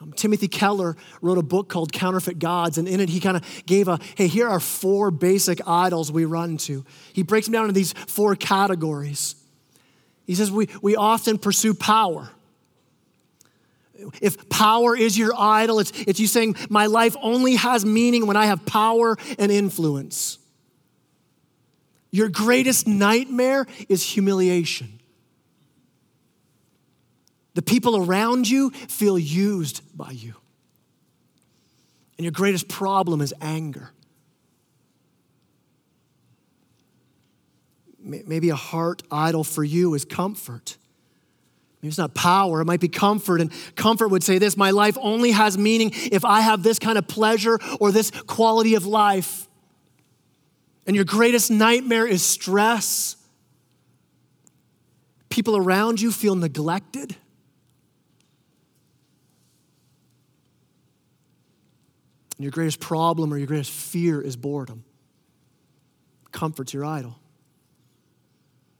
Um, 0.00 0.12
Timothy 0.12 0.48
Keller 0.48 0.96
wrote 1.20 1.38
a 1.38 1.42
book 1.42 1.68
called 1.68 1.92
Counterfeit 1.92 2.38
Gods, 2.38 2.78
and 2.78 2.88
in 2.88 3.00
it 3.00 3.08
he 3.08 3.20
kind 3.20 3.36
of 3.36 3.44
gave 3.66 3.88
a 3.88 3.98
hey, 4.16 4.28
here 4.28 4.48
are 4.48 4.60
four 4.60 5.10
basic 5.10 5.60
idols 5.66 6.10
we 6.10 6.24
run 6.24 6.56
to. 6.58 6.84
He 7.12 7.22
breaks 7.22 7.46
them 7.46 7.52
down 7.52 7.64
into 7.64 7.74
these 7.74 7.92
four 7.92 8.34
categories. 8.36 9.36
He 10.24 10.36
says 10.36 10.50
we, 10.50 10.68
we 10.80 10.96
often 10.96 11.36
pursue 11.36 11.74
power. 11.74 12.30
If 14.20 14.48
power 14.48 14.96
is 14.96 15.16
your 15.16 15.32
idol, 15.36 15.78
it's, 15.78 15.92
it's 15.92 16.18
you 16.18 16.26
saying, 16.26 16.56
My 16.68 16.86
life 16.86 17.16
only 17.22 17.56
has 17.56 17.84
meaning 17.84 18.26
when 18.26 18.36
I 18.36 18.46
have 18.46 18.64
power 18.66 19.16
and 19.38 19.52
influence. 19.52 20.38
Your 22.10 22.28
greatest 22.28 22.86
nightmare 22.86 23.66
is 23.88 24.02
humiliation. 24.02 25.00
The 27.54 27.62
people 27.62 27.96
around 27.96 28.48
you 28.48 28.70
feel 28.70 29.18
used 29.18 29.82
by 29.96 30.10
you. 30.10 30.34
And 32.16 32.24
your 32.24 32.32
greatest 32.32 32.68
problem 32.68 33.20
is 33.20 33.34
anger. 33.40 33.90
Maybe 37.98 38.50
a 38.50 38.56
heart 38.56 39.02
idol 39.10 39.44
for 39.44 39.62
you 39.62 39.94
is 39.94 40.04
comfort. 40.04 40.76
Maybe 41.80 41.88
it's 41.88 41.98
not 41.98 42.14
power, 42.14 42.60
it 42.60 42.64
might 42.64 42.80
be 42.80 42.88
comfort. 42.88 43.40
And 43.40 43.52
comfort 43.74 44.08
would 44.08 44.22
say 44.22 44.38
this 44.38 44.56
My 44.56 44.70
life 44.70 44.96
only 45.00 45.32
has 45.32 45.58
meaning 45.58 45.90
if 45.94 46.24
I 46.24 46.40
have 46.40 46.62
this 46.62 46.78
kind 46.78 46.96
of 46.96 47.06
pleasure 47.06 47.58
or 47.80 47.92
this 47.92 48.10
quality 48.10 48.74
of 48.74 48.86
life. 48.86 49.48
And 50.86 50.96
your 50.96 51.04
greatest 51.04 51.50
nightmare 51.50 52.06
is 52.06 52.24
stress. 52.24 53.16
People 55.28 55.56
around 55.56 56.00
you 56.00 56.12
feel 56.12 56.34
neglected. 56.34 57.16
And 62.42 62.44
your 62.44 62.50
greatest 62.50 62.80
problem 62.80 63.32
or 63.32 63.38
your 63.38 63.46
greatest 63.46 63.70
fear 63.70 64.20
is 64.20 64.34
boredom. 64.34 64.82
Comfort's 66.32 66.74
your 66.74 66.84
idol. 66.84 67.16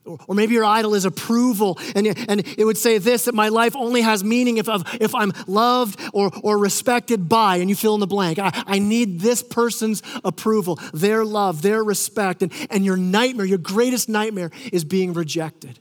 Or 0.03 0.35
maybe 0.35 0.53
your 0.53 0.65
idol 0.65 0.95
is 0.95 1.05
approval, 1.05 1.79
and, 1.95 2.05
and 2.07 2.45
it 2.45 2.65
would 2.65 2.77
say 2.77 2.97
this 2.97 3.23
that 3.23 3.33
my 3.33 3.47
life 3.47 3.73
only 3.77 4.01
has 4.01 4.21
meaning 4.21 4.57
if, 4.57 4.67
if 4.99 5.15
I'm 5.15 5.31
loved 5.47 5.97
or, 6.11 6.29
or 6.43 6.57
respected 6.57 7.29
by, 7.29 7.55
and 7.55 7.69
you 7.69 7.75
fill 7.77 7.93
in 7.93 8.01
the 8.01 8.05
blank. 8.05 8.37
I, 8.37 8.51
I 8.67 8.79
need 8.79 9.21
this 9.21 9.41
person's 9.41 10.03
approval, 10.25 10.77
their 10.93 11.23
love, 11.23 11.61
their 11.61 11.85
respect. 11.85 12.41
And, 12.41 12.51
and 12.69 12.83
your 12.83 12.97
nightmare, 12.97 13.45
your 13.45 13.59
greatest 13.59 14.09
nightmare, 14.09 14.51
is 14.73 14.83
being 14.83 15.13
rejected. 15.13 15.79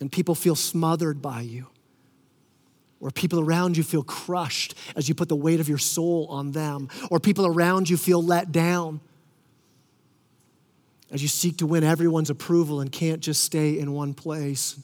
And 0.00 0.10
people 0.10 0.34
feel 0.34 0.56
smothered 0.56 1.20
by 1.20 1.42
you, 1.42 1.66
or 3.02 3.10
people 3.10 3.40
around 3.40 3.76
you 3.76 3.82
feel 3.82 4.04
crushed 4.04 4.74
as 4.96 5.08
you 5.08 5.14
put 5.14 5.28
the 5.28 5.36
weight 5.36 5.60
of 5.60 5.68
your 5.68 5.76
soul 5.76 6.26
on 6.30 6.52
them, 6.52 6.88
or 7.10 7.18
people 7.20 7.44
around 7.44 7.90
you 7.90 7.96
feel 7.96 8.22
let 8.22 8.52
down 8.52 9.00
as 11.10 11.20
you 11.20 11.28
seek 11.28 11.58
to 11.58 11.66
win 11.66 11.84
everyone's 11.84 12.30
approval 12.30 12.80
and 12.80 12.90
can't 12.90 13.20
just 13.20 13.42
stay 13.42 13.78
in 13.78 13.92
one 13.92 14.14
place. 14.14 14.80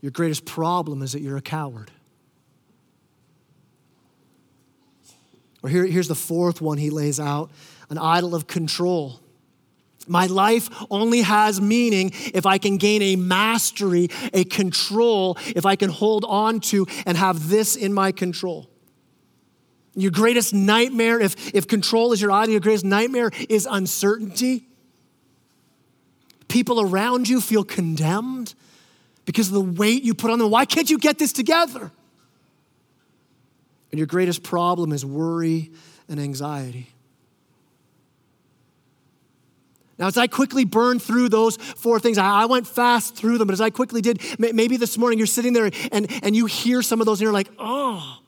Your 0.00 0.12
greatest 0.12 0.44
problem 0.44 1.02
is 1.02 1.12
that 1.12 1.20
you're 1.20 1.38
a 1.38 1.42
coward. 1.42 1.90
Or 5.62 5.70
here, 5.70 5.84
here's 5.86 6.06
the 6.06 6.14
fourth 6.14 6.60
one 6.60 6.78
he 6.78 6.90
lays 6.90 7.18
out 7.18 7.50
an 7.90 7.98
idol 7.98 8.34
of 8.34 8.46
control. 8.46 9.18
My 10.08 10.26
life 10.26 10.68
only 10.90 11.22
has 11.22 11.60
meaning 11.60 12.12
if 12.34 12.46
I 12.46 12.58
can 12.58 12.76
gain 12.76 13.02
a 13.02 13.16
mastery, 13.16 14.08
a 14.32 14.44
control, 14.44 15.36
if 15.54 15.66
I 15.66 15.76
can 15.76 15.90
hold 15.90 16.24
on 16.24 16.60
to 16.60 16.86
and 17.06 17.16
have 17.16 17.48
this 17.48 17.76
in 17.76 17.92
my 17.92 18.12
control. 18.12 18.68
Your 19.94 20.10
greatest 20.12 20.54
nightmare, 20.54 21.20
if, 21.20 21.54
if 21.54 21.66
control 21.66 22.12
is 22.12 22.20
your 22.20 22.30
idol, 22.30 22.52
your 22.52 22.60
greatest 22.60 22.84
nightmare 22.84 23.30
is 23.48 23.66
uncertainty 23.68 24.68
people 26.48 26.80
around 26.80 27.28
you 27.28 27.40
feel 27.40 27.62
condemned 27.62 28.54
because 29.24 29.48
of 29.48 29.54
the 29.54 29.60
weight 29.60 30.02
you 30.02 30.14
put 30.14 30.30
on 30.30 30.38
them. 30.38 30.50
Why 30.50 30.64
can't 30.64 30.90
you 30.90 30.98
get 30.98 31.18
this 31.18 31.32
together? 31.32 31.92
And 33.90 33.98
your 33.98 34.06
greatest 34.06 34.42
problem 34.42 34.92
is 34.92 35.04
worry 35.04 35.70
and 36.08 36.18
anxiety. 36.18 36.88
Now, 39.98 40.06
as 40.06 40.16
I 40.16 40.28
quickly 40.28 40.64
burned 40.64 41.02
through 41.02 41.28
those 41.28 41.56
four 41.56 41.98
things, 41.98 42.18
I 42.18 42.44
went 42.44 42.66
fast 42.68 43.16
through 43.16 43.38
them, 43.38 43.48
but 43.48 43.52
as 43.52 43.60
I 43.60 43.70
quickly 43.70 44.00
did, 44.00 44.20
maybe 44.38 44.76
this 44.76 44.96
morning 44.96 45.18
you're 45.18 45.26
sitting 45.26 45.52
there 45.52 45.70
and, 45.90 46.06
and 46.22 46.36
you 46.36 46.46
hear 46.46 46.82
some 46.82 47.00
of 47.00 47.06
those 47.06 47.18
and 47.18 47.24
you're 47.24 47.32
like, 47.32 47.50
oh, 47.58 48.18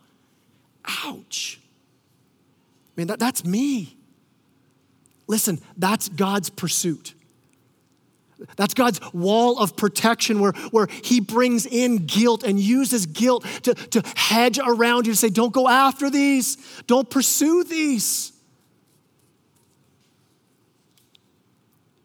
ouch. 1.04 1.60
I 2.88 3.00
mean, 3.00 3.06
that, 3.06 3.20
that's 3.20 3.44
me. 3.44 3.96
Listen, 5.28 5.60
that's 5.76 6.08
God's 6.08 6.50
pursuit. 6.50 7.14
That's 8.56 8.74
God's 8.74 9.00
wall 9.12 9.58
of 9.58 9.76
protection 9.76 10.40
where, 10.40 10.52
where 10.72 10.88
He 11.04 11.20
brings 11.20 11.66
in 11.66 12.06
guilt 12.06 12.42
and 12.42 12.58
uses 12.58 13.06
guilt 13.06 13.44
to, 13.62 13.74
to 13.74 14.02
hedge 14.16 14.58
around 14.58 15.06
you 15.06 15.12
to 15.12 15.18
say, 15.18 15.28
don't 15.28 15.52
go 15.52 15.68
after 15.68 16.10
these, 16.10 16.56
don't 16.86 17.08
pursue 17.08 17.62
these. 17.62 18.32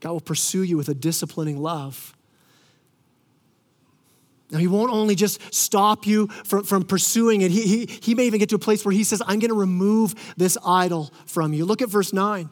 God 0.05 0.11
will 0.11 0.21
pursue 0.21 0.61
you 0.61 0.77
with 0.77 0.87
a 0.87 0.93
disciplining 0.93 1.59
love. 1.59 2.15
Now, 4.51 4.59
He 4.59 4.67
won't 4.67 4.91
only 4.91 5.15
just 5.15 5.51
stop 5.51 6.05
you 6.05 6.27
from, 6.27 6.63
from 6.63 6.83
pursuing 6.83 7.41
it, 7.41 7.49
he, 7.49 7.63
he, 7.63 7.99
he 8.03 8.13
may 8.13 8.27
even 8.27 8.39
get 8.39 8.49
to 8.49 8.55
a 8.55 8.59
place 8.59 8.85
where 8.85 8.91
He 8.91 9.03
says, 9.03 9.23
I'm 9.25 9.39
going 9.39 9.49
to 9.49 9.57
remove 9.57 10.13
this 10.37 10.59
idol 10.63 11.11
from 11.25 11.53
you. 11.53 11.65
Look 11.65 11.81
at 11.81 11.89
verse 11.89 12.13
9. 12.13 12.51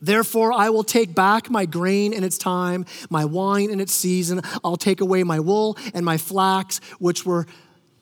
Therefore, 0.00 0.54
I 0.54 0.70
will 0.70 0.82
take 0.82 1.14
back 1.14 1.50
my 1.50 1.66
grain 1.66 2.14
in 2.14 2.24
its 2.24 2.38
time, 2.38 2.86
my 3.10 3.26
wine 3.26 3.68
in 3.68 3.78
its 3.78 3.92
season. 3.92 4.40
I'll 4.64 4.78
take 4.78 5.02
away 5.02 5.24
my 5.24 5.40
wool 5.40 5.76
and 5.92 6.06
my 6.06 6.16
flax, 6.16 6.78
which 7.00 7.26
were 7.26 7.46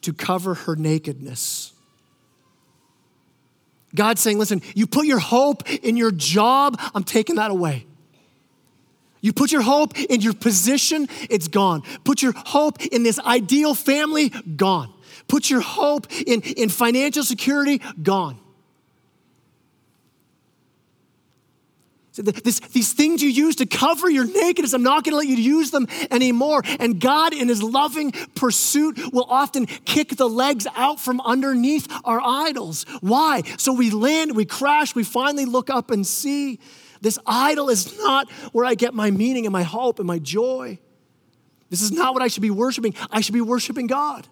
to 0.03 0.13
cover 0.13 0.53
her 0.53 0.77
nakedness. 0.77 1.70
God's 3.95 4.21
saying, 4.21 4.39
listen, 4.39 4.61
you 4.75 4.87
put 4.87 5.05
your 5.05 5.19
hope 5.19 5.69
in 5.69 5.97
your 5.97 6.11
job, 6.11 6.79
I'm 6.95 7.03
taking 7.03 7.35
that 7.35 7.51
away. 7.51 7.85
You 9.21 9.33
put 9.33 9.51
your 9.51 9.61
hope 9.61 9.97
in 9.99 10.21
your 10.21 10.33
position, 10.33 11.07
it's 11.29 11.47
gone. 11.47 11.83
Put 12.03 12.21
your 12.21 12.33
hope 12.35 12.83
in 12.85 13.03
this 13.03 13.19
ideal 13.19 13.75
family, 13.75 14.29
gone. 14.29 14.91
Put 15.27 15.49
your 15.49 15.61
hope 15.61 16.11
in, 16.11 16.41
in 16.41 16.69
financial 16.69 17.23
security, 17.23 17.81
gone. 18.01 18.35
So 18.35 18.41
this, 22.15 22.59
these 22.59 22.91
things 22.91 23.23
you 23.23 23.29
use 23.29 23.55
to 23.57 23.65
cover 23.65 24.09
your 24.09 24.25
nakedness, 24.25 24.73
I'm 24.73 24.83
not 24.83 25.03
going 25.03 25.13
to 25.13 25.17
let 25.17 25.27
you 25.27 25.35
use 25.35 25.71
them 25.71 25.87
anymore. 26.09 26.61
And 26.79 26.99
God, 26.99 27.33
in 27.33 27.47
His 27.47 27.63
loving 27.63 28.11
pursuit, 28.35 29.13
will 29.13 29.27
often 29.29 29.65
kick 29.65 30.17
the 30.17 30.27
legs 30.27 30.67
out 30.75 30.99
from 30.99 31.21
underneath 31.21 31.87
our 32.03 32.19
idols. 32.21 32.85
Why? 32.99 33.43
So 33.57 33.73
we 33.73 33.91
land, 33.91 34.35
we 34.35 34.45
crash, 34.45 34.93
we 34.93 35.03
finally 35.03 35.45
look 35.45 35.69
up 35.69 35.89
and 35.89 36.05
see 36.05 36.59
this 37.01 37.17
idol 37.25 37.69
is 37.69 37.97
not 37.97 38.29
where 38.51 38.65
I 38.65 38.75
get 38.75 38.93
my 38.93 39.09
meaning 39.09 39.45
and 39.45 39.53
my 39.53 39.63
hope 39.63 39.99
and 39.99 40.07
my 40.07 40.19
joy. 40.19 40.79
This 41.69 41.81
is 41.81 41.91
not 41.91 42.13
what 42.13 42.21
I 42.21 42.27
should 42.27 42.41
be 42.41 42.51
worshiping. 42.51 42.93
I 43.09 43.21
should 43.21 43.33
be 43.33 43.41
worshiping 43.41 43.87
God. 43.87 44.27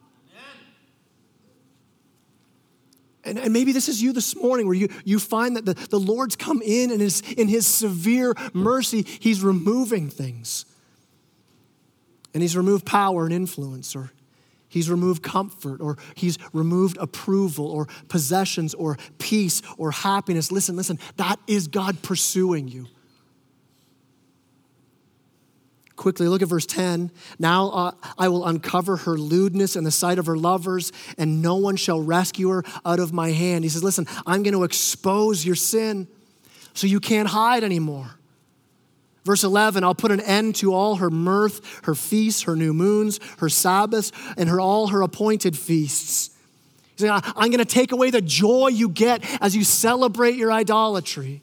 And, 3.24 3.38
and, 3.38 3.52
maybe 3.52 3.72
this 3.74 3.90
is 3.90 4.02
you 4.02 4.14
this 4.14 4.36
morning 4.36 4.66
where 4.66 4.76
you, 4.76 4.88
you 5.04 5.20
find 5.20 5.56
that 5.58 5.66
the, 5.66 5.74
the 5.74 6.00
Lord's 6.00 6.36
come 6.36 6.62
in 6.62 6.90
and 6.92 7.02
is, 7.02 7.22
in 7.38 7.48
his 7.48 7.68
severe 7.68 8.34
mercy, 8.54 9.06
he's 9.20 9.44
removing 9.44 10.10
things. 10.10 10.66
And 12.34 12.42
he's 12.42 12.56
removed 12.56 12.86
power 12.86 13.26
and 13.26 13.34
influence, 13.34 13.96
or 13.96 14.12
he's 14.70 14.90
removed 14.90 15.22
comfort, 15.22 15.82
or 15.82 15.98
he's 16.16 16.38
removed 16.54 16.98
approval, 16.98 17.68
or 17.68 17.88
possessions, 18.08 18.74
or 18.74 18.98
peace, 19.18 19.62
or 19.78 19.92
happiness. 19.92 20.52
Listen, 20.52 20.76
listen, 20.76 21.00
that 21.18 21.40
is 21.48 21.68
God 21.68 22.02
pursuing 22.02 22.68
you. 22.68 22.88
Quickly, 26.00 26.30
look 26.30 26.42
at 26.42 26.48
verse 26.48 26.66
10. 26.66 27.12
Now 27.40 27.70
uh, 27.72 27.92
I 28.18 28.30
will 28.30 28.46
uncover 28.46 28.96
her 28.96 29.18
lewdness 29.18 29.76
in 29.76 29.84
the 29.84 29.92
sight 29.92 30.18
of 30.18 30.28
her 30.28 30.38
lovers, 30.38 30.94
and 31.18 31.42
no 31.42 31.58
one 31.58 31.76
shall 31.76 32.02
rescue 32.02 32.48
her 32.48 32.64
out 32.86 33.02
of 33.02 33.12
my 33.12 33.32
hand. 33.32 33.66
He 33.66 33.70
says, 33.70 33.84
Listen, 33.84 34.08
I'm 34.26 34.42
going 34.42 34.54
to 34.54 34.64
expose 34.64 35.46
your 35.46 35.58
sin 35.58 36.08
so 36.74 36.88
you 36.88 37.02
can't 37.02 37.28
hide 37.28 37.66
anymore. 37.66 38.12
Verse 39.26 39.44
11, 39.44 39.84
I'll 39.84 39.94
put 39.94 40.12
an 40.12 40.22
end 40.22 40.56
to 40.56 40.74
all 40.74 40.96
her 40.96 41.10
mirth, 41.10 41.82
her 41.84 41.96
feasts, 41.96 42.44
her 42.44 42.56
new 42.56 42.74
moons, 42.74 43.20
her 43.40 43.50
Sabbaths, 43.50 44.14
and 44.38 44.48
her, 44.48 44.62
all 44.62 44.88
her 44.88 45.02
appointed 45.02 45.58
feasts. 45.58 46.30
He's 46.96 47.02
saying, 47.02 47.22
I'm 47.36 47.52
going 47.52 47.58
to 47.58 47.66
take 47.66 47.92
away 47.92 48.10
the 48.10 48.22
joy 48.22 48.70
you 48.70 48.88
get 48.88 49.22
as 49.42 49.54
you 49.54 49.66
celebrate 49.66 50.36
your 50.36 50.54
idolatry. 50.54 51.42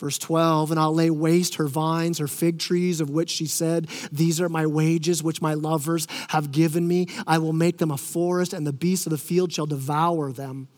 Verse 0.00 0.16
12, 0.16 0.70
and 0.70 0.80
I'll 0.80 0.94
lay 0.94 1.10
waste 1.10 1.56
her 1.56 1.68
vines, 1.68 2.20
her 2.20 2.26
fig 2.26 2.58
trees, 2.58 3.02
of 3.02 3.10
which 3.10 3.28
she 3.28 3.44
said, 3.44 3.86
These 4.10 4.40
are 4.40 4.48
my 4.48 4.64
wages, 4.64 5.22
which 5.22 5.42
my 5.42 5.52
lovers 5.52 6.06
have 6.30 6.52
given 6.52 6.88
me. 6.88 7.06
I 7.26 7.36
will 7.36 7.52
make 7.52 7.76
them 7.76 7.90
a 7.90 7.98
forest, 7.98 8.54
and 8.54 8.66
the 8.66 8.72
beasts 8.72 9.04
of 9.04 9.10
the 9.10 9.18
field 9.18 9.52
shall 9.52 9.66
devour 9.66 10.32
them. 10.32 10.68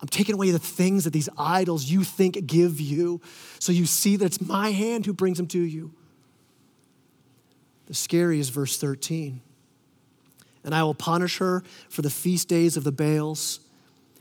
I'm 0.00 0.08
taking 0.08 0.34
away 0.34 0.50
the 0.50 0.58
things 0.58 1.04
that 1.04 1.12
these 1.12 1.28
idols 1.38 1.84
you 1.84 2.02
think 2.02 2.44
give 2.48 2.80
you, 2.80 3.20
so 3.60 3.70
you 3.70 3.86
see 3.86 4.16
that 4.16 4.24
it's 4.24 4.40
my 4.40 4.72
hand 4.72 5.06
who 5.06 5.12
brings 5.12 5.36
them 5.36 5.46
to 5.46 5.60
you. 5.60 5.92
The 7.86 7.94
scary 7.94 8.40
is 8.40 8.48
verse 8.48 8.76
13. 8.76 9.40
And 10.64 10.74
I 10.74 10.82
will 10.82 10.94
punish 10.94 11.38
her 11.38 11.62
for 11.88 12.02
the 12.02 12.10
feast 12.10 12.48
days 12.48 12.76
of 12.76 12.82
the 12.82 12.90
Baals 12.90 13.60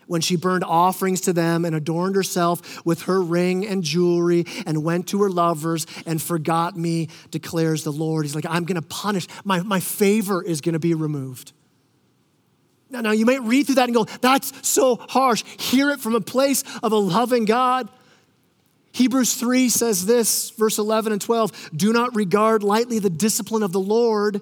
when 0.08 0.22
she 0.22 0.36
burned 0.36 0.64
offerings 0.64 1.22
to 1.22 1.34
them 1.34 1.66
and 1.66 1.76
adorned 1.76 2.16
herself 2.16 2.86
with 2.86 3.04
her 3.04 3.22
ring 3.22 3.66
and 3.66 3.84
jewelry 3.84 4.46
and 4.66 4.84
went 4.84 5.08
to 5.10 5.22
her 5.24 5.30
lovers 5.30 5.86
and 6.06 6.22
forgot 6.22 6.78
me, 6.78 7.10
declares 7.32 7.84
the 7.84 7.92
Lord. 7.92 8.26
He's 8.26 8.36
like, 8.36 8.46
I'm 8.48 8.66
going 8.66 8.82
to 8.82 8.88
punish. 8.88 9.28
My, 9.44 9.62
my 9.62 9.80
favor 9.80 10.44
is 10.44 10.62
going 10.62 10.74
to 10.74 10.80
be 10.80 10.94
removed. 10.94 11.54
Now, 12.90 13.02
now, 13.02 13.12
you 13.12 13.26
might 13.26 13.42
read 13.42 13.66
through 13.66 13.76
that 13.76 13.86
and 13.86 13.96
go, 13.96 14.06
that's 14.22 14.54
so 14.68 14.96
harsh. 14.96 15.44
Hear 15.60 15.90
it 15.90 16.00
from 16.00 16.14
a 16.14 16.22
place 16.22 16.64
of 16.84 16.92
a 16.92 16.98
loving 16.98 17.46
God. 17.46 17.90
Hebrews 18.92 19.34
3 19.34 19.70
says 19.70 20.06
this, 20.06 20.52
verse 20.52 20.78
11 20.78 21.12
and 21.12 21.20
12 21.20 21.72
Do 21.76 21.92
not 21.92 22.16
regard 22.16 22.62
lightly 22.62 23.00
the 23.00 23.10
discipline 23.10 23.64
of 23.64 23.72
the 23.72 23.80
Lord, 23.80 24.42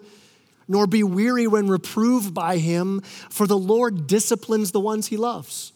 nor 0.71 0.87
be 0.87 1.03
weary 1.03 1.45
when 1.45 1.67
reproved 1.67 2.33
by 2.33 2.57
him, 2.57 3.01
for 3.29 3.45
the 3.45 3.57
Lord 3.57 4.07
disciplines 4.07 4.71
the 4.71 4.79
ones 4.79 5.07
he 5.07 5.17
loves. 5.17 5.73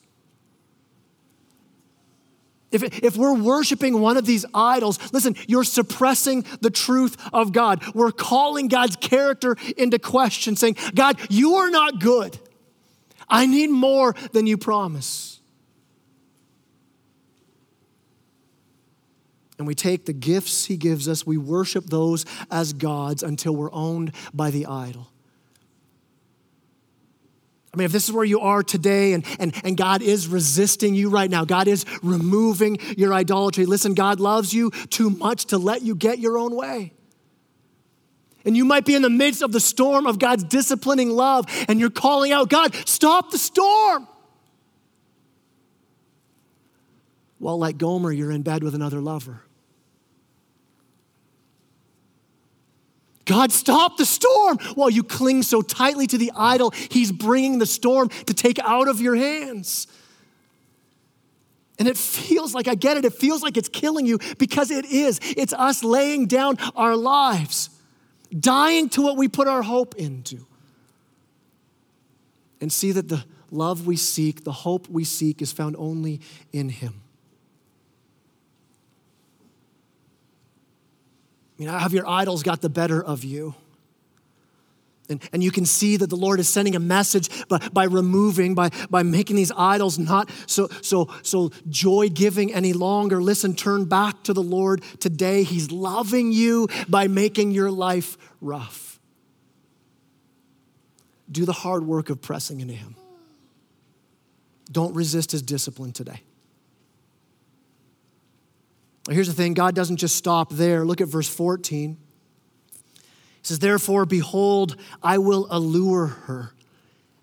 If, 2.72 3.04
if 3.04 3.16
we're 3.16 3.36
worshiping 3.36 4.02
one 4.02 4.18
of 4.18 4.26
these 4.26 4.46
idols, 4.54 5.00
listen, 5.14 5.36
you're 5.48 5.64
suppressing 5.64 6.46
the 6.62 6.70
truth 6.70 7.16
of 7.32 7.52
God. 7.52 7.84
We're 7.94 8.12
calling 8.12 8.68
God's 8.68 8.96
character 8.96 9.56
into 9.78 10.00
question, 10.00 10.56
saying, 10.56 10.78
God, 10.94 11.20
you 11.30 11.56
are 11.56 11.70
not 11.70 12.00
good. 12.00 12.38
I 13.30 13.46
need 13.46 13.70
more 13.70 14.14
than 14.32 14.48
you 14.48 14.58
promise. 14.58 15.35
And 19.58 19.66
we 19.66 19.76
take 19.76 20.06
the 20.06 20.14
gifts 20.14 20.66
he 20.66 20.78
gives 20.78 21.08
us, 21.08 21.26
we 21.26 21.38
worship 21.38 21.86
those 21.86 22.26
as 22.52 22.74
gods 22.74 23.24
until 23.24 23.56
we're 23.56 23.72
owned 23.72 24.12
by 24.34 24.52
the 24.52 24.66
idol. 24.66 25.10
I 27.74 27.78
mean, 27.78 27.86
if 27.86 27.92
this 27.92 28.08
is 28.08 28.14
where 28.14 28.24
you 28.24 28.40
are 28.40 28.64
today 28.64 29.12
and, 29.12 29.26
and, 29.38 29.54
and 29.66 29.76
God 29.76 30.02
is 30.02 30.30
resisting 30.30 30.96
you 30.96 31.10
right 31.10 31.30
now, 31.30 31.44
God 31.44 31.68
is 31.68 31.86
removing 32.02 32.78
your 32.98 33.14
idolatry. 33.14 33.66
Listen, 33.66 33.94
God 33.94 34.22
loves 34.22 34.54
you 34.54 34.72
too 34.90 35.10
much 35.10 35.46
to 35.48 35.58
let 35.58 35.82
you 35.82 35.94
get 35.94 36.20
your 36.20 36.38
own 36.38 36.56
way. 36.56 36.94
And 38.46 38.56
you 38.56 38.64
might 38.64 38.86
be 38.86 38.96
in 38.96 39.02
the 39.02 39.10
midst 39.10 39.42
of 39.42 39.52
the 39.52 39.60
storm 39.60 40.06
of 40.08 40.20
God's 40.20 40.46
disciplining 40.46 41.10
love, 41.10 41.48
and 41.68 41.80
you're 41.80 41.90
calling 41.90 42.32
out, 42.32 42.50
God, 42.50 42.74
stop 42.86 43.32
the 43.32 43.38
storm. 43.38 44.08
Well, 47.40 47.58
like 47.58 47.78
Gomer, 47.78 48.12
you're 48.12 48.32
in 48.32 48.44
bed 48.44 48.64
with 48.64 48.76
another 48.76 49.02
lover. 49.02 49.42
God, 53.26 53.52
stop 53.52 53.98
the 53.98 54.06
storm 54.06 54.60
while 54.76 54.90
you 54.90 55.04
cling 55.04 55.42
so 55.42 55.62
tightly 55.62 56.06
to 56.08 56.18
the 56.18 56.32
idol. 56.36 56.72
He's 56.72 57.12
bringing 57.12 57.58
the 57.60 57.66
storm 57.66 58.10
to 58.10 58.34
take 58.34 58.60
out 58.60 58.88
of 58.88 59.02
your 59.02 59.16
hands. 59.16 59.88
And 61.78 61.88
it 61.88 61.98
feels 61.98 62.54
like, 62.54 62.68
I 62.68 62.76
get 62.76 62.98
it, 62.98 63.04
it 63.04 63.14
feels 63.14 63.42
like 63.42 63.58
it's 63.58 63.68
killing 63.68 64.06
you 64.06 64.20
because 64.38 64.72
it 64.72 64.86
is. 64.86 65.20
It's 65.36 65.54
us 65.54 65.84
laying 65.84 66.28
down 66.28 66.58
our 66.76 66.96
lives, 66.96 67.70
dying 68.38 68.90
to 68.90 69.02
what 69.02 69.18
we 69.18 69.28
put 69.28 69.48
our 69.48 69.64
hope 69.64 69.96
into. 69.96 70.46
And 72.62 72.72
see 72.72 72.92
that 72.94 73.10
the 73.10 73.26
love 73.52 73.86
we 73.86 73.98
seek, 73.98 74.44
the 74.44 74.52
hope 74.52 74.88
we 74.88 75.04
seek, 75.04 75.42
is 75.42 75.52
found 75.52 75.76
only 75.78 76.22
in 76.54 76.70
Him. 76.70 77.02
I 81.58 81.62
mean, 81.62 81.70
have 81.70 81.94
your 81.94 82.08
idols 82.08 82.44
got 82.44 82.62
the 82.62 82.70
better 82.70 83.04
of 83.04 83.24
you? 83.24 83.56
And, 85.10 85.22
and 85.32 85.44
you 85.44 85.52
can 85.52 85.66
see 85.66 85.98
that 85.98 86.10
the 86.10 86.16
Lord 86.16 86.40
is 86.40 86.50
sending 86.50 86.76
a 86.76 86.80
message 86.80 87.30
by, 87.48 87.60
by 87.72 87.84
removing, 87.86 88.56
by, 88.56 88.72
by 88.90 89.04
making 89.04 89.36
these 89.36 89.52
idols 89.56 90.00
not 90.00 90.30
so, 90.48 90.68
so, 90.82 91.10
so 91.22 91.52
joy 91.70 92.10
giving 92.10 92.54
any 92.54 92.74
longer. 92.74 93.22
Listen, 93.22 93.56
turn 93.56 93.86
back 93.86 94.24
to 94.24 94.34
the 94.34 94.42
Lord 94.42 94.84
today. 95.00 95.44
He's 95.44 95.72
loving 95.72 96.32
you 96.32 96.68
by 96.90 97.08
making 97.08 97.52
your 97.52 97.70
life 97.70 98.18
rough. 98.42 99.00
Do 101.32 101.46
the 101.46 101.54
hard 101.54 101.86
work 101.86 102.10
of 102.10 102.22
pressing 102.22 102.62
into 102.62 102.74
Him. 102.74 102.96
Don't 104.72 104.96
resist 104.96 105.32
His 105.32 105.42
discipline 105.42 105.92
today. 105.92 106.22
Here's 109.10 109.28
the 109.28 109.34
thing 109.34 109.54
God 109.54 109.76
doesn't 109.76 109.98
just 109.98 110.16
stop 110.16 110.52
there. 110.52 110.86
Look 110.86 111.02
at 111.02 111.08
verse 111.08 111.30
14. 111.30 111.98
He 112.96 113.00
says, 113.44 113.60
Therefore, 113.60 114.06
behold, 114.06 114.76
I 115.04 115.20
will 115.20 115.48
allure 115.52 116.08
her, 116.08 116.54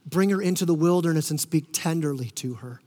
bring 0.06 0.30
her 0.30 0.40
into 0.40 0.64
the 0.64 0.74
wilderness, 0.74 1.30
and 1.30 1.40
speak 1.40 1.66
tenderly 1.72 2.30
to 2.30 2.54
her. 2.54 2.80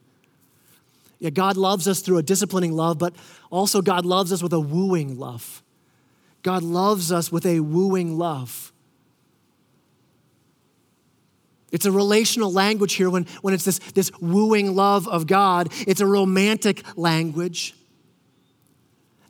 Yeah, 1.19 1.29
God 1.29 1.57
loves 1.57 1.87
us 1.87 2.01
through 2.01 2.17
a 2.17 2.23
disciplining 2.23 2.73
love, 2.73 2.97
but 2.97 3.15
also 3.49 3.81
God 3.81 4.05
loves 4.05 4.31
us 4.31 4.41
with 4.41 4.53
a 4.53 4.59
wooing 4.59 5.17
love. 5.17 5.61
God 6.43 6.63
loves 6.63 7.11
us 7.11 7.31
with 7.31 7.45
a 7.45 7.59
wooing 7.59 8.17
love. 8.17 8.71
It's 11.71 11.85
a 11.85 11.91
relational 11.91 12.53
language 12.53 12.93
here 12.93 13.09
when, 13.09 13.25
when 13.41 13.53
it's 13.53 13.65
this, 13.65 13.79
this 13.79 14.11
wooing 14.21 14.75
love 14.75 15.07
of 15.07 15.27
God. 15.27 15.73
It's 15.87 15.99
a 15.99 16.05
romantic 16.05 16.83
language. 16.97 17.75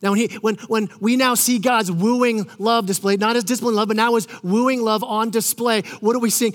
Now, 0.02 0.12
when, 0.12 0.20
he, 0.20 0.36
when, 0.38 0.56
when 0.68 0.90
we 1.00 1.16
now 1.16 1.36
see 1.36 1.58
God's 1.58 1.92
wooing 1.92 2.48
love 2.60 2.86
displayed, 2.86 3.20
not 3.20 3.36
as 3.36 3.44
disciplined 3.44 3.78
love, 3.78 3.88
but 3.88 3.98
now 3.98 4.16
as 4.16 4.28
wooing 4.44 4.82
love 4.82 5.04
on 5.04 5.30
display, 5.30 5.82
what 6.00 6.16
are 6.16 6.20
we 6.20 6.30
seeing? 6.30 6.54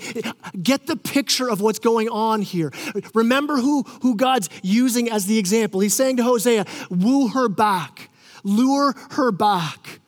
Get 0.61 0.87
the 0.87 0.95
picture 0.95 1.49
of 1.49 1.59
what's 1.59 1.79
going 1.79 2.07
on 2.09 2.41
here. 2.41 2.71
Remember 3.13 3.57
who, 3.57 3.83
who 4.01 4.15
God's 4.15 4.49
using 4.61 5.09
as 5.09 5.25
the 5.25 5.37
example. 5.37 5.79
He's 5.79 5.93
saying 5.93 6.17
to 6.17 6.23
Hosea, 6.23 6.65
woo 6.89 7.29
her 7.29 7.49
back, 7.49 8.09
lure 8.43 8.95
her 9.11 9.31
back. 9.31 9.99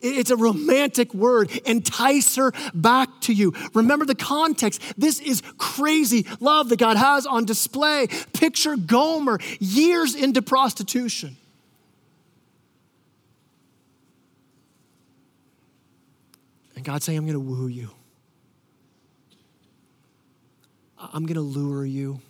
It's 0.00 0.30
a 0.30 0.36
romantic 0.36 1.14
word. 1.14 1.50
Entice 1.64 2.36
her 2.36 2.52
back 2.74 3.08
to 3.22 3.32
you. 3.32 3.54
Remember 3.74 4.04
the 4.04 4.14
context. 4.14 4.82
This 4.96 5.18
is 5.20 5.42
crazy 5.58 6.26
love 6.38 6.68
that 6.68 6.78
God 6.78 6.96
has 6.96 7.26
on 7.26 7.44
display. 7.46 8.06
Picture 8.32 8.76
Gomer 8.76 9.40
years 9.58 10.14
into 10.14 10.42
prostitution. 10.42 11.36
God's 16.86 17.04
saying, 17.04 17.18
I'm 17.18 17.24
going 17.24 17.34
to 17.34 17.40
woo 17.40 17.66
you. 17.66 17.90
I'm 20.96 21.26
going 21.26 21.34
to 21.34 21.40
lure 21.40 21.84
you. 21.84 22.20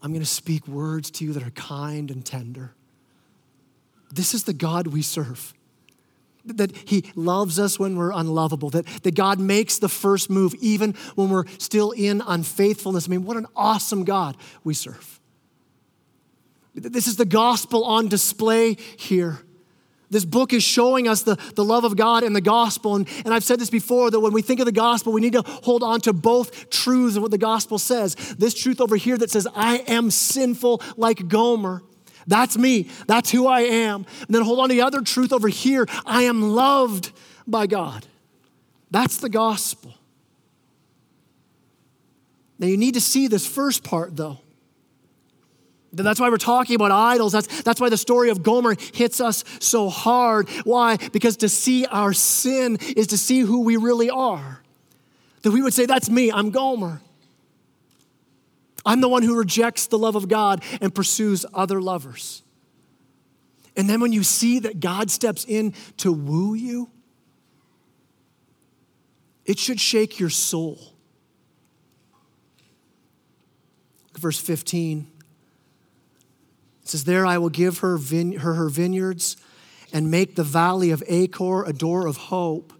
I'm 0.00 0.12
going 0.12 0.22
to 0.22 0.28
speak 0.28 0.68
words 0.68 1.10
to 1.10 1.24
you 1.24 1.32
that 1.32 1.42
are 1.42 1.50
kind 1.50 2.08
and 2.12 2.24
tender. 2.24 2.72
This 4.12 4.32
is 4.32 4.44
the 4.44 4.52
God 4.52 4.86
we 4.86 5.02
serve. 5.02 5.52
That 6.44 6.70
He 6.76 7.04
loves 7.16 7.58
us 7.58 7.80
when 7.80 7.96
we're 7.96 8.12
unlovable, 8.12 8.70
that, 8.70 8.86
that 9.02 9.16
God 9.16 9.40
makes 9.40 9.80
the 9.80 9.88
first 9.88 10.30
move 10.30 10.54
even 10.60 10.94
when 11.16 11.30
we're 11.30 11.48
still 11.58 11.90
in 11.90 12.22
unfaithfulness. 12.24 13.08
I 13.08 13.10
mean, 13.10 13.24
what 13.24 13.36
an 13.36 13.48
awesome 13.56 14.04
God 14.04 14.36
we 14.62 14.72
serve. 14.72 15.18
This 16.76 17.08
is 17.08 17.16
the 17.16 17.24
gospel 17.24 17.82
on 17.82 18.06
display 18.06 18.74
here. 18.96 19.40
This 20.10 20.24
book 20.24 20.52
is 20.52 20.64
showing 20.64 21.06
us 21.06 21.22
the, 21.22 21.36
the 21.54 21.64
love 21.64 21.84
of 21.84 21.96
God 21.96 22.24
and 22.24 22.34
the 22.34 22.40
gospel. 22.40 22.96
And, 22.96 23.08
and 23.24 23.32
I've 23.32 23.44
said 23.44 23.60
this 23.60 23.70
before 23.70 24.10
that 24.10 24.18
when 24.18 24.32
we 24.32 24.42
think 24.42 24.58
of 24.58 24.66
the 24.66 24.72
gospel, 24.72 25.12
we 25.12 25.20
need 25.20 25.34
to 25.34 25.42
hold 25.42 25.84
on 25.84 26.00
to 26.02 26.12
both 26.12 26.68
truths 26.68 27.16
of 27.16 27.22
what 27.22 27.30
the 27.30 27.38
gospel 27.38 27.78
says. 27.78 28.16
This 28.36 28.54
truth 28.54 28.80
over 28.80 28.96
here 28.96 29.16
that 29.16 29.30
says, 29.30 29.46
I 29.54 29.78
am 29.86 30.10
sinful 30.10 30.82
like 30.96 31.28
Gomer. 31.28 31.82
That's 32.26 32.58
me. 32.58 32.90
That's 33.06 33.30
who 33.30 33.46
I 33.46 33.60
am. 33.60 34.04
And 34.26 34.34
then 34.34 34.42
hold 34.42 34.58
on 34.58 34.68
to 34.68 34.74
the 34.74 34.82
other 34.82 35.00
truth 35.00 35.32
over 35.32 35.48
here 35.48 35.86
I 36.04 36.22
am 36.22 36.42
loved 36.42 37.12
by 37.46 37.66
God. 37.66 38.06
That's 38.90 39.18
the 39.18 39.28
gospel. 39.28 39.94
Now 42.58 42.66
you 42.66 42.76
need 42.76 42.94
to 42.94 43.00
see 43.00 43.28
this 43.28 43.46
first 43.46 43.84
part 43.84 44.16
though. 44.16 44.38
That's 45.92 46.20
why 46.20 46.30
we're 46.30 46.36
talking 46.36 46.76
about 46.76 46.92
idols. 46.92 47.32
That's, 47.32 47.62
that's 47.62 47.80
why 47.80 47.88
the 47.88 47.96
story 47.96 48.30
of 48.30 48.42
Gomer 48.42 48.76
hits 48.94 49.20
us 49.20 49.44
so 49.58 49.88
hard. 49.88 50.48
Why? 50.64 50.96
Because 50.96 51.38
to 51.38 51.48
see 51.48 51.84
our 51.86 52.12
sin 52.12 52.78
is 52.96 53.08
to 53.08 53.18
see 53.18 53.40
who 53.40 53.62
we 53.62 53.76
really 53.76 54.08
are. 54.08 54.62
That 55.42 55.50
we 55.50 55.62
would 55.62 55.74
say, 55.74 55.86
That's 55.86 56.08
me, 56.08 56.30
I'm 56.30 56.50
Gomer. 56.50 57.00
I'm 58.86 59.00
the 59.00 59.08
one 59.08 59.22
who 59.22 59.36
rejects 59.36 59.86
the 59.88 59.98
love 59.98 60.16
of 60.16 60.28
God 60.28 60.62
and 60.80 60.94
pursues 60.94 61.44
other 61.52 61.82
lovers. 61.82 62.42
And 63.76 63.88
then 63.88 64.00
when 64.00 64.12
you 64.12 64.22
see 64.22 64.60
that 64.60 64.80
God 64.80 65.10
steps 65.10 65.44
in 65.44 65.74
to 65.98 66.12
woo 66.12 66.54
you, 66.54 66.90
it 69.44 69.58
should 69.58 69.80
shake 69.80 70.18
your 70.18 70.30
soul. 70.30 70.78
Verse 74.18 74.38
15 74.38 75.10
says, 76.90 77.04
There 77.04 77.26
I 77.26 77.38
will 77.38 77.48
give 77.48 77.78
her, 77.78 77.96
vine- 77.96 78.38
her 78.38 78.54
her 78.54 78.68
vineyards 78.68 79.36
and 79.92 80.10
make 80.10 80.36
the 80.36 80.44
valley 80.44 80.90
of 80.90 81.02
Achor 81.08 81.64
a 81.64 81.72
door 81.72 82.06
of 82.06 82.16
hope. 82.16 82.72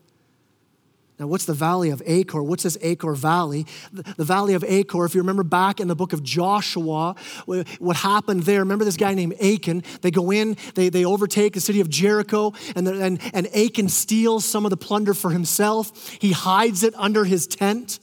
Now, 1.20 1.27
what's 1.27 1.44
the 1.44 1.53
valley 1.53 1.90
of 1.90 2.03
Achor? 2.07 2.42
What's 2.42 2.62
this 2.62 2.79
Achor 2.81 3.12
Valley? 3.12 3.66
The, 3.92 4.25
valley 4.25 4.55
of 4.55 4.64
Achor, 4.64 5.05
if 5.05 5.14
you 5.14 5.20
remember 5.20 5.42
back 5.42 5.79
in 5.79 5.87
the 5.87 5.94
book 5.94 6.14
of 6.14 6.23
Joshua, 6.23 7.14
what 7.44 7.96
happened 7.96 8.44
there, 8.44 8.61
remember 8.61 8.87
this 8.87 8.96
guy 8.96 9.12
named 9.12 9.35
Achan? 9.35 9.83
They 10.01 10.11
go 10.11 10.31
in, 10.33 10.57
they, 10.75 10.88
they 10.88 11.05
overtake 11.05 11.53
the 11.53 11.61
city 11.61 11.83
of 11.83 11.90
Jericho, 11.90 12.55
and, 12.75 12.88
and, 12.88 13.20
and 13.35 13.55
Achan 13.55 13.90
steals 13.90 14.46
some 14.46 14.64
of 14.64 14.70
the 14.70 14.79
plunder 14.79 15.12
for 15.12 15.29
himself. 15.29 16.11
He 16.12 16.33
hides 16.33 16.83
it 16.83 16.94
under 16.96 17.27
his 17.27 17.46
tent. 17.46 17.99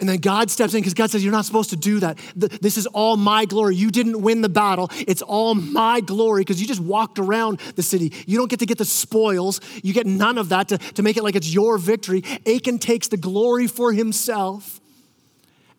And 0.00 0.08
then 0.08 0.18
God 0.18 0.48
steps 0.50 0.74
in 0.74 0.80
because 0.80 0.94
God 0.94 1.10
says, 1.10 1.24
You're 1.24 1.32
not 1.32 1.44
supposed 1.44 1.70
to 1.70 1.76
do 1.76 1.98
that. 2.00 2.18
This 2.36 2.76
is 2.76 2.86
all 2.86 3.16
my 3.16 3.44
glory. 3.44 3.74
You 3.74 3.90
didn't 3.90 4.20
win 4.22 4.42
the 4.42 4.48
battle. 4.48 4.88
It's 4.92 5.22
all 5.22 5.54
my 5.54 6.00
glory 6.00 6.42
because 6.42 6.60
you 6.60 6.68
just 6.68 6.80
walked 6.80 7.18
around 7.18 7.58
the 7.74 7.82
city. 7.82 8.12
You 8.26 8.38
don't 8.38 8.48
get 8.48 8.60
to 8.60 8.66
get 8.66 8.78
the 8.78 8.84
spoils. 8.84 9.60
You 9.82 9.92
get 9.92 10.06
none 10.06 10.38
of 10.38 10.50
that 10.50 10.68
to, 10.68 10.78
to 10.78 11.02
make 11.02 11.16
it 11.16 11.24
like 11.24 11.34
it's 11.34 11.52
your 11.52 11.78
victory. 11.78 12.22
Achan 12.46 12.78
takes 12.78 13.08
the 13.08 13.16
glory 13.16 13.66
for 13.66 13.92
himself, 13.92 14.80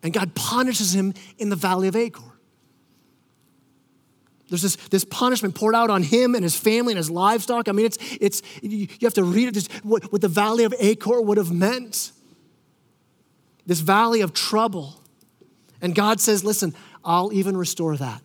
and 0.04 0.12
God 0.12 0.36
punishes 0.36 0.94
him 0.94 1.14
in 1.38 1.50
the 1.50 1.56
valley 1.56 1.88
of 1.88 1.96
Achor. 1.96 2.24
There's 4.50 4.64
this, 4.64 4.76
this 4.88 5.06
punishment 5.06 5.56
poured 5.56 5.76
out 5.76 5.90
on 5.92 6.02
him 6.02 6.34
and 6.34 6.44
his 6.44 6.56
family 6.56 6.94
and 6.94 6.98
his 6.98 7.12
livestock. 7.12 7.70
I 7.70 7.72
mean, 7.72 7.86
it's, 7.86 8.00
it's 8.20 8.42
you 8.62 8.88
have 9.04 9.14
to 9.14 9.24
read 9.24 9.56
it, 9.56 9.68
what, 9.84 10.12
what 10.12 10.22
the 10.22 10.28
valley 10.28 10.64
of 10.64 10.74
Achor 10.80 11.22
would 11.22 11.38
have 11.38 11.52
meant 11.52 12.12
this 13.70 13.82
valley 13.82 14.22
of 14.22 14.34
trouble. 14.34 15.00
And 15.80 15.94
God 15.94 16.20
says, 16.20 16.44
Listen, 16.44 16.74
I'll 17.06 17.32
even 17.32 17.56
restore 17.56 17.96
that. 17.98 18.24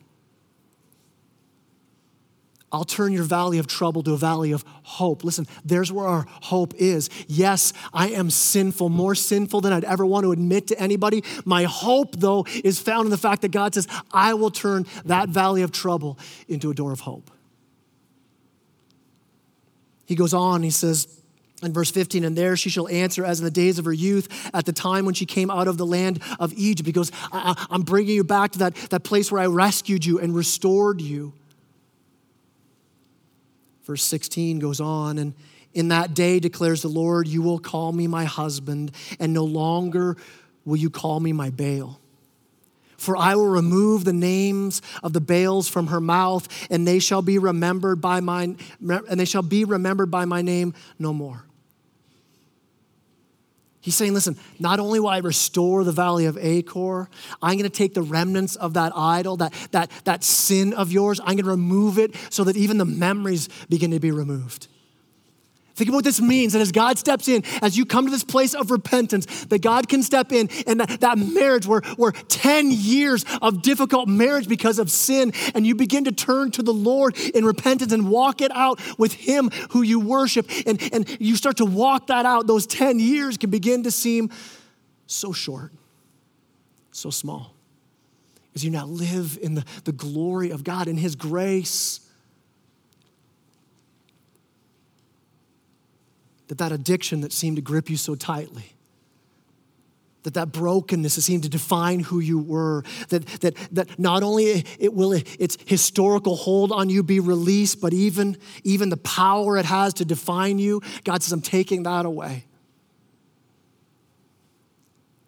I'll 2.72 2.84
turn 2.84 3.12
your 3.12 3.24
valley 3.24 3.58
of 3.58 3.66
trouble 3.66 4.02
to 4.04 4.14
a 4.14 4.16
valley 4.16 4.52
of 4.52 4.64
hope. 4.82 5.22
Listen, 5.22 5.46
there's 5.62 5.92
where 5.92 6.06
our 6.06 6.26
hope 6.28 6.72
is. 6.76 7.10
Yes, 7.28 7.74
I 7.92 8.08
am 8.08 8.30
sinful, 8.30 8.88
more 8.88 9.14
sinful 9.14 9.60
than 9.60 9.74
I'd 9.74 9.84
ever 9.84 10.06
want 10.06 10.24
to 10.24 10.32
admit 10.32 10.68
to 10.68 10.80
anybody. 10.80 11.22
My 11.44 11.64
hope, 11.64 12.16
though, 12.16 12.46
is 12.64 12.80
found 12.80 13.04
in 13.04 13.10
the 13.10 13.18
fact 13.18 13.42
that 13.42 13.50
God 13.50 13.74
says, 13.74 13.86
I 14.12 14.32
will 14.32 14.50
turn 14.50 14.86
that 15.04 15.28
valley 15.28 15.60
of 15.60 15.72
trouble 15.72 16.18
into 16.48 16.70
a 16.70 16.74
door 16.74 16.90
of 16.90 17.00
hope. 17.00 17.30
He 20.06 20.14
goes 20.14 20.32
on, 20.32 20.62
he 20.62 20.70
says, 20.70 21.20
in 21.64 21.72
verse 21.72 21.90
15, 21.90 22.24
and 22.24 22.36
there 22.36 22.56
she 22.56 22.70
shall 22.70 22.88
answer 22.88 23.24
as 23.24 23.40
in 23.40 23.44
the 23.44 23.50
days 23.50 23.78
of 23.78 23.84
her 23.84 23.92
youth, 23.92 24.50
at 24.54 24.64
the 24.64 24.72
time 24.72 25.04
when 25.04 25.14
she 25.14 25.26
came 25.26 25.50
out 25.50 25.68
of 25.68 25.78
the 25.78 25.86
land 25.86 26.22
of 26.38 26.52
Egypt, 26.54 26.84
because 26.84 27.10
I, 27.32 27.66
am 27.70 27.82
bringing 27.82 28.14
you 28.14 28.24
back 28.24 28.52
to 28.52 28.58
that, 28.60 28.74
that 28.90 29.04
place 29.04 29.30
where 29.30 29.40
I 29.40 29.46
rescued 29.46 30.04
you 30.04 30.18
and 30.18 30.34
restored 30.34 31.00
you. 31.00 31.32
Verse 33.84 34.02
16 34.02 34.58
goes 34.60 34.80
on, 34.80 35.18
and 35.18 35.34
in 35.74 35.88
that 35.88 36.14
day 36.14 36.40
declares 36.40 36.82
the 36.82 36.88
Lord, 36.88 37.28
you 37.28 37.42
will 37.42 37.58
call 37.58 37.92
me 37.92 38.06
my 38.06 38.24
husband, 38.24 38.92
and 39.18 39.32
no 39.32 39.44
longer 39.44 40.16
will 40.64 40.76
you 40.76 40.88
call 40.88 41.20
me 41.20 41.32
my 41.32 41.50
Baal. 41.50 42.00
For 42.96 43.16
I 43.16 43.34
will 43.34 43.48
remove 43.48 44.04
the 44.04 44.12
names 44.12 44.80
of 45.02 45.12
the 45.12 45.20
Baals 45.20 45.68
from 45.68 45.88
her 45.88 46.00
mouth, 46.00 46.48
and 46.70 46.86
they 46.86 46.98
shall 46.98 47.20
be 47.20 47.38
remembered 47.38 48.00
by 48.00 48.20
my 48.20 48.54
and 48.80 49.20
they 49.20 49.26
shall 49.26 49.42
be 49.42 49.64
remembered 49.64 50.10
by 50.10 50.24
my 50.24 50.40
name 50.40 50.72
no 50.98 51.12
more. 51.12 51.44
He's 53.84 53.94
saying, 53.94 54.14
listen, 54.14 54.38
not 54.58 54.80
only 54.80 54.98
will 54.98 55.10
I 55.10 55.18
restore 55.18 55.84
the 55.84 55.92
valley 55.92 56.24
of 56.24 56.38
Achor, 56.38 57.10
I'm 57.42 57.58
going 57.58 57.64
to 57.64 57.68
take 57.68 57.92
the 57.92 58.00
remnants 58.00 58.56
of 58.56 58.72
that 58.72 58.96
idol, 58.96 59.36
that, 59.36 59.52
that, 59.72 59.90
that 60.04 60.24
sin 60.24 60.72
of 60.72 60.90
yours, 60.90 61.20
I'm 61.20 61.36
going 61.36 61.44
to 61.44 61.50
remove 61.50 61.98
it 61.98 62.14
so 62.30 62.44
that 62.44 62.56
even 62.56 62.78
the 62.78 62.86
memories 62.86 63.50
begin 63.68 63.90
to 63.90 64.00
be 64.00 64.10
removed. 64.10 64.68
Think 65.74 65.88
about 65.88 65.96
what 65.96 66.04
this 66.04 66.20
means 66.20 66.52
that 66.52 66.62
as 66.62 66.70
God 66.70 66.98
steps 66.98 67.26
in, 67.26 67.42
as 67.60 67.76
you 67.76 67.84
come 67.84 68.04
to 68.04 68.10
this 68.10 68.22
place 68.22 68.54
of 68.54 68.70
repentance, 68.70 69.44
that 69.46 69.60
God 69.60 69.88
can 69.88 70.04
step 70.04 70.30
in 70.30 70.48
and 70.68 70.78
that, 70.78 71.00
that 71.00 71.18
marriage 71.18 71.66
where, 71.66 71.80
where 71.96 72.12
10 72.12 72.70
years 72.70 73.24
of 73.42 73.60
difficult 73.60 74.08
marriage 74.08 74.46
because 74.46 74.78
of 74.78 74.88
sin, 74.88 75.32
and 75.52 75.66
you 75.66 75.74
begin 75.74 76.04
to 76.04 76.12
turn 76.12 76.52
to 76.52 76.62
the 76.62 76.72
Lord 76.72 77.18
in 77.18 77.44
repentance 77.44 77.92
and 77.92 78.08
walk 78.08 78.40
it 78.40 78.52
out 78.54 78.80
with 78.98 79.14
Him 79.14 79.50
who 79.70 79.82
you 79.82 79.98
worship, 79.98 80.48
and, 80.64 80.80
and 80.92 81.16
you 81.20 81.34
start 81.34 81.56
to 81.56 81.64
walk 81.64 82.06
that 82.06 82.24
out, 82.24 82.46
those 82.46 82.68
10 82.68 83.00
years 83.00 83.36
can 83.36 83.50
begin 83.50 83.82
to 83.82 83.90
seem 83.90 84.30
so 85.08 85.32
short, 85.32 85.72
so 86.92 87.10
small. 87.10 87.52
As 88.54 88.64
you 88.64 88.70
now 88.70 88.86
live 88.86 89.36
in 89.42 89.56
the, 89.56 89.64
the 89.82 89.92
glory 89.92 90.50
of 90.50 90.62
God, 90.62 90.86
in 90.86 90.96
His 90.96 91.16
grace 91.16 91.98
that 96.48 96.58
that 96.58 96.72
addiction 96.72 97.20
that 97.22 97.32
seemed 97.32 97.56
to 97.56 97.62
grip 97.62 97.88
you 97.88 97.96
so 97.96 98.14
tightly 98.14 98.74
that 100.24 100.34
that 100.34 100.52
brokenness 100.52 101.16
that 101.16 101.22
seemed 101.22 101.42
to 101.42 101.48
define 101.48 102.00
who 102.00 102.18
you 102.18 102.38
were 102.38 102.82
that, 103.10 103.26
that, 103.40 103.54
that 103.72 103.98
not 103.98 104.22
only 104.22 104.64
it 104.78 104.92
will 104.92 105.12
its 105.12 105.56
historical 105.66 106.34
hold 106.34 106.72
on 106.72 106.90
you 106.90 107.02
be 107.02 107.20
released 107.20 107.80
but 107.80 107.92
even 107.92 108.36
even 108.64 108.88
the 108.88 108.96
power 108.96 109.56
it 109.56 109.66
has 109.66 109.94
to 109.94 110.04
define 110.04 110.58
you 110.58 110.80
god 111.04 111.22
says 111.22 111.32
i'm 111.32 111.40
taking 111.40 111.84
that 111.84 112.04
away. 112.04 112.44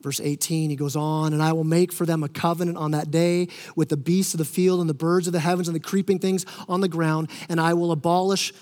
Verse 0.03 0.21
18, 0.21 0.71
he 0.71 0.77
goes 0.77 0.95
on, 0.95 1.33
and 1.33 1.43
I 1.43 1.53
will 1.53 1.65
make 1.65 1.93
for 1.93 2.07
them 2.07 2.23
a 2.23 2.29
covenant 2.29 2.79
on 2.79 2.93
that 2.93 3.11
day 3.11 3.49
with 3.75 3.89
the 3.89 3.97
beasts 3.97 4.35
of 4.35 4.39
the 4.39 4.45
field 4.45 4.79
and 4.79 4.89
the 4.89 4.95
birds 4.95 5.27
of 5.27 5.33
the 5.33 5.41
heavens 5.41 5.67
and 5.67 5.75
the 5.75 5.81
creeping 5.81 6.21
things 6.21 6.47
on 6.69 6.81
the 6.81 6.87
ground, 6.87 7.29
and 7.49 7.61
I 7.61 7.75
will 7.75 7.91
abolish 7.91 8.53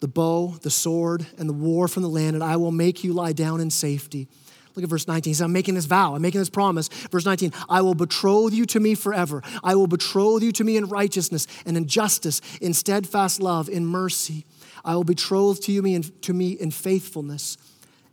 the 0.00 0.08
bow, 0.08 0.54
the 0.62 0.70
sword, 0.70 1.26
and 1.38 1.48
the 1.48 1.54
war 1.54 1.86
from 1.86 2.02
the 2.02 2.08
land, 2.08 2.34
and 2.34 2.42
I 2.42 2.56
will 2.56 2.72
make 2.72 3.04
you 3.04 3.12
lie 3.12 3.32
down 3.32 3.60
in 3.60 3.70
safety. 3.70 4.28
Look 4.74 4.84
at 4.84 4.88
verse 4.88 5.06
19. 5.06 5.30
He 5.30 5.34
says, 5.34 5.42
I'm 5.42 5.52
making 5.52 5.74
this 5.74 5.84
vow, 5.84 6.14
I'm 6.14 6.22
making 6.22 6.40
this 6.40 6.50
promise. 6.50 6.88
Verse 6.88 7.26
19, 7.26 7.52
I 7.68 7.82
will 7.82 7.94
betroth 7.94 8.52
you 8.52 8.64
to 8.66 8.80
me 8.80 8.94
forever. 8.94 9.42
I 9.62 9.74
will 9.74 9.86
betroth 9.86 10.42
you 10.42 10.52
to 10.52 10.64
me 10.64 10.76
in 10.76 10.86
righteousness 10.86 11.46
and 11.66 11.76
in 11.76 11.86
justice, 11.86 12.40
in 12.60 12.72
steadfast 12.72 13.40
love, 13.40 13.68
in 13.68 13.84
mercy. 13.84 14.46
I 14.84 14.94
will 14.94 15.04
betroth 15.04 15.60
to 15.62 15.72
you 15.72 15.82
me 15.82 15.94
in, 15.94 16.02
to 16.02 16.32
me 16.32 16.52
in 16.52 16.70
faithfulness, 16.70 17.58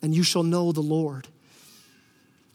and 0.02 0.15
you 0.15 0.23
shall 0.23 0.43
know 0.43 0.71
the 0.71 0.82
Lord. 0.82 1.28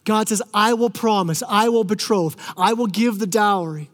God 0.05 0.29
says, 0.29 0.42
I 0.53 0.75
will 0.75 0.90
promise, 0.90 1.42
I 1.49 1.68
will 1.68 1.85
betroth, 1.85 2.37
I 2.57 2.73
will 2.73 2.88
give 2.88 3.18
the 3.18 3.27
dowry. 3.27 3.88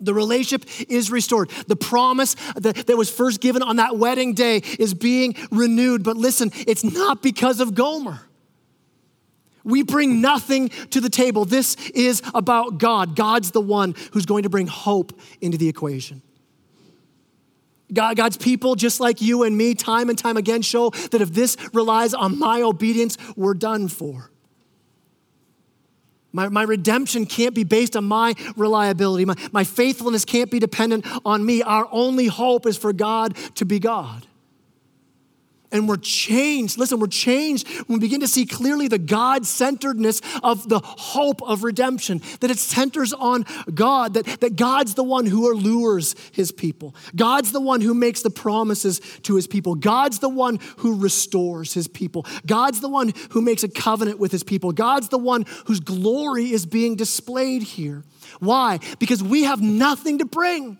The 0.00 0.14
relationship 0.14 0.68
is 0.88 1.10
restored. 1.10 1.50
The 1.66 1.76
promise 1.76 2.34
that, 2.56 2.86
that 2.86 2.96
was 2.96 3.10
first 3.10 3.40
given 3.40 3.62
on 3.62 3.76
that 3.76 3.96
wedding 3.96 4.34
day 4.34 4.58
is 4.78 4.94
being 4.94 5.34
renewed. 5.50 6.02
But 6.02 6.16
listen, 6.16 6.50
it's 6.54 6.84
not 6.84 7.22
because 7.22 7.60
of 7.60 7.74
Gomer. 7.74 8.20
We 9.64 9.82
bring 9.82 10.20
nothing 10.20 10.70
to 10.90 11.00
the 11.00 11.10
table. 11.10 11.44
This 11.44 11.76
is 11.90 12.22
about 12.34 12.78
God. 12.78 13.16
God's 13.16 13.50
the 13.50 13.60
one 13.60 13.94
who's 14.12 14.24
going 14.24 14.44
to 14.44 14.48
bring 14.48 14.66
hope 14.66 15.18
into 15.40 15.58
the 15.58 15.68
equation. 15.68 16.22
God, 17.92 18.16
God's 18.16 18.36
people, 18.36 18.74
just 18.74 19.00
like 19.00 19.20
you 19.20 19.42
and 19.42 19.56
me, 19.56 19.74
time 19.74 20.08
and 20.08 20.18
time 20.18 20.36
again 20.36 20.62
show 20.62 20.90
that 20.90 21.20
if 21.20 21.32
this 21.32 21.56
relies 21.72 22.14
on 22.14 22.38
my 22.38 22.62
obedience, 22.62 23.16
we're 23.36 23.54
done 23.54 23.88
for. 23.88 24.30
My, 26.38 26.48
my 26.48 26.62
redemption 26.62 27.26
can't 27.26 27.52
be 27.52 27.64
based 27.64 27.96
on 27.96 28.04
my 28.04 28.32
reliability. 28.54 29.24
My, 29.24 29.34
my 29.50 29.64
faithfulness 29.64 30.24
can't 30.24 30.52
be 30.52 30.60
dependent 30.60 31.04
on 31.26 31.44
me. 31.44 31.62
Our 31.62 31.88
only 31.90 32.28
hope 32.28 32.64
is 32.64 32.76
for 32.76 32.92
God 32.92 33.36
to 33.56 33.64
be 33.64 33.80
God. 33.80 34.24
And 35.70 35.88
we're 35.88 35.96
changed. 35.96 36.78
Listen, 36.78 36.98
we're 36.98 37.08
changed 37.08 37.68
when 37.86 37.98
we 37.98 38.06
begin 38.06 38.20
to 38.20 38.28
see 38.28 38.46
clearly 38.46 38.88
the 38.88 38.98
God 38.98 39.46
centeredness 39.46 40.20
of 40.42 40.68
the 40.68 40.80
hope 40.82 41.42
of 41.42 41.62
redemption, 41.62 42.22
that 42.40 42.50
it 42.50 42.58
centers 42.58 43.12
on 43.12 43.44
God, 43.74 44.14
that, 44.14 44.40
that 44.40 44.56
God's 44.56 44.94
the 44.94 45.04
one 45.04 45.26
who 45.26 45.52
allures 45.52 46.14
his 46.32 46.52
people. 46.52 46.94
God's 47.14 47.52
the 47.52 47.60
one 47.60 47.80
who 47.80 47.92
makes 47.92 48.22
the 48.22 48.30
promises 48.30 49.00
to 49.22 49.36
his 49.36 49.46
people. 49.46 49.74
God's 49.74 50.20
the 50.20 50.28
one 50.28 50.58
who 50.78 50.98
restores 50.98 51.74
his 51.74 51.86
people. 51.86 52.24
God's 52.46 52.80
the 52.80 52.88
one 52.88 53.12
who 53.30 53.42
makes 53.42 53.62
a 53.62 53.68
covenant 53.68 54.18
with 54.18 54.32
his 54.32 54.42
people. 54.42 54.72
God's 54.72 55.08
the 55.08 55.18
one 55.18 55.44
whose 55.66 55.80
glory 55.80 56.50
is 56.50 56.64
being 56.64 56.96
displayed 56.96 57.62
here. 57.62 58.04
Why? 58.40 58.78
Because 58.98 59.22
we 59.22 59.44
have 59.44 59.60
nothing 59.60 60.18
to 60.18 60.24
bring. 60.24 60.78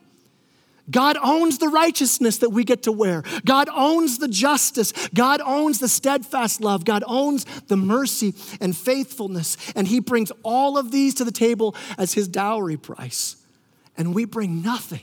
God 0.91 1.17
owns 1.23 1.59
the 1.59 1.69
righteousness 1.69 2.39
that 2.39 2.51
we 2.51 2.65
get 2.65 2.85
to 2.85 2.93
wear. 2.93 3.23
God 3.45 3.69
owns 3.75 4.19
the 4.19 4.29
justice. 4.29 4.93
God 5.15 5.41
owns 5.45 5.81
the 5.81 5.89
steadfast 5.89 6.61
love. 6.61 6.85
God 6.85 7.05
owns 7.07 7.45
the 7.67 7.77
mercy 7.77 8.35
and 8.61 8.77
faithfulness. 8.77 9.57
And 9.75 9.87
He 9.87 10.01
brings 10.01 10.33
all 10.43 10.79
of 10.79 10.91
these 10.91 11.15
to 11.15 11.25
the 11.25 11.33
table 11.33 11.75
as 11.99 12.15
His 12.15 12.29
dowry 12.29 12.77
price. 12.77 13.37
And 13.97 14.15
we 14.15 14.25
bring 14.25 14.63
nothing. 14.63 15.03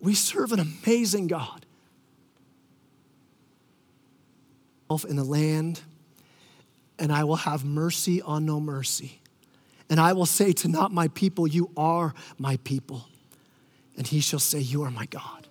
We 0.00 0.14
serve 0.14 0.52
an 0.52 0.60
amazing 0.60 1.26
God. 1.28 1.66
In 5.08 5.14
the 5.14 5.22
land, 5.22 5.80
and 6.98 7.12
I 7.12 7.22
will 7.22 7.36
have 7.36 7.64
mercy 7.64 8.20
on 8.20 8.44
no 8.44 8.58
mercy. 8.58 9.20
And 9.88 10.00
I 10.00 10.14
will 10.14 10.26
say 10.26 10.50
to 10.50 10.68
not 10.68 10.90
my 10.90 11.06
people, 11.06 11.46
You 11.46 11.70
are 11.76 12.12
my 12.38 12.56
people 12.64 13.06
and 14.00 14.06
he 14.06 14.20
shall 14.20 14.38
say, 14.40 14.60
You 14.60 14.84
are 14.84 14.90
my 14.90 15.04
God. 15.04 15.46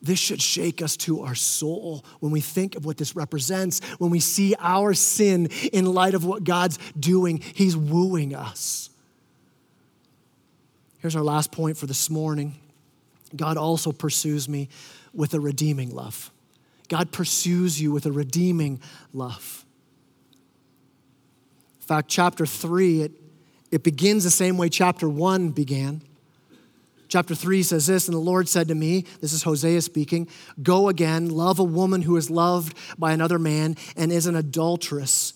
This 0.00 0.20
should 0.20 0.40
shake 0.40 0.80
us 0.80 0.96
to 0.98 1.22
our 1.22 1.34
soul 1.34 2.04
when 2.20 2.30
we 2.30 2.40
think 2.40 2.76
of 2.76 2.84
what 2.84 2.98
this 2.98 3.16
represents, 3.16 3.80
when 3.98 4.12
we 4.12 4.20
see 4.20 4.54
our 4.60 4.94
sin 4.94 5.46
in 5.72 5.86
light 5.86 6.14
of 6.14 6.24
what 6.24 6.44
God's 6.44 6.78
doing. 6.96 7.38
He's 7.38 7.76
wooing 7.76 8.32
us. 8.32 8.90
Here's 10.98 11.16
our 11.16 11.24
last 11.24 11.50
point 11.50 11.76
for 11.76 11.86
this 11.86 12.08
morning 12.08 12.54
God 13.34 13.56
also 13.56 13.90
pursues 13.90 14.48
me 14.48 14.68
with 15.12 15.34
a 15.34 15.40
redeeming 15.40 15.90
love. 15.90 16.30
God 16.86 17.10
pursues 17.10 17.82
you 17.82 17.90
with 17.90 18.06
a 18.06 18.12
redeeming 18.12 18.80
love. 19.12 19.64
In 21.80 21.86
fact, 21.88 22.08
chapter 22.08 22.46
3, 22.46 23.02
it, 23.02 23.21
it 23.72 23.82
begins 23.82 24.22
the 24.22 24.30
same 24.30 24.56
way 24.56 24.68
chapter 24.68 25.08
1 25.08 25.50
began. 25.50 26.02
Chapter 27.08 27.34
3 27.34 27.62
says 27.62 27.86
this, 27.86 28.06
and 28.06 28.14
the 28.14 28.20
Lord 28.20 28.48
said 28.48 28.68
to 28.68 28.74
me, 28.74 29.06
this 29.20 29.32
is 29.32 29.42
Hosea 29.42 29.82
speaking, 29.82 30.28
go 30.62 30.88
again, 30.88 31.28
love 31.28 31.58
a 31.58 31.64
woman 31.64 32.02
who 32.02 32.16
is 32.16 32.30
loved 32.30 32.76
by 32.98 33.12
another 33.12 33.38
man 33.38 33.76
and 33.96 34.12
is 34.12 34.26
an 34.26 34.36
adulteress. 34.36 35.34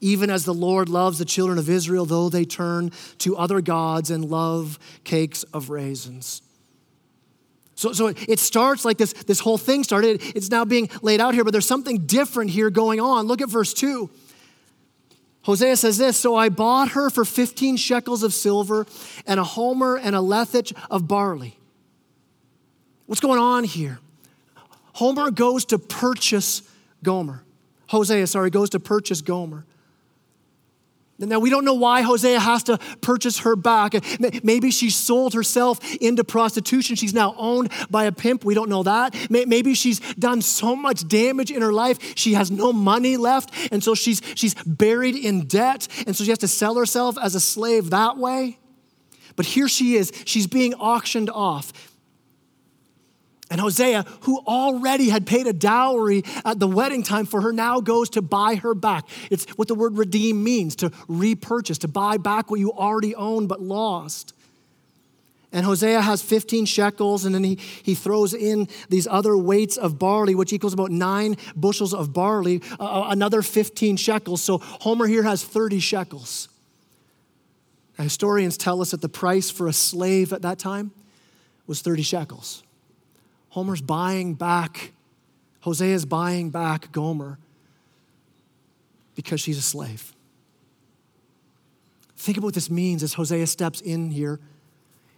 Even 0.00 0.30
as 0.30 0.44
the 0.44 0.54
Lord 0.54 0.88
loves 0.88 1.18
the 1.18 1.24
children 1.24 1.58
of 1.58 1.70
Israel, 1.70 2.06
though 2.06 2.28
they 2.28 2.44
turn 2.44 2.90
to 3.18 3.36
other 3.36 3.60
gods 3.60 4.10
and 4.10 4.24
love 4.24 4.78
cakes 5.04 5.42
of 5.54 5.70
raisins. 5.70 6.42
So, 7.74 7.94
so 7.94 8.08
it 8.08 8.38
starts 8.38 8.84
like 8.84 8.98
this, 8.98 9.12
this 9.12 9.40
whole 9.40 9.56
thing 9.56 9.84
started. 9.84 10.22
It's 10.34 10.50
now 10.50 10.66
being 10.66 10.90
laid 11.00 11.20
out 11.20 11.32
here, 11.32 11.44
but 11.44 11.52
there's 11.52 11.66
something 11.66 12.06
different 12.06 12.50
here 12.50 12.68
going 12.68 13.00
on. 13.00 13.26
Look 13.26 13.40
at 13.40 13.48
verse 13.48 13.72
2. 13.72 14.10
Hosea 15.42 15.76
says 15.76 15.98
this 15.98 16.16
So 16.16 16.36
I 16.36 16.48
bought 16.48 16.90
her 16.90 17.10
for 17.10 17.24
15 17.24 17.76
shekels 17.76 18.22
of 18.22 18.32
silver 18.34 18.86
and 19.26 19.40
a 19.40 19.44
homer 19.44 19.96
and 19.96 20.14
a 20.14 20.20
lethech 20.20 20.72
of 20.90 21.08
barley. 21.08 21.56
What's 23.06 23.20
going 23.20 23.40
on 23.40 23.64
here? 23.64 23.98
Homer 24.94 25.30
goes 25.30 25.64
to 25.66 25.78
purchase 25.78 26.62
Gomer. 27.02 27.42
Hosea, 27.88 28.26
sorry, 28.26 28.50
goes 28.50 28.70
to 28.70 28.80
purchase 28.80 29.20
Gomer. 29.20 29.64
Now, 31.28 31.38
we 31.38 31.50
don't 31.50 31.64
know 31.66 31.74
why 31.74 32.00
Hosea 32.00 32.40
has 32.40 32.62
to 32.64 32.78
purchase 33.02 33.40
her 33.40 33.54
back. 33.54 33.94
Maybe 34.42 34.70
she 34.70 34.88
sold 34.88 35.34
herself 35.34 35.78
into 35.96 36.24
prostitution. 36.24 36.96
She's 36.96 37.12
now 37.12 37.34
owned 37.36 37.70
by 37.90 38.04
a 38.04 38.12
pimp. 38.12 38.44
We 38.44 38.54
don't 38.54 38.70
know 38.70 38.82
that. 38.84 39.14
Maybe 39.30 39.74
she's 39.74 40.00
done 40.14 40.40
so 40.40 40.74
much 40.74 41.06
damage 41.06 41.50
in 41.50 41.60
her 41.62 41.72
life, 41.72 42.16
she 42.16 42.34
has 42.34 42.50
no 42.50 42.72
money 42.72 43.16
left. 43.16 43.52
And 43.70 43.84
so 43.84 43.94
she's, 43.94 44.22
she's 44.34 44.54
buried 44.64 45.14
in 45.14 45.46
debt. 45.46 45.88
And 46.06 46.16
so 46.16 46.24
she 46.24 46.30
has 46.30 46.38
to 46.38 46.48
sell 46.48 46.74
herself 46.76 47.18
as 47.18 47.34
a 47.34 47.40
slave 47.40 47.90
that 47.90 48.16
way. 48.16 48.58
But 49.36 49.46
here 49.46 49.68
she 49.68 49.96
is. 49.96 50.12
She's 50.24 50.46
being 50.46 50.74
auctioned 50.74 51.30
off. 51.30 51.72
And 53.50 53.60
Hosea, 53.60 54.04
who 54.20 54.38
already 54.46 55.08
had 55.08 55.26
paid 55.26 55.48
a 55.48 55.52
dowry 55.52 56.22
at 56.44 56.60
the 56.60 56.68
wedding 56.68 57.02
time 57.02 57.26
for 57.26 57.40
her, 57.40 57.52
now 57.52 57.80
goes 57.80 58.08
to 58.10 58.22
buy 58.22 58.54
her 58.54 58.74
back. 58.74 59.08
It's 59.28 59.44
what 59.58 59.66
the 59.66 59.74
word 59.74 59.98
redeem 59.98 60.44
means 60.44 60.76
to 60.76 60.92
repurchase, 61.08 61.78
to 61.78 61.88
buy 61.88 62.16
back 62.16 62.48
what 62.48 62.60
you 62.60 62.72
already 62.72 63.14
own 63.16 63.48
but 63.48 63.60
lost. 63.60 64.34
And 65.52 65.66
Hosea 65.66 66.00
has 66.00 66.22
15 66.22 66.64
shekels, 66.64 67.24
and 67.24 67.34
then 67.34 67.42
he, 67.42 67.56
he 67.82 67.96
throws 67.96 68.34
in 68.34 68.68
these 68.88 69.08
other 69.08 69.36
weights 69.36 69.76
of 69.76 69.98
barley, 69.98 70.36
which 70.36 70.52
equals 70.52 70.72
about 70.72 70.92
nine 70.92 71.36
bushels 71.56 71.92
of 71.92 72.12
barley, 72.12 72.62
uh, 72.78 72.84
uh 72.84 73.08
another 73.10 73.42
15 73.42 73.96
shekels. 73.96 74.42
So 74.42 74.58
Homer 74.58 75.08
here 75.08 75.24
has 75.24 75.42
30 75.42 75.80
shekels. 75.80 76.48
Now, 77.98 78.04
historians 78.04 78.56
tell 78.56 78.80
us 78.80 78.92
that 78.92 79.02
the 79.02 79.08
price 79.08 79.50
for 79.50 79.66
a 79.66 79.72
slave 79.72 80.32
at 80.32 80.42
that 80.42 80.60
time 80.60 80.92
was 81.66 81.82
30 81.82 82.02
shekels. 82.02 82.62
Homer's 83.50 83.80
buying 83.80 84.34
back, 84.34 84.92
Hosea 85.60 85.94
is 85.94 86.04
buying 86.04 86.50
back 86.50 86.90
Gomer 86.92 87.38
because 89.14 89.40
she's 89.40 89.58
a 89.58 89.62
slave. 89.62 90.14
Think 92.16 92.38
about 92.38 92.46
what 92.46 92.54
this 92.54 92.70
means 92.70 93.02
as 93.02 93.14
Hosea 93.14 93.46
steps 93.46 93.80
in 93.80 94.10
here. 94.10 94.40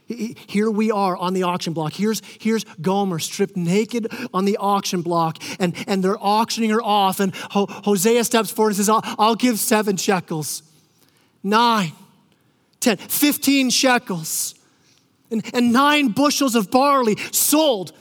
Here 0.07 0.71
we 0.71 0.91
are 0.91 1.17
on 1.17 1.33
the 1.33 1.45
auction 1.45 1.73
block. 1.73 1.95
Here's, 1.95 2.21
here's 2.41 2.65
Gomer 2.81 3.19
stripped 3.19 3.57
naked 3.57 4.13
on 4.35 4.45
the 4.45 4.57
auction 4.59 5.03
block, 5.03 5.39
and, 5.59 5.75
and 5.87 6.03
they're 6.03 6.19
auctioning 6.21 6.71
her 6.71 6.83
off. 6.83 7.21
And 7.21 7.35
Ho- 7.53 7.67
Hosea 7.69 8.25
steps 8.25 8.51
forward 8.51 8.71
and 8.71 8.77
says, 8.77 8.89
I'll, 8.89 9.03
I'll 9.19 9.35
give 9.35 9.59
seven 9.59 9.97
shekels, 9.97 10.63
nine, 11.43 11.93
ten, 12.81 12.97
fifteen 12.97 13.71
shekels, 13.71 14.55
and, 15.31 15.43
and 15.55 15.73
nine 15.73 16.09
bushels 16.09 16.55
of 16.55 16.71
barley 16.71 17.17
sold 17.31 17.93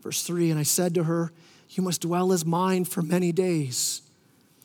Verse 0.00 0.22
3 0.22 0.50
And 0.50 0.58
I 0.58 0.64
said 0.64 0.94
to 0.94 1.04
her, 1.04 1.32
You 1.70 1.82
must 1.82 2.02
dwell 2.02 2.32
as 2.32 2.44
mine 2.44 2.84
for 2.84 3.02
many 3.02 3.32
days. 3.32 4.02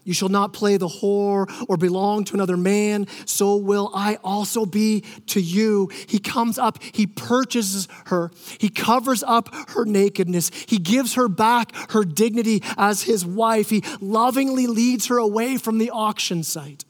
You 0.05 0.13
shall 0.13 0.29
not 0.29 0.53
play 0.53 0.77
the 0.77 0.87
whore 0.87 1.51
or 1.67 1.77
belong 1.77 2.25
to 2.25 2.35
another 2.35 2.57
man, 2.57 3.07
so 3.25 3.55
will 3.55 3.91
I 3.93 4.17
also 4.23 4.67
be 4.67 5.03
to 5.27 5.41
you. 5.41 5.89
He 6.07 6.19
comes 6.19 6.59
up, 6.59 6.81
he 6.83 7.07
purchases 7.07 7.87
her, 8.05 8.29
he 8.59 8.69
covers 8.69 9.23
up 9.23 9.49
her 9.69 9.83
nakedness, 9.83 10.51
he 10.67 10.77
gives 10.77 11.15
her 11.15 11.27
back 11.27 11.75
her 11.89 12.05
dignity 12.05 12.61
as 12.77 13.01
his 13.01 13.25
wife, 13.25 13.71
he 13.71 13.83
lovingly 13.99 14.67
leads 14.67 15.07
her 15.07 15.17
away 15.17 15.57
from 15.57 15.79
the 15.79 15.89
auction 15.89 16.43
site. 16.43 16.85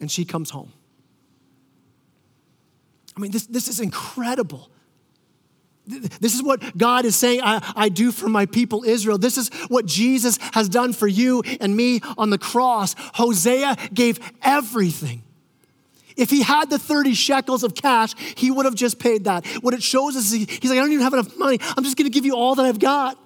And 0.00 0.10
she 0.10 0.24
comes 0.24 0.48
home. 0.50 0.72
I 3.14 3.20
mean, 3.20 3.30
this, 3.30 3.46
this 3.46 3.68
is 3.68 3.78
incredible. 3.78 4.70
This 5.86 6.34
is 6.34 6.42
what 6.42 6.78
God 6.78 7.04
is 7.04 7.16
saying 7.16 7.40
I, 7.42 7.60
I, 7.74 7.88
do 7.88 8.12
for 8.12 8.28
my 8.28 8.46
people 8.46 8.84
Israel. 8.84 9.18
This 9.18 9.36
is 9.36 9.48
what 9.68 9.84
Jesus 9.84 10.38
has 10.52 10.68
done 10.68 10.92
for 10.92 11.08
you 11.08 11.42
and 11.60 11.76
me 11.76 12.00
on 12.16 12.30
the 12.30 12.38
cross. 12.38 12.94
Hosea 13.14 13.76
gave 13.92 14.20
everything. 14.42 15.24
If 16.16 16.30
he 16.30 16.42
had 16.42 16.70
the 16.70 16.78
30 16.78 17.14
shekels 17.14 17.64
of 17.64 17.74
cash, 17.74 18.14
he 18.36 18.50
would 18.50 18.64
have 18.64 18.76
just 18.76 19.00
paid 19.00 19.24
that. 19.24 19.44
What 19.60 19.74
it 19.74 19.82
shows 19.82 20.14
is 20.14 20.30
he, 20.30 20.44
he's 20.44 20.70
like, 20.70 20.78
I 20.78 20.82
don't 20.82 20.92
even 20.92 21.02
have 21.02 21.14
enough 21.14 21.36
money. 21.36 21.58
I'm 21.76 21.82
just 21.82 21.96
going 21.96 22.10
to 22.10 22.14
give 22.14 22.26
you 22.26 22.36
all 22.36 22.54
that 22.54 22.64
I've 22.64 22.78
got. 22.78 23.18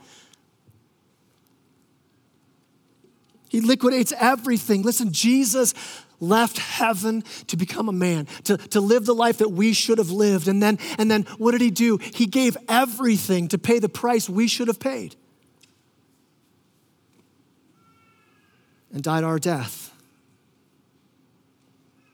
He 3.49 3.61
liquidates 3.61 4.13
everything. 4.19 4.83
Listen, 4.83 5.13
Jesus 5.13 5.75
left 6.21 6.59
heaven 6.59 7.23
to 7.49 7.57
become 7.57 7.89
a 7.89 7.93
man, 7.93 8.27
to, 8.45 8.57
to 8.57 8.81
live 8.81 9.07
the 9.07 9.15
life 9.15 9.39
that 9.39 9.51
we 9.51 9.73
should 9.73 9.99
have 9.99 10.11
lived. 10.11 10.49
And 10.49 10.63
then, 10.63 10.79
and 10.99 11.11
then 11.11 11.23
what 11.39 11.53
did 11.53 11.61
he 11.61 11.71
do? 11.71 11.99
He 11.99 12.27
gave 12.27 12.57
everything 12.69 13.49
to 13.49 13.59
pay 13.59 13.79
the 13.79 13.89
price 13.89 14.29
we 14.29 14.49
should 14.49 14.69
have 14.69 14.81
paid 14.81 15.17
and 18.93 19.03
died 19.03 19.25
our 19.25 19.39
death. 19.39 19.93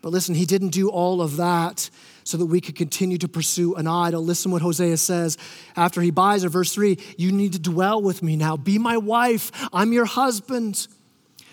But 0.00 0.10
listen, 0.10 0.34
he 0.34 0.46
didn't 0.46 0.70
do 0.70 0.90
all 0.90 1.22
of 1.22 1.36
that 1.36 1.88
so 2.24 2.36
that 2.36 2.46
we 2.46 2.60
could 2.60 2.74
continue 2.74 3.18
to 3.18 3.28
pursue 3.28 3.76
an 3.76 3.86
idol. 3.86 4.22
Listen 4.22 4.50
what 4.50 4.62
Hosea 4.62 4.96
says 4.96 5.38
after 5.76 6.00
he 6.00 6.10
buys 6.10 6.42
her, 6.42 6.48
verse 6.48 6.74
3 6.74 6.98
You 7.16 7.32
need 7.32 7.52
to 7.52 7.60
dwell 7.60 8.02
with 8.02 8.22
me 8.22 8.36
now. 8.36 8.56
Be 8.56 8.78
my 8.78 8.96
wife. 8.96 9.52
I'm 9.72 9.92
your 9.92 10.04
husband. 10.04 10.88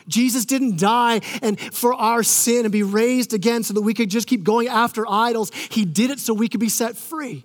Jesus 0.10 0.46
didn't 0.46 0.80
die 0.80 1.22
and 1.42 1.60
for 1.60 1.94
our 1.94 2.24
sin 2.24 2.66
and 2.66 2.72
be 2.72 2.84
raised 2.84 3.34
again 3.34 3.64
so 3.64 3.74
that 3.74 3.82
we 3.82 3.94
could 3.94 4.10
just 4.10 4.28
keep 4.28 4.44
going 4.44 4.68
after 4.68 5.06
idols. 5.08 5.52
He 5.54 5.86
did 5.86 6.12
it 6.12 6.20
so 6.20 6.34
we 6.34 6.50
could 6.50 6.60
be 6.60 6.70
set 6.70 6.98
free. 6.98 7.44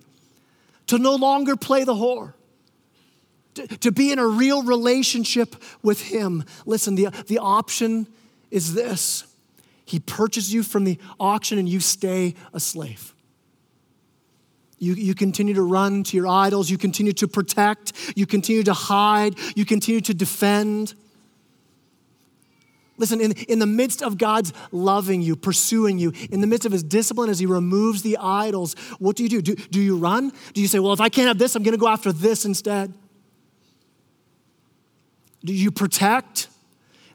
To 0.87 0.97
no 0.97 1.15
longer 1.15 1.55
play 1.55 1.83
the 1.83 1.93
whore. 1.93 2.33
To, 3.79 3.91
be 3.91 4.11
in 4.11 4.19
a 4.19 4.27
real 4.27 4.63
relationship 4.63 5.55
with 5.81 6.01
Him. 6.01 6.43
Listen, 6.65 6.95
the, 6.95 7.07
the 7.27 7.37
option 7.37 8.05
is 8.51 8.73
this 8.73 9.23
He 9.85 9.99
purchases 9.99 10.53
you 10.53 10.61
from 10.61 10.83
the 10.83 10.99
auction 11.19 11.57
and 11.57 11.69
you 11.69 11.79
stay 11.79 12.35
a 12.53 12.59
slave. 12.59 13.13
You, 14.77 14.93
you 14.93 15.15
continue 15.15 15.53
to 15.53 15.61
run 15.61 16.03
to 16.03 16.17
your 16.17 16.27
idols, 16.27 16.69
you 16.69 16.77
continue 16.77 17.13
to 17.13 17.27
protect, 17.27 17.93
you 18.15 18.25
continue 18.25 18.63
to 18.63 18.73
hide, 18.73 19.35
you 19.55 19.65
continue 19.65 20.01
to 20.01 20.13
defend. 20.13 20.93
Listen, 22.97 23.19
in, 23.19 23.33
in 23.33 23.59
the 23.59 23.65
midst 23.65 24.01
of 24.01 24.17
God's 24.17 24.53
loving 24.71 25.21
you, 25.21 25.35
pursuing 25.35 25.99
you, 25.99 26.13
in 26.31 26.39
the 26.39 26.47
midst 26.47 26.65
of 26.65 26.71
his 26.71 26.83
discipline 26.83 27.29
as 27.29 27.39
he 27.39 27.45
removes 27.45 28.01
the 28.03 28.17
idols, 28.17 28.73
what 28.99 29.15
do 29.17 29.23
you 29.23 29.29
do? 29.29 29.41
Do, 29.41 29.55
do 29.55 29.81
you 29.81 29.97
run? 29.97 30.31
Do 30.53 30.61
you 30.61 30.67
say, 30.67 30.79
well, 30.79 30.93
if 30.93 31.01
I 31.01 31.09
can't 31.09 31.27
have 31.27 31.37
this, 31.37 31.55
I'm 31.55 31.63
going 31.63 31.73
to 31.73 31.79
go 31.79 31.89
after 31.89 32.13
this 32.13 32.45
instead? 32.45 32.93
Do 35.43 35.53
you 35.53 35.71
protect? 35.71 36.47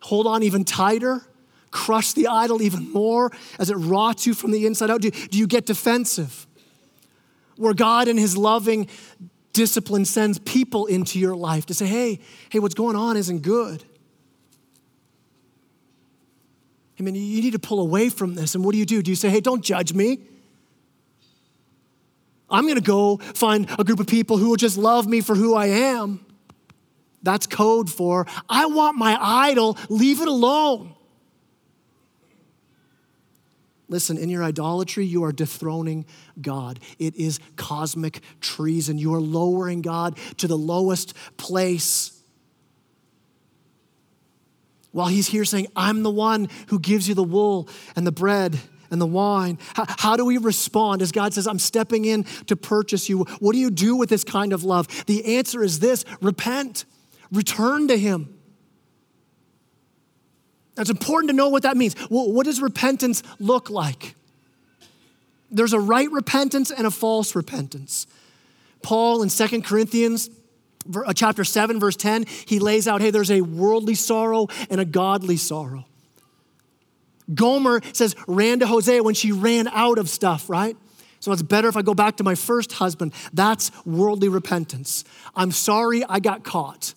Hold 0.03 0.27
on 0.27 0.43
even 0.43 0.65
tighter? 0.65 1.23
Crush 1.71 2.13
the 2.13 2.27
idol 2.27 2.63
even 2.63 2.91
more 2.93 3.33
as 3.59 3.71
it 3.71 3.75
rots 3.75 4.27
you 4.27 4.35
from 4.35 4.51
the 4.51 4.67
inside 4.67 4.91
out? 4.91 5.01
Do, 5.01 5.11
do 5.11 5.39
you 5.39 5.47
get 5.47 5.67
defensive? 5.67 6.47
Where 7.57 7.75
God, 7.75 8.07
in 8.07 8.19
his 8.19 8.37
loving 8.37 8.89
discipline, 9.53 10.05
sends 10.05 10.39
people 10.39 10.87
into 10.87 11.19
your 11.19 11.37
life 11.37 11.67
to 11.67 11.75
say, 11.75 11.87
hey, 11.87 12.21
hey, 12.51 12.59
what's 12.59 12.75
going 12.75 12.97
on 12.97 13.17
isn't 13.17 13.43
good. 13.43 13.85
I 17.01 17.03
mean, 17.03 17.15
you 17.15 17.41
need 17.41 17.53
to 17.53 17.59
pull 17.59 17.81
away 17.81 18.11
from 18.11 18.35
this. 18.35 18.55
And 18.55 18.63
what 18.63 18.73
do 18.73 18.79
you 18.79 18.85
do? 18.85 19.03
Do 19.03 19.11
you 19.11 19.17
say, 19.17 19.31
hey, 19.31 19.41
don't 19.41 19.65
judge 19.65 19.95
me? 19.95 20.19
I'm 22.51 22.65
going 22.65 22.77
to 22.77 22.83
go 22.83 23.17
find 23.17 23.67
a 23.79 23.85
group 23.85 24.01
of 24.01 24.07
people 24.07 24.37
who 24.37 24.51
will 24.51 24.57
just 24.57 24.77
love 24.77 25.07
me 25.07 25.21
for 25.21 25.35
who 25.35 25.55
I 25.55 25.67
am. 25.67 26.27
That's 27.23 27.47
code 27.47 27.91
for, 27.91 28.27
I 28.49 28.67
want 28.67 28.97
my 28.97 29.17
idol, 29.21 29.79
leave 29.89 30.21
it 30.21 30.29
alone. 30.29 30.95
Listen, 33.89 34.17
in 34.19 34.29
your 34.29 34.45
idolatry, 34.45 35.05
you 35.05 35.25
are 35.25 35.33
dethroning 35.33 36.07
God. 36.41 36.81
It 36.99 37.17
is 37.17 37.41
cosmic 37.57 38.21
treason. 38.41 38.99
You 38.99 39.15
are 39.15 39.21
lowering 39.21 39.83
God 39.83 40.17
to 40.39 40.47
the 40.47 40.57
lowest 40.57 41.15
place. 41.37 42.20
While 44.93 45.09
he's 45.09 45.29
here 45.29 45.45
saying, 45.45 45.69
I'm 45.77 46.03
the 46.03 46.11
one 46.11 46.49
who 46.69 46.79
gives 46.79 47.09
you 47.09 47.15
the 47.15 47.23
wool 47.23 47.69
and 47.95 48.07
the 48.07 48.13
bread 48.13 48.59
and 48.91 49.01
the 49.01 49.07
wine. 49.07 49.59
How, 49.75 49.85
how, 49.89 50.17
do 50.17 50.25
we 50.25 50.37
respond 50.37 51.01
as 51.01 51.13
God 51.13 51.33
says, 51.33 51.47
I'm 51.47 51.59
stepping 51.61 52.05
in 52.05 52.25
to 52.47 52.57
purchase 52.57 53.09
you? 53.09 53.25
What 53.39 53.53
do 53.53 53.59
you 53.59 53.71
do 53.71 53.97
with 53.97 54.09
this 54.09 54.25
kind 54.25 54.53
of 54.53 54.65
love? 54.65 54.89
The 55.07 55.37
answer 55.37 55.63
is 55.63 55.79
this 55.79 56.05
repent, 56.21 56.85
return 57.31 57.89
to 57.89 57.97
Him. 57.97 58.37
It's 60.77 60.91
important 60.91 61.31
to 61.31 61.37
know 61.37 61.49
what 61.49 61.63
that 61.63 61.77
means. 61.77 61.95
Well, 62.11 62.33
what 62.33 62.47
does 62.47 62.61
repentance 62.61 63.23
look 63.39 63.71
like? 63.71 64.15
There's 65.51 65.73
a 65.73 65.81
right 65.81 66.11
repentance 66.11 66.71
and 66.71 66.87
a 66.87 66.91
false 66.91 67.35
repentance. 67.35 68.07
Paul 68.83 69.23
in 69.23 69.29
Second 69.29 69.65
Corinthians 69.65 70.31
Uh, 70.95 71.13
chapter 71.13 71.45
7 71.45 71.79
verse 71.79 71.97
10, 71.97 72.25
he 72.47 72.59
lays 72.59 72.89
out, 72.89 73.01
hey, 73.01 73.11
there's 73.11 73.31
a 73.31 73.41
worldly 73.43 73.95
sorrow 73.95 74.49
and 74.71 74.81
a 74.81 74.85
godly 74.85 75.37
sorrow. 75.37 75.85
Gomer 77.33 77.81
says 77.93 78.17
ran 78.27 78.61
to 78.61 78.67
Hosea 78.67 79.03
when 79.03 79.15
she 79.15 79.33
ran 79.33 79.69
out 79.69 79.99
of 79.99 80.09
stuff, 80.09 80.51
right? 80.51 80.77
So 81.21 81.33
it's 81.33 81.43
better 81.43 81.69
if 81.69 81.77
I 81.77 81.83
go 81.83 81.95
back 81.95 82.17
to 82.17 82.25
my 82.25 82.35
first 82.35 82.73
husband. 82.73 83.13
That's 83.33 83.71
worldly 83.85 84.29
repentance. 84.29 85.05
I'm 85.37 85.53
sorry 85.53 86.03
I 86.05 86.19
got 86.19 86.45
caught. 86.45 86.95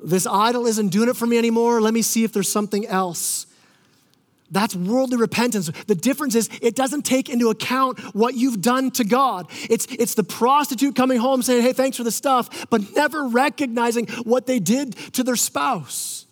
This 0.00 0.26
idol 0.26 0.66
isn't 0.66 0.88
doing 0.88 1.08
it 1.08 1.16
for 1.16 1.26
me 1.26 1.38
anymore. 1.38 1.80
Let 1.80 1.94
me 1.94 2.02
see 2.02 2.24
if 2.24 2.32
there's 2.32 2.50
something 2.50 2.86
else. 2.86 3.46
That's 4.50 4.74
worldly 4.74 5.18
repentance. 5.18 5.70
The 5.86 5.94
difference 5.94 6.34
is 6.34 6.48
it 6.62 6.74
doesn't 6.74 7.02
take 7.02 7.28
into 7.28 7.50
account 7.50 7.98
what 8.14 8.34
you've 8.34 8.62
done 8.62 8.90
to 8.92 9.04
God. 9.04 9.50
It's, 9.68 9.86
it's 9.90 10.14
the 10.14 10.24
prostitute 10.24 10.96
coming 10.96 11.18
home 11.18 11.42
saying, 11.42 11.62
hey, 11.62 11.72
thanks 11.72 11.96
for 11.96 12.04
the 12.04 12.10
stuff, 12.10 12.66
but 12.70 12.94
never 12.94 13.28
recognizing 13.28 14.06
what 14.24 14.46
they 14.46 14.58
did 14.58 14.96
to 15.12 15.22
their 15.22 15.36
spouse. 15.36 16.26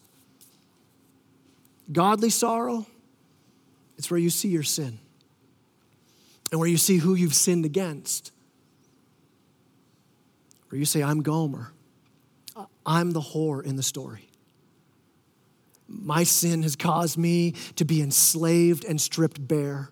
Godly 1.92 2.30
sorrow, 2.30 2.86
it's 3.98 4.10
where 4.10 4.18
you 4.18 4.30
see 4.30 4.48
your 4.48 4.62
sin 4.62 4.98
and 6.50 6.58
where 6.58 6.68
you 6.68 6.78
see 6.78 6.96
who 6.96 7.14
you've 7.14 7.34
sinned 7.34 7.64
against. 7.64 8.32
Where 10.68 10.78
you 10.78 10.84
say, 10.84 11.02
I'm 11.02 11.22
Gomer. 11.22 11.72
I'm 12.84 13.10
the 13.10 13.20
whore 13.20 13.62
in 13.64 13.76
the 13.76 13.82
story. 13.82 14.25
My 15.88 16.24
sin 16.24 16.62
has 16.62 16.76
caused 16.76 17.16
me 17.16 17.52
to 17.76 17.84
be 17.84 18.02
enslaved 18.02 18.84
and 18.84 19.00
stripped 19.00 19.46
bare. 19.46 19.90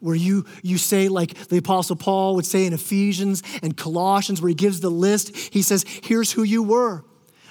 Where 0.00 0.14
you, 0.14 0.46
you 0.62 0.78
say, 0.78 1.08
like 1.08 1.34
the 1.48 1.58
Apostle 1.58 1.96
Paul 1.96 2.36
would 2.36 2.46
say 2.46 2.66
in 2.66 2.72
Ephesians 2.72 3.42
and 3.62 3.76
Colossians, 3.76 4.40
where 4.40 4.48
he 4.48 4.54
gives 4.54 4.80
the 4.80 4.90
list, 4.90 5.36
he 5.36 5.62
says, 5.62 5.84
Here's 6.02 6.32
who 6.32 6.42
you 6.42 6.62
were. 6.62 7.04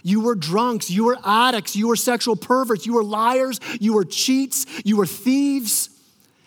You 0.03 0.22
were 0.22 0.36
drunks, 0.36 0.89
you 0.89 1.05
were 1.05 1.18
addicts, 1.26 1.76
you 1.76 1.89
were 1.89 1.97
sexual 1.97 2.38
perverts, 2.38 2.86
you 2.86 2.93
were 2.93 3.03
liars, 3.03 3.59
you 3.80 3.93
were 3.93 4.05
cheats, 4.05 4.65
you 4.86 4.95
were 4.95 5.05
thieves. 5.05 5.89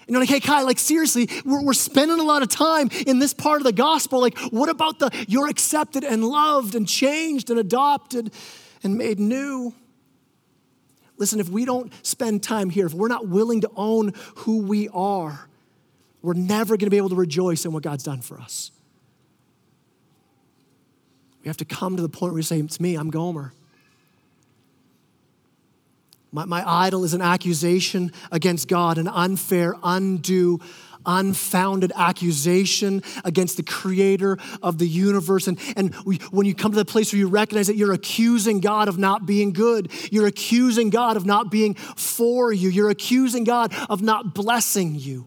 You 0.06 0.14
know, 0.14 0.20
like, 0.20 0.28
hey, 0.28 0.40
Kai, 0.40 0.62
like, 0.62 0.78
seriously, 0.78 1.28
we're, 1.44 1.62
we're 1.62 1.72
spending 1.74 2.18
a 2.18 2.24
lot 2.24 2.42
of 2.42 2.48
time 2.48 2.88
in 3.06 3.18
this 3.18 3.34
part 3.34 3.60
of 3.60 3.64
the 3.64 3.72
gospel. 3.72 4.20
Like, 4.20 4.38
what 4.50 4.68
about 4.68 4.98
the 4.98 5.10
you're 5.28 5.48
accepted 5.48 6.02
and 6.02 6.24
loved 6.24 6.74
and 6.74 6.88
changed 6.88 7.50
and 7.50 7.58
adopted 7.58 8.32
and 8.82 8.96
made 8.96 9.20
new? 9.20 9.74
Listen, 11.20 11.38
if 11.38 11.50
we 11.50 11.66
don't 11.66 11.92
spend 12.04 12.42
time 12.42 12.70
here, 12.70 12.86
if 12.86 12.94
we're 12.94 13.06
not 13.06 13.28
willing 13.28 13.60
to 13.60 13.70
own 13.76 14.14
who 14.36 14.62
we 14.62 14.88
are, 14.88 15.46
we're 16.22 16.32
never 16.32 16.78
going 16.78 16.86
to 16.86 16.90
be 16.90 16.96
able 16.96 17.10
to 17.10 17.14
rejoice 17.14 17.66
in 17.66 17.72
what 17.72 17.82
God's 17.82 18.02
done 18.02 18.22
for 18.22 18.40
us. 18.40 18.70
We 21.44 21.48
have 21.48 21.58
to 21.58 21.66
come 21.66 21.96
to 21.96 22.02
the 22.02 22.08
point 22.08 22.32
where 22.32 22.38
we 22.38 22.42
say, 22.42 22.58
It's 22.58 22.80
me, 22.80 22.94
I'm 22.96 23.10
Gomer. 23.10 23.52
My, 26.32 26.46
my 26.46 26.66
idol 26.66 27.04
is 27.04 27.12
an 27.12 27.20
accusation 27.20 28.12
against 28.32 28.66
God, 28.66 28.96
an 28.96 29.08
unfair, 29.08 29.74
undue, 29.82 30.58
unfounded 31.07 31.92
accusation 31.96 33.03
against 33.24 33.57
the 33.57 33.62
creator 33.62 34.38
of 34.62 34.78
the 34.78 34.86
universe. 34.86 35.46
And, 35.46 35.59
and 35.76 35.94
we, 36.05 36.16
when 36.30 36.46
you 36.46 36.55
come 36.55 36.72
to 36.72 36.78
the 36.78 36.84
place 36.84 37.12
where 37.12 37.18
you 37.18 37.28
recognize 37.28 37.66
that 37.66 37.76
you're 37.76 37.92
accusing 37.92 38.61
God 38.61 38.88
of 38.88 38.98
not 38.98 39.26
being 39.26 39.53
good, 39.53 39.90
you're 40.11 40.26
accusing 40.26 40.90
God 40.90 41.16
of 41.16 41.26
not 41.26 41.51
being 41.51 41.74
for 41.74 42.53
you, 42.53 42.68
you're 42.68 42.90
accusing 42.90 43.44
God 43.44 43.74
of 43.88 44.03
not 44.03 44.34
blessing 44.34 44.94
you. 44.94 45.26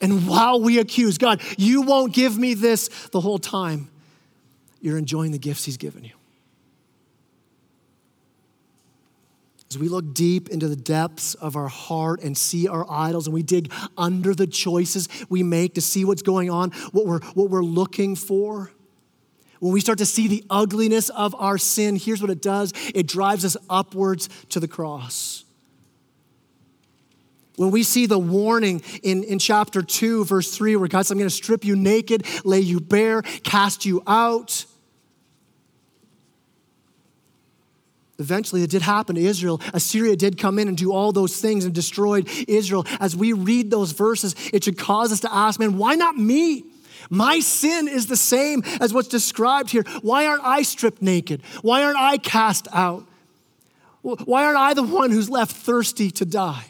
And 0.00 0.26
while 0.26 0.60
we 0.60 0.78
accuse 0.78 1.18
God, 1.18 1.42
you 1.58 1.82
won't 1.82 2.14
give 2.14 2.38
me 2.38 2.54
this 2.54 2.88
the 3.08 3.20
whole 3.20 3.38
time, 3.38 3.90
you're 4.80 4.96
enjoying 4.96 5.32
the 5.32 5.38
gifts 5.38 5.64
He's 5.66 5.76
given 5.76 6.04
you. 6.04 6.12
As 9.70 9.78
we 9.78 9.88
look 9.88 10.14
deep 10.14 10.48
into 10.48 10.66
the 10.66 10.74
depths 10.74 11.34
of 11.34 11.54
our 11.54 11.68
heart 11.68 12.22
and 12.24 12.36
see 12.36 12.66
our 12.66 12.84
idols, 12.90 13.28
and 13.28 13.34
we 13.34 13.44
dig 13.44 13.72
under 13.96 14.34
the 14.34 14.48
choices 14.48 15.08
we 15.28 15.44
make 15.44 15.74
to 15.74 15.80
see 15.80 16.04
what's 16.04 16.22
going 16.22 16.50
on, 16.50 16.72
what 16.90 17.06
we're, 17.06 17.20
what 17.34 17.50
we're 17.50 17.62
looking 17.62 18.16
for, 18.16 18.72
when 19.60 19.72
we 19.72 19.80
start 19.80 19.98
to 19.98 20.06
see 20.06 20.26
the 20.26 20.42
ugliness 20.50 21.08
of 21.10 21.36
our 21.36 21.56
sin, 21.56 21.94
here's 21.94 22.20
what 22.20 22.30
it 22.30 22.42
does 22.42 22.72
it 22.94 23.06
drives 23.06 23.44
us 23.44 23.56
upwards 23.68 24.28
to 24.48 24.58
the 24.58 24.66
cross. 24.66 25.44
When 27.54 27.70
we 27.70 27.84
see 27.84 28.06
the 28.06 28.18
warning 28.18 28.82
in, 29.04 29.22
in 29.22 29.38
chapter 29.38 29.82
2, 29.82 30.24
verse 30.24 30.56
3, 30.56 30.76
where 30.76 30.88
God 30.88 31.02
says, 31.02 31.12
I'm 31.12 31.18
going 31.18 31.28
to 31.28 31.34
strip 31.34 31.64
you 31.64 31.76
naked, 31.76 32.26
lay 32.44 32.60
you 32.60 32.80
bare, 32.80 33.22
cast 33.22 33.84
you 33.84 34.02
out. 34.06 34.64
Eventually, 38.20 38.62
it 38.62 38.70
did 38.70 38.82
happen 38.82 39.16
to 39.16 39.22
Israel. 39.22 39.60
Assyria 39.72 40.14
did 40.16 40.38
come 40.38 40.58
in 40.58 40.68
and 40.68 40.76
do 40.76 40.92
all 40.92 41.12
those 41.12 41.40
things 41.40 41.64
and 41.64 41.74
destroyed 41.74 42.28
Israel. 42.46 42.86
As 43.00 43.16
we 43.16 43.32
read 43.32 43.70
those 43.70 43.92
verses, 43.92 44.34
it 44.52 44.64
should 44.64 44.78
cause 44.78 45.12
us 45.12 45.20
to 45.20 45.34
ask, 45.34 45.58
man, 45.58 45.78
why 45.78 45.94
not 45.94 46.16
me? 46.16 46.64
My 47.08 47.40
sin 47.40 47.88
is 47.88 48.06
the 48.06 48.16
same 48.16 48.62
as 48.80 48.92
what's 48.92 49.08
described 49.08 49.70
here. 49.70 49.84
Why 50.02 50.26
aren't 50.26 50.44
I 50.44 50.62
stripped 50.62 51.00
naked? 51.02 51.42
Why 51.62 51.82
aren't 51.82 51.98
I 51.98 52.18
cast 52.18 52.68
out? 52.72 53.06
Why 54.02 54.44
aren't 54.44 54.58
I 54.58 54.74
the 54.74 54.82
one 54.82 55.10
who's 55.10 55.28
left 55.28 55.56
thirsty 55.56 56.10
to 56.12 56.24
die? 56.24 56.66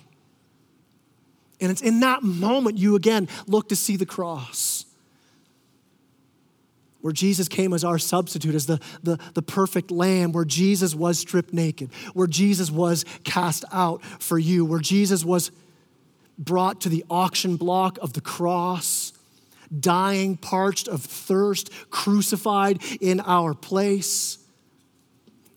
And 1.61 1.71
it's 1.71 1.83
in 1.83 2.01
that 2.01 2.23
moment 2.23 2.79
you 2.79 2.97
again 2.97 3.29
look 3.47 3.69
to 3.69 3.77
see 3.77 3.97
the 3.97 4.07
cross 4.07 4.80
where 7.01 7.13
Jesus 7.13 7.49
came 7.49 7.73
as 7.73 7.85
our 7.85 7.99
substitute, 7.99 8.55
as 8.55 8.67
the, 8.67 8.81
the, 9.03 9.19
the 9.35 9.43
perfect 9.43 9.91
lamb, 9.91 10.33
where 10.33 10.45
Jesus 10.45 10.95
was 10.95 11.19
stripped 11.19 11.53
naked, 11.53 11.91
where 12.15 12.27
Jesus 12.27 12.71
was 12.71 13.05
cast 13.25 13.65
out 13.73 14.03
for 14.05 14.39
you, 14.39 14.65
where 14.65 14.81
Jesus 14.81 15.25
was 15.25 15.51
brought 16.39 16.81
to 16.83 16.89
the 16.89 17.05
auction 17.11 17.57
block 17.57 17.99
of 18.01 18.13
the 18.13 18.21
cross, 18.21 19.13
dying, 19.79 20.37
parched 20.37 20.89
of 20.89 21.03
thirst, 21.03 21.71
crucified 21.91 22.83
in 23.01 23.21
our 23.21 23.55
place, 23.55 24.39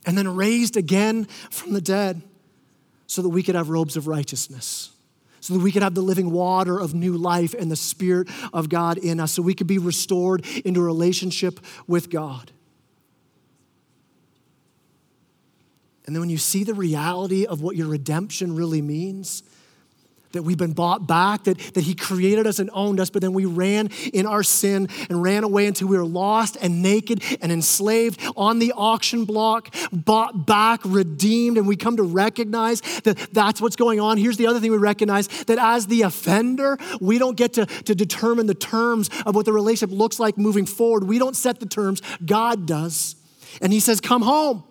and 0.06 0.18
then 0.18 0.36
raised 0.36 0.78
again 0.78 1.26
from 1.50 1.74
the 1.74 1.82
dead 1.82 2.22
so 3.08 3.22
that 3.22 3.30
we 3.30 3.44
could 3.44 3.56
have 3.56 3.70
robes 3.70 3.96
of 3.96 4.08
righteousness 4.08 4.94
so 5.44 5.54
that 5.54 5.60
we 5.60 5.74
could 5.74 5.84
have 5.84 5.94
the 5.94 6.02
living 6.02 6.32
water 6.32 6.80
of 6.80 6.94
new 6.94 7.18
life 7.18 7.54
and 7.54 7.70
the 7.70 7.76
Spirit 7.76 8.30
of 8.54 8.70
God 8.70 8.98
in 8.98 9.20
us, 9.20 9.34
so 9.34 9.42
we 9.42 9.54
could 9.54 9.68
be 9.68 9.78
restored 9.78 10.46
into 10.64 10.80
a 10.80 10.84
relationship 10.84 11.60
with 11.86 12.10
God. 12.10 12.54
And 16.06 16.16
then 16.16 16.22
when 16.22 16.30
you 16.30 16.38
see 16.38 16.64
the 16.64 16.74
reality 16.74 17.46
of 17.46 17.62
what 17.62 17.76
your 17.76 17.90
redemption 17.90 18.56
really 18.56 18.82
means, 18.82 19.44
that 20.34 20.44
we've 20.44 20.58
been 20.58 20.74
bought 20.74 21.08
back, 21.08 21.46
that, 21.46 21.58
that 21.74 21.82
He 21.82 21.96
created 21.96 22.46
us 22.46 22.60
and 22.60 22.70
owned 22.74 23.00
us, 23.00 23.10
but 23.10 23.22
then 23.22 23.34
we 23.34 23.46
ran 23.46 23.90
in 24.14 24.26
our 24.26 24.44
sin 24.44 24.90
and 25.10 25.24
ran 25.24 25.44
away 25.44 25.66
until 25.66 25.88
we 25.88 25.98
were 25.98 26.06
lost 26.06 26.58
and 26.62 26.82
naked 26.82 27.24
and 27.42 27.52
enslaved 27.52 28.20
on 28.36 28.60
the 28.60 28.74
auction 28.76 29.26
block, 29.26 29.74
bought 29.92 30.46
back, 30.46 30.82
redeemed, 30.84 31.58
and 31.58 31.68
we 31.68 31.76
come 31.76 31.98
to 31.98 32.04
recognize 32.04 32.82
that 33.04 33.18
that's 33.32 33.62
what's 33.62 33.76
going 33.76 34.00
on. 34.00 34.18
Here's 34.18 34.38
the 34.38 34.48
other 34.48 34.60
thing 34.60 34.72
we 34.72 34.78
recognize 34.78 35.28
that 35.46 35.58
as 35.60 35.88
the 35.88 36.02
offender, 36.02 36.78
we 37.00 37.18
don't 37.18 37.38
get 37.38 37.54
to, 37.54 37.66
to 37.66 37.96
determine 37.96 38.48
the 38.48 38.56
terms 38.56 39.10
of 39.26 39.36
what 39.36 39.46
the 39.46 39.54
relationship 39.54 39.96
looks 39.96 40.20
like 40.20 40.38
moving 40.38 40.66
forward. 40.66 41.04
We 41.04 41.20
don't 41.20 41.36
set 41.36 41.60
the 41.60 41.66
terms, 41.66 42.02
God 42.26 42.66
does. 42.66 43.16
And 43.62 43.72
He 43.72 43.80
says, 43.80 44.02
Come 44.02 44.24
home. 44.24 44.64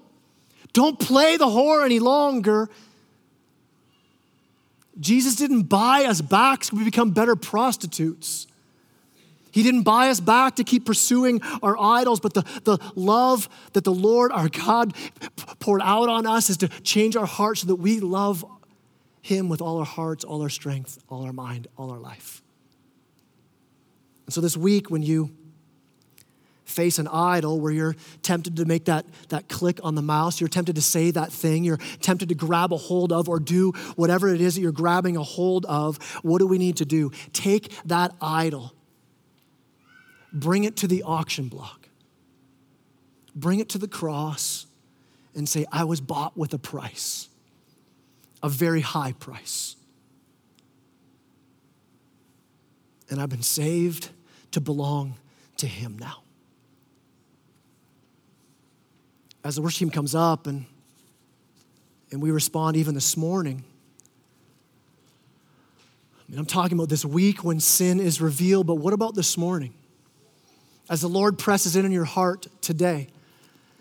Don't 0.73 0.99
play 0.99 1.37
the 1.37 1.47
whore 1.47 1.85
any 1.85 1.99
longer. 1.99 2.69
Jesus 5.01 5.37
didn't 5.37 5.65
buy 5.65 6.05
us 6.05 6.21
back 6.21 6.65
so 6.65 6.77
we 6.77 6.85
become 6.85 7.11
better 7.11 7.37
prostitutes. 7.37 8.47
He 9.51 9.63
didn't 9.63 9.83
buy 9.83 10.09
us 10.09 10.19
back 10.19 10.57
to 10.57 10.65
keep 10.65 10.87
pursuing 10.87 11.43
our 11.63 11.79
idols, 11.79 12.21
but 12.21 12.33
the, 12.35 12.43
the 12.65 12.79
love 12.95 13.49
that 13.75 13.85
the 13.85 13.93
Lord 13.93 14.33
our 14.33 14.49
God 14.49 14.95
poured 15.61 15.83
out 15.83 16.09
on 16.09 16.27
us 16.27 16.49
is 16.49 16.57
to 16.59 16.69
change 16.69 17.17
our 17.17 17.27
hearts 17.27 17.61
so 17.61 17.67
that 17.67 17.77
we 17.77 18.01
love 18.01 18.45
Him 19.21 19.51
with 19.51 19.61
all 19.61 19.79
our 19.79 19.85
hearts, 19.85 20.25
all 20.25 20.41
our 20.41 20.49
strength, 20.49 20.99
all 21.09 21.25
our 21.25 21.35
mind, 21.35 21.69
all 21.77 21.91
our 21.91 21.99
life. 21.99 22.43
And 24.27 24.33
so 24.33 24.41
this 24.41 24.57
week, 24.57 24.91
when 24.91 25.03
you 25.03 25.31
face 26.73 26.99
an 26.99 27.07
idol 27.09 27.61
where 27.61 27.73
you're 27.73 27.97
tempted 28.23 28.57
to 28.57 28.65
make 28.65 28.87
that, 28.87 29.07
that 29.29 29.49
click 29.49 29.79
on 29.83 29.95
the 29.95 30.03
mouse, 30.03 30.41
you're 30.41 30.49
tempted 30.49 30.75
to 30.75 30.83
say 30.83 31.11
that 31.11 31.33
thing, 31.33 31.65
you're 31.65 31.81
tempted 32.01 32.29
to 32.31 32.35
grab 32.35 32.73
a 32.73 32.77
hold 32.77 33.13
of 33.13 33.29
or 33.29 33.39
do 33.39 33.73
whatever 33.95 34.29
it 34.29 34.41
is 34.41 34.55
that 34.55 34.61
you're 34.61 34.73
grabbing 34.73 35.17
a 35.17 35.23
hold 35.23 35.67
of, 35.67 36.03
what 36.23 36.39
do 36.39 36.47
we 36.47 36.59
need 36.59 36.77
to 36.79 36.85
do? 36.85 37.11
Take 37.33 37.73
that 37.85 38.13
idol, 38.21 38.73
bring 40.33 40.65
it 40.65 40.77
to 40.77 40.87
the 40.87 41.03
auction 41.03 41.49
block, 41.49 41.89
bring 43.35 43.61
it 43.61 43.69
to 43.71 43.79
the 43.79 43.89
cross, 43.89 44.67
and 45.35 45.49
say, 45.49 45.65
I 45.73 45.85
was 45.85 46.01
bought 46.01 46.37
with 46.37 46.53
a 46.53 46.59
price, 46.59 47.29
a 48.43 48.49
very 48.49 48.81
high 48.81 49.13
price. 49.13 49.77
And 53.09 53.21
I've 53.21 53.29
been 53.29 53.43
saved 53.43 54.09
to 54.53 54.61
belong 54.61 55.15
to 55.59 55.67
Him 55.67 55.99
now. 55.99 56.22
As 59.45 59.57
the 59.57 59.63
worship 59.63 59.81
team 59.81 59.91
comes 59.91 60.15
up 60.15 60.47
and, 60.47 60.67
and 62.11 62.23
we 62.23 62.31
respond 62.31 62.77
even 62.77 62.95
this 62.95 63.17
morning, 63.17 63.65
I 66.17 66.31
mean, 66.31 66.39
I'm 66.39 66.47
talking 66.47 66.79
about 66.79 66.89
this 66.89 67.05
week 67.05 67.45
when 67.45 67.61
sin 67.61 68.01
is 68.01 68.21
revealed, 68.21 68.67
but 68.67 68.77
what 68.77 68.93
about 68.93 69.15
this 69.15 69.37
morning? 69.37 69.75
As 70.89 71.01
the 71.01 71.09
Lord 71.09 71.39
presses 71.39 71.77
in 71.77 71.85
on 71.85 71.93
your 71.93 72.05
heart 72.05 72.47
today. 72.61 73.09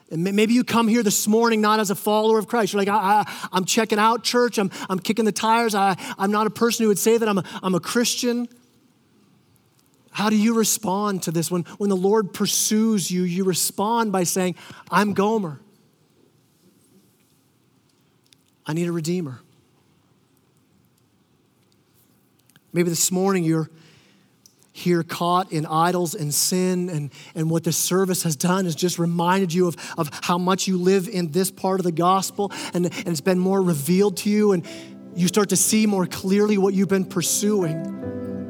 And 0.09 0.23
maybe 0.23 0.53
you 0.53 0.65
come 0.65 0.89
here 0.89 1.03
this 1.03 1.27
morning 1.27 1.61
not 1.61 1.79
as 1.79 1.89
a 1.89 1.95
follower 1.95 2.37
of 2.37 2.47
Christ. 2.47 2.73
You're 2.73 2.81
like, 2.81 2.89
I, 2.89 3.25
am 3.53 3.63
checking 3.63 3.97
out 3.97 4.23
church, 4.23 4.57
I'm, 4.57 4.69
I'm 4.89 4.99
kicking 4.99 5.23
the 5.23 5.31
tires. 5.31 5.73
I, 5.73 5.95
I'm 6.17 6.31
not 6.31 6.47
a 6.47 6.49
person 6.49 6.83
who 6.83 6.89
would 6.89 6.99
say 6.99 7.17
that 7.17 7.29
I'm 7.29 7.37
a, 7.37 7.43
I'm 7.63 7.75
a 7.75 7.79
Christian. 7.79 8.49
How 10.11 10.29
do 10.29 10.35
you 10.35 10.55
respond 10.55 11.23
to 11.23 11.31
this? 11.31 11.49
When, 11.49 11.63
when 11.77 11.89
the 11.89 11.95
Lord 11.95 12.33
pursues 12.33 13.09
you, 13.09 13.23
you 13.23 13.43
respond 13.43 14.11
by 14.11 14.23
saying, 14.23 14.55
I'm 14.91 15.13
Gomer. 15.13 15.59
I 18.65 18.73
need 18.73 18.87
a 18.87 18.91
redeemer. 18.91 19.39
Maybe 22.73 22.89
this 22.89 23.11
morning 23.11 23.43
you're 23.43 23.69
here 24.73 25.03
caught 25.03 25.51
in 25.51 25.65
idols 25.65 26.15
and 26.15 26.33
sin, 26.33 26.89
and, 26.89 27.11
and 27.35 27.49
what 27.49 27.63
this 27.63 27.75
service 27.75 28.23
has 28.23 28.35
done 28.35 28.65
is 28.65 28.75
just 28.75 28.97
reminded 28.97 29.53
you 29.53 29.67
of, 29.67 29.75
of 29.97 30.09
how 30.23 30.37
much 30.37 30.67
you 30.67 30.77
live 30.77 31.09
in 31.09 31.31
this 31.31 31.51
part 31.51 31.79
of 31.79 31.83
the 31.83 31.91
gospel, 31.91 32.51
and, 32.73 32.85
and 32.85 33.07
it's 33.07 33.21
been 33.21 33.39
more 33.39 33.61
revealed 33.61 34.17
to 34.17 34.29
you, 34.29 34.53
and 34.53 34.65
you 35.13 35.27
start 35.27 35.49
to 35.49 35.57
see 35.57 35.85
more 35.85 36.05
clearly 36.05 36.57
what 36.57 36.73
you've 36.73 36.87
been 36.87 37.05
pursuing. 37.05 38.40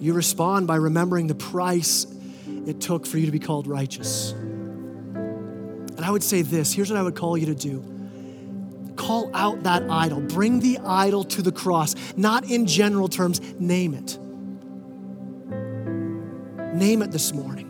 You 0.00 0.14
respond 0.14 0.66
by 0.66 0.76
remembering 0.76 1.26
the 1.26 1.34
price 1.34 2.06
it 2.66 2.80
took 2.80 3.06
for 3.06 3.18
you 3.18 3.26
to 3.26 3.32
be 3.32 3.38
called 3.38 3.66
righteous. 3.66 4.32
And 4.32 6.04
I 6.04 6.10
would 6.10 6.22
say 6.22 6.42
this 6.42 6.72
here's 6.72 6.90
what 6.90 6.98
I 6.98 7.02
would 7.02 7.16
call 7.16 7.36
you 7.36 7.46
to 7.46 7.54
do 7.54 7.84
call 8.98 9.30
out 9.32 9.62
that 9.62 9.88
idol, 9.88 10.20
bring 10.20 10.60
the 10.60 10.78
idol 10.84 11.24
to 11.24 11.40
the 11.40 11.52
cross, 11.52 11.94
not 12.16 12.44
in 12.50 12.66
general 12.66 13.08
terms, 13.08 13.40
name 13.58 13.94
it. 13.94 14.18
Name 16.74 17.02
it 17.02 17.10
this 17.10 17.32
morning, 17.32 17.66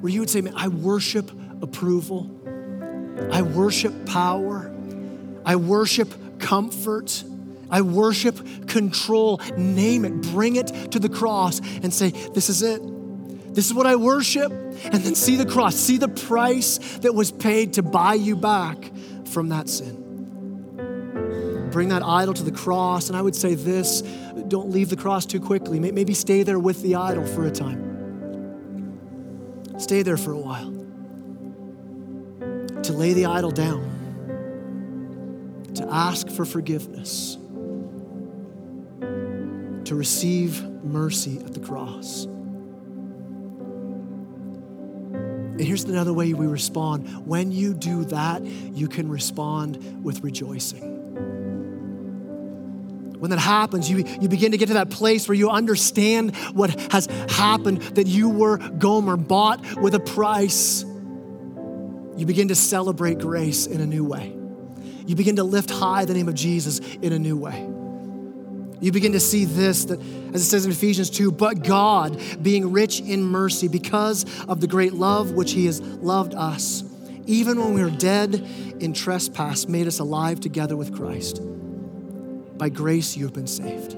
where 0.00 0.12
you 0.12 0.20
would 0.20 0.28
say, 0.28 0.42
I 0.54 0.68
worship 0.68 1.30
approval, 1.62 2.30
I 3.30 3.42
worship 3.42 4.06
power, 4.06 4.74
I 5.46 5.56
worship 5.56 6.12
comfort. 6.38 7.24
I 7.72 7.80
worship 7.80 8.68
control. 8.68 9.40
Name 9.56 10.04
it, 10.04 10.12
bring 10.30 10.56
it 10.56 10.92
to 10.92 11.00
the 11.00 11.08
cross 11.08 11.60
and 11.82 11.92
say, 11.92 12.10
This 12.10 12.50
is 12.50 12.62
it. 12.62 12.82
This 13.54 13.66
is 13.66 13.74
what 13.74 13.86
I 13.86 13.96
worship. 13.96 14.52
And 14.52 15.02
then 15.02 15.14
see 15.14 15.36
the 15.36 15.46
cross, 15.46 15.74
see 15.74 15.96
the 15.96 16.08
price 16.08 16.78
that 16.98 17.14
was 17.14 17.32
paid 17.32 17.72
to 17.74 17.82
buy 17.82 18.14
you 18.14 18.36
back 18.36 18.90
from 19.26 19.48
that 19.48 19.68
sin. 19.68 19.98
Bring 21.70 21.88
that 21.88 22.02
idol 22.02 22.34
to 22.34 22.42
the 22.42 22.52
cross. 22.52 23.08
And 23.08 23.16
I 23.16 23.22
would 23.22 23.34
say 23.34 23.54
this 23.54 24.02
don't 24.48 24.70
leave 24.70 24.90
the 24.90 24.96
cross 24.96 25.24
too 25.24 25.40
quickly. 25.40 25.80
Maybe 25.80 26.12
stay 26.14 26.42
there 26.42 26.58
with 26.58 26.82
the 26.82 26.96
idol 26.96 27.24
for 27.26 27.46
a 27.46 27.50
time. 27.50 27.88
Stay 29.78 30.02
there 30.02 30.18
for 30.18 30.32
a 30.32 30.38
while. 30.38 30.70
To 32.82 32.92
lay 32.92 33.14
the 33.14 33.26
idol 33.26 33.50
down, 33.50 33.88
to 35.74 35.86
ask 35.90 36.28
for 36.28 36.44
forgiveness 36.44 37.38
to 39.92 39.96
receive 39.96 40.64
mercy 40.82 41.36
at 41.44 41.52
the 41.52 41.60
cross. 41.60 42.24
And 45.54 45.60
here's 45.60 45.84
another 45.84 46.14
way 46.14 46.32
we 46.32 46.46
respond. 46.46 47.26
When 47.26 47.52
you 47.52 47.74
do 47.74 48.06
that, 48.06 48.42
you 48.42 48.88
can 48.88 49.10
respond 49.10 50.02
with 50.02 50.24
rejoicing. 50.24 50.80
When 53.20 53.30
that 53.32 53.38
happens, 53.38 53.90
you, 53.90 53.98
you 54.18 54.30
begin 54.30 54.52
to 54.52 54.56
get 54.56 54.68
to 54.68 54.74
that 54.74 54.88
place 54.88 55.28
where 55.28 55.36
you 55.36 55.50
understand 55.50 56.34
what 56.54 56.70
has 56.90 57.04
happened, 57.28 57.82
that 57.96 58.06
you 58.06 58.30
were 58.30 58.56
Gomer, 58.56 59.18
bought 59.18 59.76
with 59.76 59.94
a 59.94 60.00
price. 60.00 60.84
You 62.16 62.24
begin 62.24 62.48
to 62.48 62.54
celebrate 62.54 63.18
grace 63.18 63.66
in 63.66 63.82
a 63.82 63.86
new 63.86 64.04
way. 64.06 64.34
You 65.06 65.16
begin 65.16 65.36
to 65.36 65.44
lift 65.44 65.70
high 65.70 66.06
the 66.06 66.14
name 66.14 66.28
of 66.28 66.34
Jesus 66.34 66.78
in 66.78 67.12
a 67.12 67.18
new 67.18 67.36
way 67.36 67.71
you 68.82 68.90
begin 68.92 69.12
to 69.12 69.20
see 69.20 69.44
this 69.44 69.84
that 69.86 70.00
as 70.34 70.42
it 70.42 70.44
says 70.44 70.64
in 70.64 70.72
Ephesians 70.72 71.08
2, 71.10 71.30
but 71.30 71.62
God, 71.62 72.20
being 72.42 72.72
rich 72.72 73.00
in 73.00 73.22
mercy 73.22 73.68
because 73.68 74.24
of 74.48 74.60
the 74.60 74.66
great 74.66 74.92
love 74.92 75.32
which 75.32 75.52
he 75.52 75.66
has 75.66 75.80
loved 75.80 76.34
us, 76.34 76.82
even 77.26 77.60
when 77.60 77.74
we 77.74 77.82
were 77.82 77.90
dead 77.90 78.34
in 78.80 78.92
trespass, 78.92 79.68
made 79.68 79.86
us 79.86 80.00
alive 80.00 80.40
together 80.40 80.76
with 80.76 80.94
Christ. 80.94 81.40
By 82.58 82.70
grace 82.70 83.16
you 83.16 83.24
have 83.24 83.34
been 83.34 83.46
saved. 83.46 83.96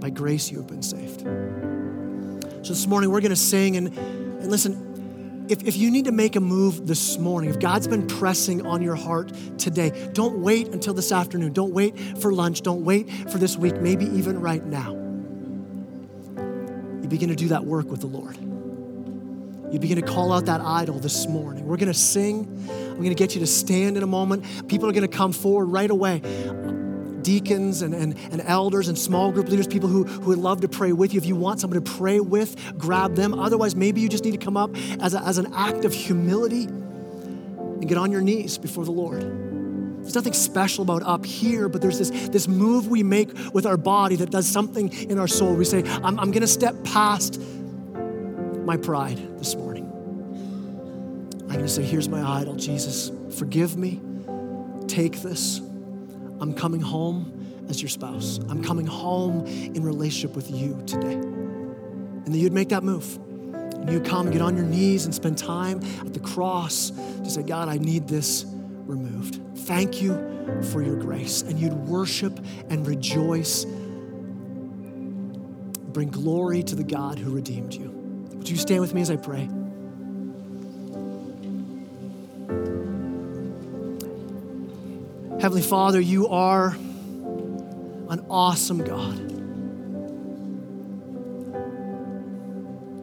By 0.00 0.10
grace 0.10 0.50
you 0.50 0.58
have 0.58 0.66
been 0.66 0.82
saved. 0.82 1.20
So 2.66 2.72
this 2.72 2.86
morning 2.86 3.10
we're 3.10 3.20
going 3.20 3.30
to 3.30 3.36
sing 3.36 3.76
and, 3.76 3.88
and 3.96 4.50
listen, 4.50 4.93
if, 5.48 5.62
if 5.64 5.76
you 5.76 5.90
need 5.90 6.06
to 6.06 6.12
make 6.12 6.36
a 6.36 6.40
move 6.40 6.86
this 6.86 7.18
morning, 7.18 7.50
if 7.50 7.58
God's 7.58 7.86
been 7.86 8.06
pressing 8.06 8.66
on 8.66 8.80
your 8.82 8.94
heart 8.94 9.32
today, 9.58 10.10
don't 10.12 10.38
wait 10.38 10.68
until 10.68 10.94
this 10.94 11.12
afternoon. 11.12 11.52
Don't 11.52 11.72
wait 11.72 11.98
for 12.18 12.32
lunch. 12.32 12.62
Don't 12.62 12.84
wait 12.84 13.10
for 13.30 13.38
this 13.38 13.56
week, 13.56 13.80
maybe 13.80 14.06
even 14.06 14.40
right 14.40 14.64
now. 14.64 14.92
You 17.02 17.08
begin 17.08 17.28
to 17.28 17.36
do 17.36 17.48
that 17.48 17.64
work 17.64 17.90
with 17.90 18.00
the 18.00 18.06
Lord. 18.06 18.38
You 19.72 19.78
begin 19.78 19.96
to 19.96 20.06
call 20.06 20.32
out 20.32 20.46
that 20.46 20.60
idol 20.60 20.98
this 20.98 21.26
morning. 21.26 21.66
We're 21.66 21.76
going 21.76 21.92
to 21.92 21.94
sing. 21.98 22.48
I'm 22.70 22.96
going 22.96 23.08
to 23.08 23.14
get 23.14 23.34
you 23.34 23.40
to 23.40 23.46
stand 23.46 23.96
in 23.96 24.02
a 24.02 24.06
moment. 24.06 24.68
People 24.68 24.88
are 24.88 24.92
going 24.92 25.08
to 25.08 25.14
come 25.14 25.32
forward 25.32 25.66
right 25.66 25.90
away 25.90 26.22
deacons 27.24 27.82
and, 27.82 27.92
and, 27.94 28.16
and 28.30 28.40
elders 28.42 28.88
and 28.88 28.96
small 28.96 29.32
group 29.32 29.48
leaders, 29.48 29.66
people 29.66 29.88
who, 29.88 30.04
who 30.04 30.28
would 30.28 30.38
love 30.38 30.60
to 30.60 30.68
pray 30.68 30.92
with 30.92 31.12
you. 31.12 31.18
If 31.18 31.26
you 31.26 31.34
want 31.34 31.60
someone 31.60 31.82
to 31.82 31.92
pray 31.92 32.20
with, 32.20 32.78
grab 32.78 33.16
them. 33.16 33.34
Otherwise, 33.34 33.74
maybe 33.74 34.00
you 34.00 34.08
just 34.08 34.24
need 34.24 34.32
to 34.32 34.38
come 34.38 34.56
up 34.56 34.70
as, 35.00 35.14
a, 35.14 35.20
as 35.20 35.38
an 35.38 35.52
act 35.54 35.84
of 35.84 35.92
humility 35.92 36.64
and 36.64 37.88
get 37.88 37.98
on 37.98 38.12
your 38.12 38.20
knees 38.20 38.58
before 38.58 38.84
the 38.84 38.92
Lord. 38.92 39.22
There's 40.02 40.14
nothing 40.14 40.34
special 40.34 40.82
about 40.82 41.02
up 41.02 41.24
here, 41.24 41.68
but 41.68 41.80
there's 41.80 41.98
this, 41.98 42.28
this 42.28 42.46
move 42.46 42.88
we 42.88 43.02
make 43.02 43.30
with 43.54 43.64
our 43.64 43.78
body 43.78 44.16
that 44.16 44.30
does 44.30 44.46
something 44.46 44.92
in 44.92 45.18
our 45.18 45.26
soul. 45.26 45.54
We 45.54 45.64
say, 45.64 45.82
I'm, 45.82 46.20
I'm 46.20 46.30
going 46.30 46.42
to 46.42 46.46
step 46.46 46.74
past 46.84 47.40
my 48.64 48.76
pride 48.76 49.38
this 49.38 49.54
morning. 49.56 49.90
I'm 51.42 51.48
going 51.48 51.60
to 51.60 51.68
say, 51.68 51.82
Here's 51.82 52.08
my 52.08 52.22
idol, 52.22 52.56
Jesus. 52.56 53.10
Forgive 53.38 53.78
me. 53.78 54.02
Take 54.88 55.22
this. 55.22 55.62
I'm 56.40 56.54
coming 56.54 56.80
home 56.80 57.66
as 57.68 57.80
your 57.80 57.88
spouse. 57.88 58.38
I'm 58.48 58.62
coming 58.62 58.86
home 58.86 59.46
in 59.46 59.82
relationship 59.82 60.36
with 60.36 60.50
you 60.50 60.82
today. 60.86 61.14
And 61.14 62.26
that 62.26 62.38
you'd 62.38 62.52
make 62.52 62.70
that 62.70 62.82
move. 62.82 63.18
And 63.54 63.90
you'd 63.90 64.04
come, 64.04 64.30
get 64.30 64.40
on 64.40 64.56
your 64.56 64.64
knees, 64.64 65.04
and 65.04 65.14
spend 65.14 65.36
time 65.38 65.80
at 66.00 66.14
the 66.14 66.20
cross 66.20 66.90
to 66.90 67.30
say, 67.30 67.42
God, 67.42 67.68
I 67.68 67.78
need 67.78 68.08
this 68.08 68.46
removed. 68.86 69.40
Thank 69.58 70.00
you 70.02 70.14
for 70.72 70.82
your 70.82 70.96
grace. 70.96 71.42
And 71.42 71.58
you'd 71.58 71.74
worship 71.74 72.38
and 72.70 72.86
rejoice. 72.86 73.64
Bring 75.94 76.10
glory 76.10 76.62
to 76.64 76.74
the 76.74 76.84
God 76.84 77.18
who 77.18 77.30
redeemed 77.30 77.74
you. 77.74 77.90
Would 78.34 78.48
you 78.48 78.56
stand 78.56 78.80
with 78.80 78.94
me 78.94 79.00
as 79.00 79.10
I 79.10 79.16
pray? 79.16 79.48
Heavenly 85.44 85.60
Father, 85.60 86.00
you 86.00 86.28
are 86.28 86.68
an 86.68 88.24
awesome 88.30 88.78
God. 88.82 89.18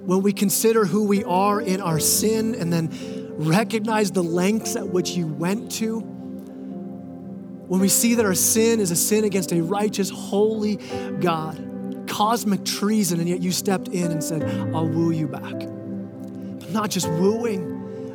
When 0.07 0.23
we 0.23 0.33
consider 0.33 0.85
who 0.85 1.03
we 1.05 1.23
are 1.23 1.61
in 1.61 1.81
our 1.81 1.99
sin 1.99 2.55
and 2.55 2.73
then 2.73 2.89
recognize 3.37 4.09
the 4.09 4.23
lengths 4.23 4.75
at 4.75 4.87
which 4.87 5.11
you 5.11 5.27
went 5.27 5.71
to, 5.73 5.99
when 5.99 7.79
we 7.79 7.87
see 7.87 8.15
that 8.15 8.25
our 8.25 8.33
sin 8.33 8.79
is 8.79 8.89
a 8.89 8.95
sin 8.95 9.23
against 9.23 9.51
a 9.51 9.61
righteous, 9.61 10.09
holy 10.09 10.77
God, 11.19 12.07
cosmic 12.07 12.65
treason, 12.65 13.19
and 13.19 13.29
yet 13.29 13.41
you 13.41 13.51
stepped 13.51 13.89
in 13.89 14.11
and 14.11 14.23
said, 14.23 14.41
I'll 14.73 14.87
woo 14.87 15.11
you 15.11 15.27
back. 15.27 15.59
But 16.59 16.71
not 16.71 16.89
just 16.89 17.07
wooing, 17.07 17.70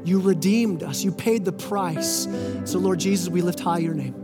you 0.06 0.20
redeemed 0.20 0.82
us, 0.82 1.02
you 1.02 1.12
paid 1.12 1.44
the 1.44 1.52
price. 1.52 2.28
So, 2.64 2.78
Lord 2.78 3.00
Jesus, 3.00 3.28
we 3.28 3.42
lift 3.42 3.60
high 3.60 3.78
your 3.78 3.94
name. 3.94 4.14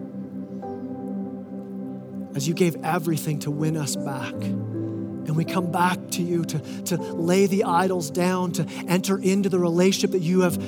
As 2.34 2.46
you 2.48 2.54
gave 2.54 2.76
everything 2.84 3.40
to 3.40 3.50
win 3.50 3.76
us 3.76 3.96
back. 3.96 4.32
And 4.32 5.36
we 5.36 5.44
come 5.44 5.70
back 5.70 5.98
to 6.12 6.22
you 6.22 6.44
to, 6.44 6.58
to 6.84 6.96
lay 6.96 7.46
the 7.46 7.64
idols 7.64 8.10
down, 8.10 8.52
to 8.52 8.66
enter 8.88 9.18
into 9.18 9.48
the 9.48 9.58
relationship 9.58 10.12
that 10.12 10.22
you 10.22 10.40
have 10.40 10.58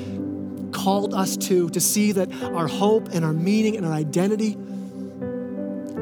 called 0.72 1.14
us 1.14 1.36
to, 1.36 1.68
to 1.70 1.80
see 1.80 2.12
that 2.12 2.30
our 2.42 2.66
hope 2.66 3.08
and 3.12 3.24
our 3.24 3.32
meaning 3.32 3.76
and 3.76 3.86
our 3.86 3.92
identity 3.92 4.56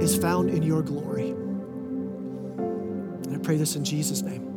is 0.03 0.17
found 0.17 0.51
in 0.51 0.63
your 0.63 0.83
glory. 0.83 1.31
And 3.21 3.37
I 3.37 3.39
pray 3.39 3.57
this 3.57 3.77
in 3.77 3.85
Jesus' 3.85 4.23
name. 4.23 4.52